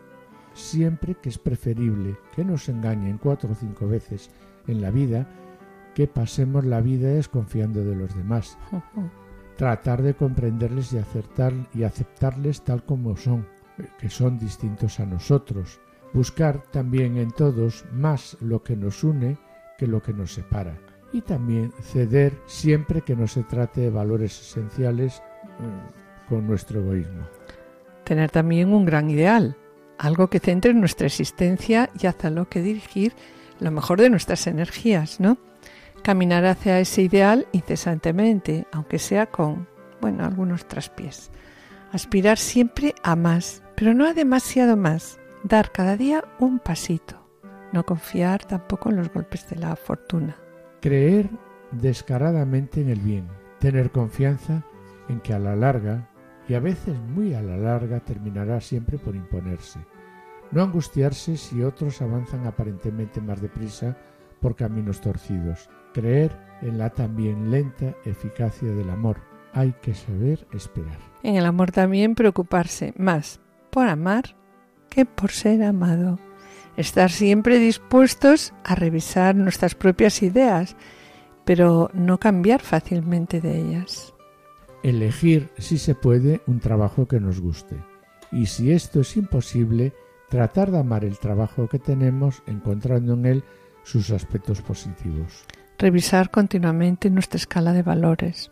siempre 0.55 1.15
que 1.15 1.31
es 1.31 1.39
preferible 1.39 2.17
que 2.37 2.45
nos 2.45 2.69
engañen 2.69 3.19
cuatro 3.19 3.53
o 3.53 3.55
cinco 3.55 3.89
veces 3.89 4.31
en 4.67 4.83
la 4.83 4.91
vida 4.91 5.27
que 5.95 6.07
pasemos 6.07 6.65
la 6.65 6.81
vida 6.81 7.09
desconfiando 7.09 7.85
de 7.85 7.97
los 7.97 8.15
demás. 8.15 8.59
Tratar 9.57 10.03
de 10.03 10.15
comprenderles 10.15 10.93
y 10.93 10.99
acertar 10.99 11.53
y 11.75 11.83
aceptarles 11.85 12.63
tal 12.63 12.85
como 12.85 13.17
son, 13.17 13.47
que 13.99 14.09
son 14.09 14.39
distintos 14.39 15.01
a 15.01 15.07
nosotros 15.07 15.81
buscar 16.13 16.63
también 16.71 17.17
en 17.17 17.31
todos 17.31 17.85
más 17.93 18.37
lo 18.41 18.63
que 18.63 18.77
nos 18.77 19.03
une 19.05 19.39
que 19.79 19.87
lo 19.87 20.03
que 20.03 20.13
nos 20.13 20.33
separa 20.33 20.79
y 21.13 21.21
también 21.21 21.73
ceder 21.81 22.33
siempre 22.47 23.03
que 23.03 23.15
no 23.15 23.27
se 23.27 23.43
trate 23.43 23.83
de 23.83 23.91
valores 23.91 24.41
esenciales 24.41 25.23
mm, 25.59 26.29
con 26.29 26.47
nuestro 26.47 26.81
egoísmo. 26.81 27.29
Tener 28.05 28.31
también 28.31 28.73
un 28.73 28.85
gran 28.85 29.11
ideal, 29.11 29.57
algo 29.99 30.29
que 30.29 30.41
centre 30.41 30.73
nuestra 30.75 31.07
existencia 31.07 31.91
y 32.01 32.07
hacia 32.07 32.31
lo 32.31 32.49
que 32.49 32.63
dirigir 32.63 33.13
lo 33.61 33.71
mejor 33.71 34.01
de 34.01 34.11
nuestras 34.11 34.47
energías, 34.47 35.21
¿no? 35.21 35.39
Caminar 36.03 36.45
hacia 36.47 36.81
ese 36.81 37.03
ideal 37.03 37.47
incesantemente, 37.53 38.67
aunque 38.73 38.99
sea 38.99 39.27
con, 39.27 39.69
bueno, 40.01 40.25
algunos 40.25 40.67
traspiés. 40.67 41.31
Aspirar 41.93 42.39
siempre 42.39 42.95
a 43.05 43.15
más, 43.15 43.63
pero 43.77 43.95
no 43.95 44.13
demasiado 44.15 44.77
más, 44.77 45.21
dar 45.43 45.73
cada 45.73 45.97
día 45.97 46.25
un 46.39 46.59
pasito, 46.59 47.17
no 47.73 47.85
confiar 47.85 48.45
tampoco 48.45 48.91
en 48.91 48.97
los 48.97 49.13
golpes 49.13 49.49
de 49.49 49.57
la 49.57 49.75
fortuna. 49.77 50.37
Creer 50.81 51.31
descaradamente 51.73 52.81
en 52.81 52.89
el 52.89 53.01
bien, 53.01 53.29
tener 53.59 53.91
confianza 53.91 54.65
en 55.09 55.21
que 55.21 55.35
a 55.35 55.39
la 55.39 55.57
larga, 55.57 56.09
y 56.49 56.55
a 56.55 56.61
veces 56.61 56.99
muy 56.99 57.35
a 57.35 57.43
la 57.43 57.57
larga, 57.57 58.01
terminará 58.01 58.61
siempre 58.61 58.99
por 58.99 59.15
imponerse. 59.15 59.81
No 60.51 60.63
angustiarse 60.63 61.37
si 61.37 61.63
otros 61.63 62.03
avanzan 62.03 62.47
aparentemente 62.47 63.21
más 63.21 63.41
deprisa 63.41 63.97
por 64.41 64.55
caminos 64.55 65.01
torcidos. 65.01 65.71
Creer 65.95 66.37
en 66.61 66.79
la 66.79 66.91
también 66.91 67.51
lenta 67.51 67.95
eficacia 68.05 68.71
del 68.73 68.91
amor. 68.91 69.19
Hay 69.55 69.73
que 69.81 69.95
saber 69.95 70.47
esperar. 70.53 70.99
En 71.23 71.37
el 71.37 71.47
amor 71.47 71.71
también 71.71 72.15
preocuparse 72.15 72.93
más 72.97 73.41
por 73.71 73.87
amar 73.89 74.37
que 74.93 75.07
por 75.07 75.31
ser 75.31 75.63
amado. 75.63 76.19
Estar 76.77 77.11
siempre 77.11 77.59
dispuestos 77.59 78.53
a 78.65 78.75
revisar 78.75 79.35
nuestras 79.35 79.75
propias 79.75 80.23
ideas, 80.23 80.77
pero 81.45 81.91
no 81.95 82.19
cambiar 82.19 82.61
fácilmente 82.61 83.41
de 83.41 83.59
ellas. 83.59 84.15
Elegir, 84.83 85.51
si 85.59 85.79
se 85.79 85.95
puede, 85.95 86.43
un 86.47 86.61
trabajo 86.61 87.07
que 87.07 87.21
nos 87.21 87.41
guste. 87.41 87.77
Y 88.31 88.47
si 88.47 88.73
esto 88.73 89.01
es 89.01 89.17
imposible, 89.17 89.93
tratar 90.29 90.71
de 90.71 90.79
amar 90.79 91.05
el 91.05 91.19
trabajo 91.19 91.69
que 91.69 91.79
tenemos 91.79 92.43
encontrando 92.47 93.15
en 93.15 93.27
él 93.27 93.45
sus 93.85 94.11
aspectos 94.11 94.61
positivos. 94.63 95.45
Revisar 95.79 96.31
continuamente 96.31 97.11
nuestra 97.11 97.39
escala 97.39 97.73
de 97.73 97.83
valores. 97.83 98.51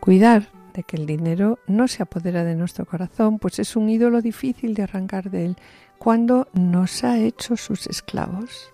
Cuidar 0.00 0.48
de 0.74 0.82
que 0.82 0.96
el 0.96 1.06
dinero 1.06 1.58
no 1.66 1.88
se 1.88 2.02
apodera 2.02 2.44
de 2.44 2.56
nuestro 2.56 2.84
corazón, 2.84 3.38
pues 3.38 3.58
es 3.58 3.76
un 3.76 3.88
ídolo 3.88 4.20
difícil 4.20 4.74
de 4.74 4.82
arrancar 4.82 5.30
de 5.30 5.46
él 5.46 5.56
cuando 5.98 6.48
nos 6.52 7.04
ha 7.04 7.18
hecho 7.18 7.56
sus 7.56 7.86
esclavos. 7.86 8.70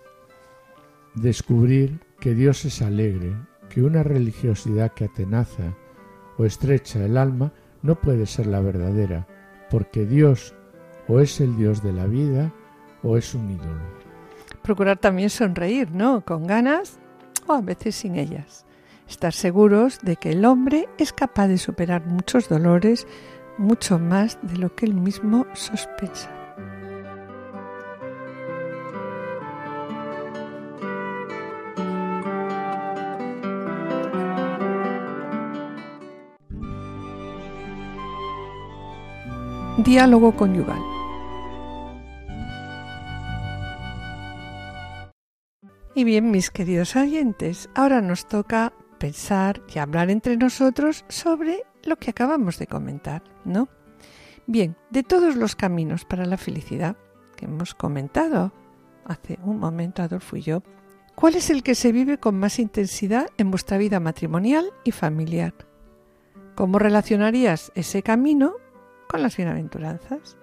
Descubrir 1.15 1.99
que 2.19 2.33
Dios 2.33 2.65
es 2.65 2.81
alegre, 2.81 3.35
que 3.69 3.83
una 3.83 4.03
religiosidad 4.03 4.93
que 4.93 5.05
atenaza 5.05 5.75
o 6.37 6.45
estrecha 6.45 7.03
el 7.05 7.17
alma 7.17 7.53
no 7.83 7.95
puede 7.95 8.25
ser 8.25 8.47
la 8.47 8.59
verdadera, 8.59 9.27
porque 9.69 10.05
Dios 10.05 10.55
o 11.07 11.19
es 11.19 11.39
el 11.39 11.55
Dios 11.55 11.83
de 11.83 11.93
la 11.93 12.07
vida 12.07 12.51
o 13.03 13.17
es 13.17 13.33
un 13.33 13.51
ídolo. 13.51 14.01
Procurar 14.61 14.97
también 14.97 15.29
sonreír, 15.29 15.91
¿no? 15.91 16.21
Con 16.25 16.47
ganas 16.47 16.99
o 17.47 17.53
a 17.53 17.61
veces 17.61 17.95
sin 17.95 18.15
ellas 18.15 18.65
estar 19.11 19.33
seguros 19.33 19.99
de 20.01 20.15
que 20.15 20.31
el 20.31 20.45
hombre 20.45 20.89
es 20.97 21.13
capaz 21.13 21.47
de 21.47 21.57
superar 21.57 22.05
muchos 22.05 22.49
dolores 22.49 23.05
mucho 23.57 23.99
más 23.99 24.39
de 24.41 24.57
lo 24.57 24.75
que 24.75 24.85
él 24.85 24.95
mismo 24.95 25.45
sospecha. 25.53 26.29
Diálogo 39.77 40.35
conyugal. 40.35 40.81
Y 45.93 46.03
bien, 46.03 46.31
mis 46.31 46.49
queridos 46.49 46.95
oyentes, 46.95 47.69
ahora 47.75 48.01
nos 48.01 48.27
toca 48.27 48.73
pensar 49.01 49.63
y 49.73 49.79
hablar 49.79 50.11
entre 50.11 50.37
nosotros 50.37 51.05
sobre 51.09 51.63
lo 51.83 51.97
que 51.97 52.11
acabamos 52.11 52.59
de 52.59 52.67
comentar, 52.67 53.23
¿no? 53.43 53.67
Bien, 54.45 54.77
de 54.91 55.01
todos 55.01 55.35
los 55.35 55.55
caminos 55.55 56.05
para 56.05 56.27
la 56.27 56.37
felicidad 56.37 56.95
que 57.35 57.45
hemos 57.45 57.73
comentado 57.73 58.53
hace 59.05 59.39
un 59.43 59.57
momento 59.57 60.03
Adolfo 60.03 60.37
y 60.37 60.43
yo, 60.43 60.61
¿cuál 61.15 61.33
es 61.33 61.49
el 61.49 61.63
que 61.63 61.73
se 61.73 61.91
vive 61.91 62.19
con 62.19 62.37
más 62.37 62.59
intensidad 62.59 63.25
en 63.39 63.49
vuestra 63.49 63.79
vida 63.79 63.99
matrimonial 63.99 64.71
y 64.83 64.91
familiar? 64.91 65.55
¿Cómo 66.53 66.77
relacionarías 66.77 67.71
ese 67.73 68.03
camino 68.03 68.53
con 69.09 69.23
las 69.23 69.35
bienaventuranzas? 69.35 70.37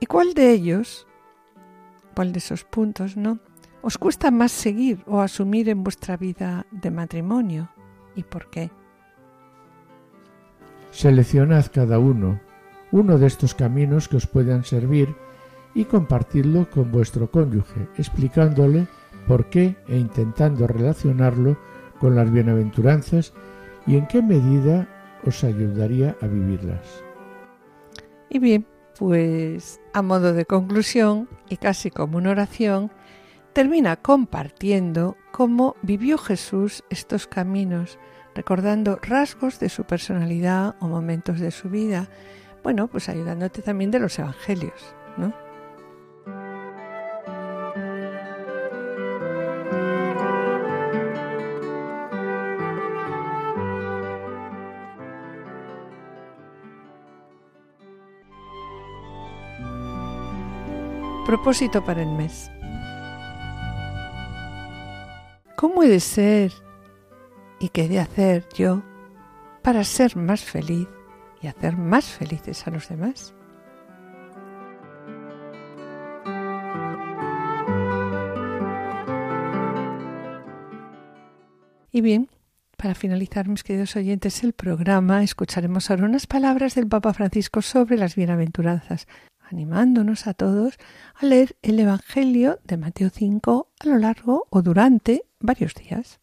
¿Y 0.00 0.06
cuál 0.06 0.34
de 0.34 0.50
ellos, 0.50 1.06
cuál 2.16 2.32
de 2.32 2.40
esos 2.40 2.64
puntos, 2.64 3.16
no? 3.16 3.38
Os 3.84 3.98
cuesta 3.98 4.30
más 4.30 4.50
seguir 4.50 5.04
o 5.06 5.20
asumir 5.20 5.68
en 5.68 5.84
vuestra 5.84 6.16
vida 6.16 6.66
de 6.70 6.90
matrimonio 6.90 7.68
y 8.16 8.22
por 8.22 8.48
qué? 8.48 8.70
Seleccionad 10.90 11.66
cada 11.72 11.98
uno 11.98 12.40
uno 12.94 13.18
de 13.18 13.26
estos 13.26 13.54
caminos 13.54 14.08
que 14.08 14.16
os 14.16 14.28
puedan 14.28 14.62
servir 14.62 15.16
y 15.74 15.84
compartidlo 15.84 16.70
con 16.70 16.92
vuestro 16.92 17.28
cónyuge, 17.28 17.88
explicándole 17.98 18.86
por 19.26 19.50
qué 19.50 19.76
e 19.88 19.98
intentando 19.98 20.68
relacionarlo 20.68 21.58
con 21.98 22.14
las 22.14 22.30
bienaventuranzas 22.30 23.32
y 23.84 23.96
en 23.96 24.06
qué 24.06 24.22
medida 24.22 24.88
os 25.26 25.42
ayudaría 25.42 26.16
a 26.22 26.28
vivirlas. 26.28 27.02
Y 28.30 28.38
bien, 28.38 28.64
pues 28.96 29.80
a 29.92 30.00
modo 30.00 30.32
de 30.32 30.46
conclusión 30.46 31.28
y 31.48 31.56
casi 31.56 31.90
como 31.90 32.18
una 32.18 32.30
oración, 32.30 32.92
termina 33.54 33.96
compartiendo 33.96 35.16
cómo 35.30 35.76
vivió 35.80 36.18
Jesús 36.18 36.82
estos 36.90 37.28
caminos, 37.28 37.98
recordando 38.34 38.98
rasgos 39.00 39.60
de 39.60 39.68
su 39.68 39.84
personalidad 39.84 40.74
o 40.80 40.88
momentos 40.88 41.38
de 41.38 41.52
su 41.52 41.70
vida, 41.70 42.08
bueno, 42.64 42.88
pues 42.88 43.08
ayudándote 43.08 43.62
también 43.62 43.92
de 43.92 44.00
los 44.00 44.18
evangelios, 44.18 44.94
¿no? 45.16 45.32
Propósito 61.24 61.84
para 61.84 62.02
el 62.02 62.10
mes. 62.10 62.50
¿Cómo 65.64 65.82
he 65.82 65.88
de 65.88 66.00
ser 66.00 66.52
y 67.58 67.70
qué 67.70 67.84
he 67.84 67.88
de 67.88 67.98
hacer 67.98 68.46
yo 68.54 68.82
para 69.62 69.82
ser 69.82 70.14
más 70.14 70.44
feliz 70.44 70.86
y 71.40 71.46
hacer 71.46 71.78
más 71.78 72.04
felices 72.04 72.66
a 72.66 72.70
los 72.70 72.86
demás? 72.86 73.34
Y 81.90 82.02
bien, 82.02 82.28
para 82.76 82.94
finalizar, 82.94 83.48
mis 83.48 83.64
queridos 83.64 83.96
oyentes, 83.96 84.44
el 84.44 84.52
programa, 84.52 85.22
escucharemos 85.22 85.90
ahora 85.90 86.04
unas 86.04 86.26
palabras 86.26 86.74
del 86.74 86.88
Papa 86.88 87.14
Francisco 87.14 87.62
sobre 87.62 87.96
las 87.96 88.16
bienaventuranzas, 88.16 89.08
animándonos 89.40 90.26
a 90.26 90.34
todos 90.34 90.74
a 91.14 91.24
leer 91.24 91.56
el 91.62 91.80
Evangelio 91.80 92.60
de 92.64 92.76
Mateo 92.76 93.08
5 93.08 93.70
a 93.80 93.88
lo 93.88 93.96
largo 93.96 94.46
o 94.50 94.60
durante 94.60 95.24
varios 95.44 95.74
días. 95.74 96.20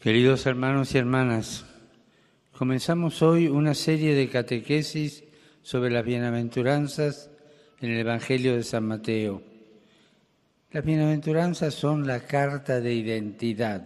Queridos 0.00 0.46
hermanos 0.46 0.92
y 0.94 0.98
hermanas, 0.98 1.64
comenzamos 2.50 3.22
hoy 3.22 3.46
una 3.46 3.72
serie 3.72 4.16
de 4.16 4.28
catequesis 4.28 5.22
sobre 5.62 5.92
las 5.92 6.04
bienaventuranzas 6.04 7.30
en 7.80 7.92
el 7.92 8.00
Evangelio 8.00 8.56
de 8.56 8.64
San 8.64 8.84
Mateo. 8.84 9.44
Las 10.72 10.84
bienaventuranzas 10.84 11.72
son 11.74 12.04
la 12.04 12.26
carta 12.26 12.80
de 12.80 12.92
identidad 12.92 13.82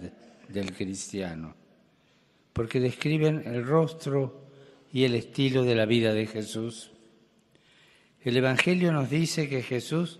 del 0.48 0.74
cristiano, 0.74 1.54
porque 2.54 2.80
describen 2.80 3.42
el 3.44 3.66
rostro 3.66 4.46
y 4.90 5.04
el 5.04 5.16
estilo 5.16 5.64
de 5.64 5.74
la 5.74 5.84
vida 5.84 6.14
de 6.14 6.26
Jesús. 6.26 6.92
El 8.22 8.38
Evangelio 8.38 8.90
nos 8.90 9.10
dice 9.10 9.50
que 9.50 9.62
Jesús, 9.62 10.18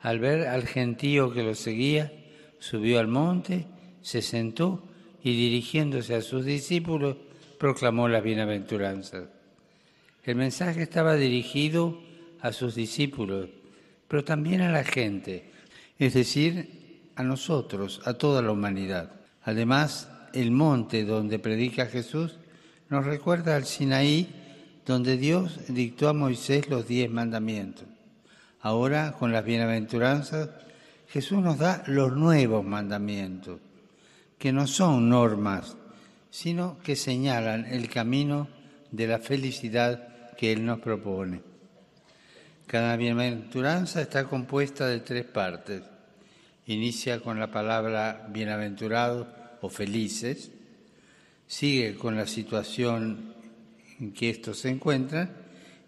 al 0.00 0.18
ver 0.18 0.46
al 0.46 0.66
gentío 0.66 1.32
que 1.32 1.42
lo 1.42 1.54
seguía, 1.54 2.12
subió 2.58 2.98
al 2.98 3.08
monte, 3.08 3.66
se 4.02 4.22
sentó 4.22 4.82
y 5.22 5.36
dirigiéndose 5.36 6.14
a 6.14 6.22
sus 6.22 6.44
discípulos, 6.44 7.16
proclamó 7.58 8.08
las 8.08 8.22
bienaventuranzas. 8.22 9.24
El 10.24 10.36
mensaje 10.36 10.82
estaba 10.82 11.14
dirigido 11.16 12.00
a 12.40 12.52
sus 12.52 12.74
discípulos, 12.74 13.48
pero 14.06 14.24
también 14.24 14.60
a 14.60 14.70
la 14.70 14.84
gente, 14.84 15.50
es 15.98 16.14
decir, 16.14 17.10
a 17.16 17.22
nosotros, 17.22 18.00
a 18.04 18.14
toda 18.14 18.42
la 18.42 18.52
humanidad. 18.52 19.12
Además, 19.42 20.08
el 20.32 20.50
monte 20.50 21.04
donde 21.04 21.38
predica 21.38 21.86
Jesús 21.86 22.38
nos 22.88 23.04
recuerda 23.04 23.56
al 23.56 23.64
Sinaí 23.64 24.28
donde 24.86 25.18
Dios 25.18 25.60
dictó 25.68 26.08
a 26.08 26.14
Moisés 26.14 26.70
los 26.70 26.88
diez 26.88 27.10
mandamientos. 27.10 27.84
Ahora, 28.62 29.12
con 29.12 29.32
las 29.32 29.44
bienaventuranzas, 29.44 30.48
Jesús 31.08 31.42
nos 31.42 31.58
da 31.58 31.84
los 31.86 32.16
nuevos 32.16 32.64
mandamientos, 32.64 33.60
que 34.38 34.52
no 34.52 34.66
son 34.66 35.08
normas, 35.08 35.76
sino 36.30 36.78
que 36.78 36.96
señalan 36.96 37.66
el 37.66 37.88
camino 37.88 38.48
de 38.90 39.06
la 39.06 39.18
felicidad 39.18 40.34
que 40.36 40.52
Él 40.52 40.64
nos 40.64 40.78
propone. 40.80 41.42
Cada 42.66 42.96
bienaventuranza 42.96 44.02
está 44.02 44.24
compuesta 44.24 44.86
de 44.86 45.00
tres 45.00 45.24
partes. 45.24 45.82
Inicia 46.66 47.20
con 47.20 47.40
la 47.40 47.50
palabra 47.50 48.28
bienaventurados 48.30 49.26
o 49.62 49.68
felices, 49.68 50.50
sigue 51.46 51.94
con 51.94 52.14
la 52.14 52.26
situación 52.26 53.34
en 53.98 54.12
que 54.12 54.30
estos 54.30 54.58
se 54.58 54.68
encuentran 54.68 55.34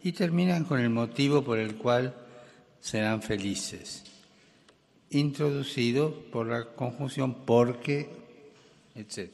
y 0.03 0.13
terminan 0.13 0.65
con 0.65 0.81
el 0.81 0.91
motivo 0.91 1.45
por 1.45 1.59
el 1.59 1.77
cual 1.77 2.15
serán 2.81 3.21
felices, 3.23 4.05
introducido 5.11 6.15
por 6.33 6.47
la 6.47 6.65
conjunción 6.65 7.45
porque, 7.45 8.09
etc. 8.95 9.31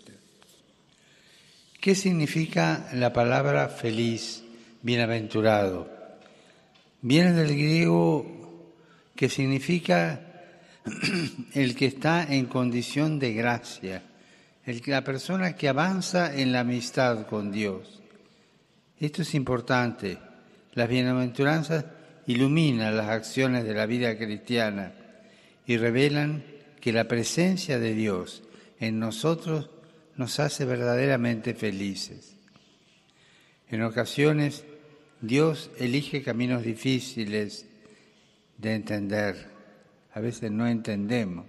¿Qué 1.80 1.94
significa 1.94 2.88
la 2.94 3.12
palabra 3.12 3.68
feliz, 3.68 4.42
bienaventurado? 4.82 5.88
Viene 7.02 7.32
del 7.32 7.48
griego 7.48 8.74
que 9.14 9.28
significa 9.28 10.20
el 11.54 11.74
que 11.74 11.86
está 11.86 12.24
en 12.24 12.46
condición 12.46 13.18
de 13.18 13.32
gracia, 13.34 14.02
el, 14.64 14.82
la 14.86 15.04
persona 15.04 15.54
que 15.54 15.68
avanza 15.68 16.34
en 16.34 16.52
la 16.52 16.61
amistad 16.61 17.26
con 17.26 17.52
Dios. 17.52 18.02
Esto 18.98 19.22
es 19.22 19.34
importante. 19.34 20.18
Las 20.74 20.88
bienaventuranzas 20.88 21.84
iluminan 22.26 22.96
las 22.96 23.09
acciones 23.09 23.64
de 23.64 23.74
la 23.74 23.86
vida 23.86 24.16
cristiana 24.16 24.92
y 25.66 25.76
revelan 25.76 26.44
que 26.80 26.92
la 26.92 27.04
presencia 27.04 27.78
de 27.78 27.94
Dios 27.94 28.42
en 28.79 28.99
nosotros 28.99 29.70
nos 30.16 30.41
hace 30.41 30.64
verdaderamente 30.64 31.55
felices. 31.55 32.37
En 33.68 33.83
ocasiones, 33.83 34.64
Dios 35.20 35.70
elige 35.79 36.22
caminos 36.22 36.62
difíciles 36.62 37.66
de 38.59 38.74
entender. 38.74 39.51
A 40.12 40.20
veces 40.20 40.51
no 40.51 40.66
entendemos 40.66 41.47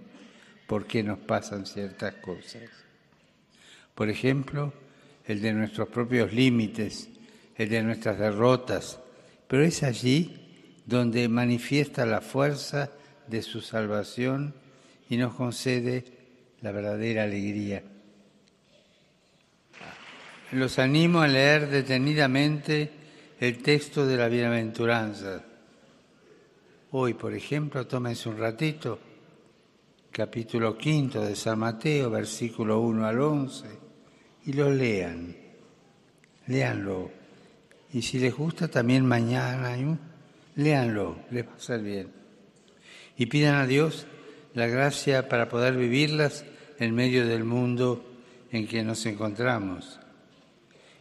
por 0.66 0.86
qué 0.86 1.02
nos 1.02 1.18
pasan 1.18 1.66
ciertas 1.66 2.14
cosas. 2.16 2.68
Por 3.94 4.10
ejemplo, 4.10 4.72
el 5.26 5.40
de 5.40 5.52
nuestros 5.52 5.88
propios 5.88 6.32
límites, 6.32 7.08
el 7.56 7.68
de 7.68 7.82
nuestras 7.82 8.18
derrotas, 8.18 8.98
pero 9.46 9.64
es 9.64 9.82
allí 9.82 10.82
donde 10.86 11.28
manifiesta 11.28 12.06
la 12.06 12.20
fuerza 12.20 12.92
de 13.26 13.42
su 13.42 13.60
salvación 13.60 14.54
y 15.08 15.16
nos 15.16 15.34
concede 15.34 16.17
la 16.62 16.72
verdadera 16.72 17.24
alegría. 17.24 17.82
Los 20.52 20.78
animo 20.78 21.20
a 21.20 21.28
leer 21.28 21.68
detenidamente 21.68 22.90
el 23.38 23.58
texto 23.62 24.06
de 24.06 24.16
la 24.16 24.28
bienaventuranza. 24.28 25.44
Hoy, 26.90 27.14
por 27.14 27.34
ejemplo, 27.34 27.86
tómense 27.86 28.28
un 28.28 28.38
ratito, 28.38 28.98
capítulo 30.10 30.76
quinto 30.76 31.20
de 31.22 31.36
San 31.36 31.58
Mateo, 31.58 32.10
versículo 32.10 32.80
1 32.80 33.06
al 33.06 33.20
11, 33.20 33.66
y 34.46 34.52
lo 34.54 34.70
lean. 34.70 35.36
Léanlo. 36.46 37.10
Y 37.92 38.00
si 38.00 38.18
les 38.18 38.34
gusta 38.34 38.68
también 38.68 39.04
mañana, 39.04 39.76
léanlo, 40.56 41.18
les 41.30 41.46
va 41.46 41.54
a 41.54 41.58
ser 41.58 41.82
bien. 41.82 42.10
Y 43.18 43.26
pidan 43.26 43.56
a 43.56 43.66
Dios 43.66 44.06
la 44.54 44.66
gracia 44.66 45.28
para 45.28 45.48
poder 45.48 45.76
vivirlas 45.76 46.44
en 46.78 46.94
medio 46.94 47.26
del 47.26 47.44
mundo 47.44 48.04
en 48.50 48.66
que 48.66 48.82
nos 48.82 49.04
encontramos. 49.06 49.98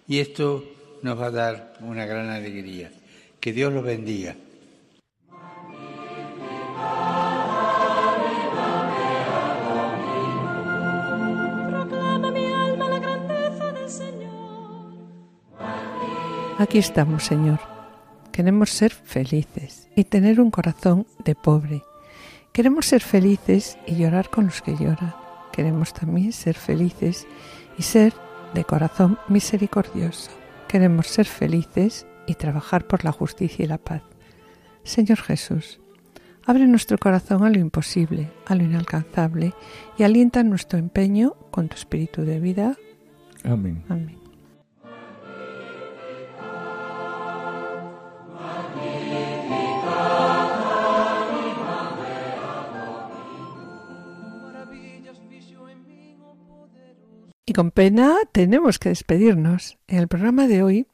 Y 0.08 0.20
esto 0.20 0.64
nos 1.02 1.20
va 1.20 1.28
a 1.28 1.32
dar 1.32 1.74
una 1.82 2.06
gran 2.06 2.30
alegría. 2.30 2.92
Que 3.40 3.54
Dios 3.54 3.72
los 3.74 3.84
bendiga. 3.84 4.36
Aquí 16.60 16.80
estamos, 16.80 17.24
Señor. 17.24 17.60
Queremos 18.32 18.72
ser 18.72 18.92
felices 18.92 19.88
y 19.96 20.04
tener 20.06 20.42
un 20.42 20.50
corazón 20.50 21.06
de 21.24 21.36
pobre. 21.36 21.84
Queremos 22.58 22.88
ser 22.88 23.04
felices 23.04 23.78
y 23.86 23.98
llorar 23.98 24.32
con 24.32 24.46
los 24.46 24.64
que 24.64 24.76
lloran. 24.76 25.14
Queremos 25.52 25.94
también 25.94 26.32
ser 26.32 26.56
felices 26.56 27.28
y 27.78 27.84
ser 27.84 28.16
de 28.56 28.64
corazón 28.64 29.20
misericordioso. 29.28 30.32
Queremos 30.68 31.06
ser 31.06 31.28
felices 31.28 32.08
y 32.26 32.34
trabajar 32.34 32.88
por 32.88 33.06
la 33.06 33.12
justicia 33.12 33.64
y 33.64 33.68
la 33.68 33.78
paz. 33.78 34.02
Señor 34.84 35.20
Jesús, 35.20 35.80
abre 36.48 36.66
nuestro 36.66 36.98
corazón 36.98 37.46
a 37.46 37.52
lo 37.52 37.60
imposible, 37.60 38.32
a 38.48 38.56
lo 38.56 38.64
inalcanzable 38.64 39.54
y 40.00 40.02
alienta 40.02 40.42
nuestro 40.42 40.80
empeño 40.80 41.36
con 41.52 41.70
tu 41.70 41.76
espíritu 41.76 42.24
de 42.24 42.40
vida. 42.40 42.76
Amén. 43.44 43.84
Amén. 43.88 44.27
Y 57.50 57.54
con 57.54 57.72
pena 57.72 58.18
tenemos 58.34 58.78
que 58.78 58.90
despedirnos. 58.90 59.78
En 59.88 60.00
el 60.00 60.10
programa 60.10 60.48
de 60.48 60.64
hoy 60.64 60.88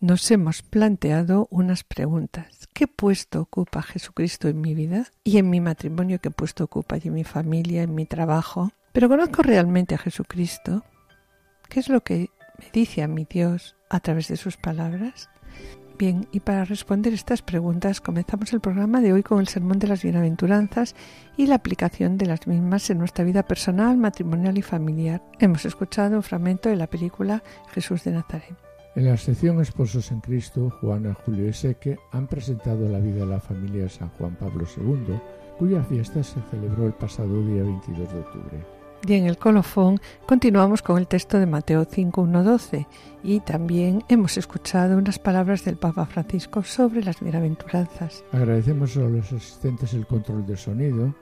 nos 0.00 0.30
hemos 0.30 0.62
planteado 0.62 1.46
unas 1.50 1.84
preguntas. 1.84 2.70
¿Qué 2.72 2.88
puesto 2.88 3.42
ocupa 3.42 3.82
Jesucristo 3.82 4.48
en 4.48 4.62
mi 4.62 4.74
vida 4.74 5.04
y 5.24 5.36
en 5.36 5.50
mi 5.50 5.60
matrimonio? 5.60 6.22
¿Qué 6.22 6.30
puesto 6.30 6.64
ocupa 6.64 6.96
y 6.96 7.08
en 7.08 7.12
mi 7.12 7.24
familia, 7.24 7.82
en 7.82 7.94
mi 7.94 8.06
trabajo? 8.06 8.72
Pero 8.94 9.10
conozco 9.10 9.42
realmente 9.42 9.94
a 9.94 9.98
Jesucristo. 9.98 10.84
¿Qué 11.68 11.80
es 11.80 11.90
lo 11.90 12.00
que 12.00 12.30
me 12.58 12.70
dice 12.72 13.02
a 13.02 13.06
mi 13.06 13.26
Dios 13.26 13.76
a 13.90 14.00
través 14.00 14.28
de 14.28 14.38
sus 14.38 14.56
palabras? 14.56 15.28
Bien, 15.96 16.26
y 16.32 16.40
para 16.40 16.64
responder 16.64 17.12
estas 17.12 17.42
preguntas 17.42 18.00
comenzamos 18.00 18.52
el 18.52 18.60
programa 18.60 19.00
de 19.00 19.12
hoy 19.12 19.22
con 19.22 19.38
el 19.38 19.46
Sermón 19.46 19.78
de 19.78 19.86
las 19.86 20.02
Bienaventuranzas 20.02 20.96
y 21.36 21.46
la 21.46 21.54
aplicación 21.54 22.18
de 22.18 22.26
las 22.26 22.48
mismas 22.48 22.90
en 22.90 22.98
nuestra 22.98 23.24
vida 23.24 23.44
personal, 23.44 23.96
matrimonial 23.96 24.58
y 24.58 24.62
familiar. 24.62 25.22
Hemos 25.38 25.64
escuchado 25.64 26.16
un 26.16 26.24
fragmento 26.24 26.68
de 26.68 26.74
la 26.74 26.88
película 26.88 27.44
Jesús 27.70 28.02
de 28.02 28.10
Nazaret. 28.10 28.56
En 28.96 29.04
la 29.04 29.16
sección 29.16 29.60
Esposos 29.60 30.10
en 30.10 30.20
Cristo, 30.20 30.70
Juana, 30.80 31.14
Julio 31.24 31.48
y 31.48 31.52
Seque 31.52 31.96
han 32.10 32.26
presentado 32.26 32.88
la 32.88 32.98
vida 32.98 33.20
de 33.20 33.26
la 33.26 33.40
familia 33.40 33.88
San 33.88 34.08
Juan 34.10 34.34
Pablo 34.34 34.64
II, 34.76 35.14
cuya 35.58 35.84
fiesta 35.84 36.24
se 36.24 36.40
celebró 36.50 36.86
el 36.86 36.94
pasado 36.94 37.40
día 37.46 37.62
22 37.62 38.12
de 38.12 38.18
octubre. 38.18 38.83
Y 39.06 39.14
en 39.14 39.26
el 39.26 39.36
colofón 39.36 40.00
continuamos 40.26 40.80
con 40.80 40.96
el 40.96 41.06
texto 41.06 41.38
de 41.38 41.44
Mateo 41.44 41.84
5.1.12 41.84 42.86
y 43.22 43.40
también 43.40 44.02
hemos 44.08 44.38
escuchado 44.38 44.96
unas 44.96 45.18
palabras 45.18 45.64
del 45.64 45.76
Papa 45.76 46.06
Francisco 46.06 46.62
sobre 46.62 47.04
las 47.04 47.20
bienaventuranzas. 47.20 48.24
Agradecemos 48.32 48.96
a 48.96 49.00
los 49.00 49.30
asistentes 49.30 49.92
el 49.92 50.06
control 50.06 50.46
del 50.46 50.56
sonido. 50.56 51.14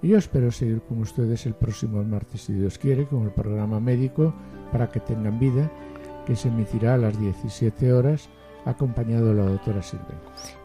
Y 0.00 0.08
yo 0.08 0.18
espero 0.18 0.50
seguir 0.50 0.80
con 0.82 1.00
ustedes 1.00 1.44
el 1.44 1.54
próximo 1.54 2.02
martes, 2.02 2.42
si 2.42 2.54
Dios 2.54 2.78
quiere, 2.78 3.06
con 3.06 3.24
el 3.24 3.30
programa 3.30 3.78
médico 3.78 4.32
para 4.72 4.88
que 4.88 5.00
tengan 5.00 5.38
vida, 5.38 5.70
que 6.24 6.34
se 6.34 6.48
emitirá 6.48 6.94
a 6.94 6.98
las 6.98 7.20
17 7.20 7.92
horas 7.92 8.30
acompañado 8.68 9.28
de 9.28 9.34
la 9.34 9.44
doctora 9.44 9.82
Silvia. 9.82 10.16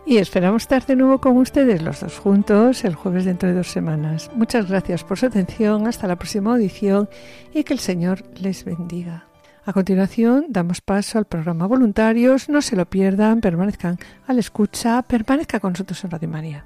Y 0.05 0.17
esperamos 0.17 0.63
estar 0.63 0.85
de 0.85 0.95
nuevo 0.95 1.19
con 1.19 1.37
ustedes 1.37 1.81
los 1.81 2.01
dos 2.01 2.19
juntos 2.19 2.83
el 2.83 2.95
jueves 2.95 3.25
dentro 3.25 3.49
de 3.49 3.55
dos 3.55 3.67
semanas. 3.67 4.29
Muchas 4.35 4.67
gracias 4.67 5.03
por 5.03 5.17
su 5.17 5.27
atención, 5.27 5.87
hasta 5.87 6.07
la 6.07 6.17
próxima 6.17 6.53
audición 6.53 7.09
y 7.53 7.63
que 7.63 7.73
el 7.73 7.79
Señor 7.79 8.23
les 8.39 8.65
bendiga. 8.65 9.27
A 9.65 9.71
continuación 9.71 10.47
damos 10.49 10.81
paso 10.81 11.17
al 11.17 11.25
programa 11.25 11.67
Voluntarios, 11.67 12.49
no 12.49 12.61
se 12.61 12.75
lo 12.75 12.85
pierdan, 12.85 13.39
permanezcan 13.39 13.97
a 14.27 14.33
la 14.33 14.41
escucha, 14.41 15.01
permanezca 15.03 15.61
con 15.61 15.71
nosotros 15.71 16.03
en 16.03 16.11
Radio 16.11 16.29
María. 16.29 16.65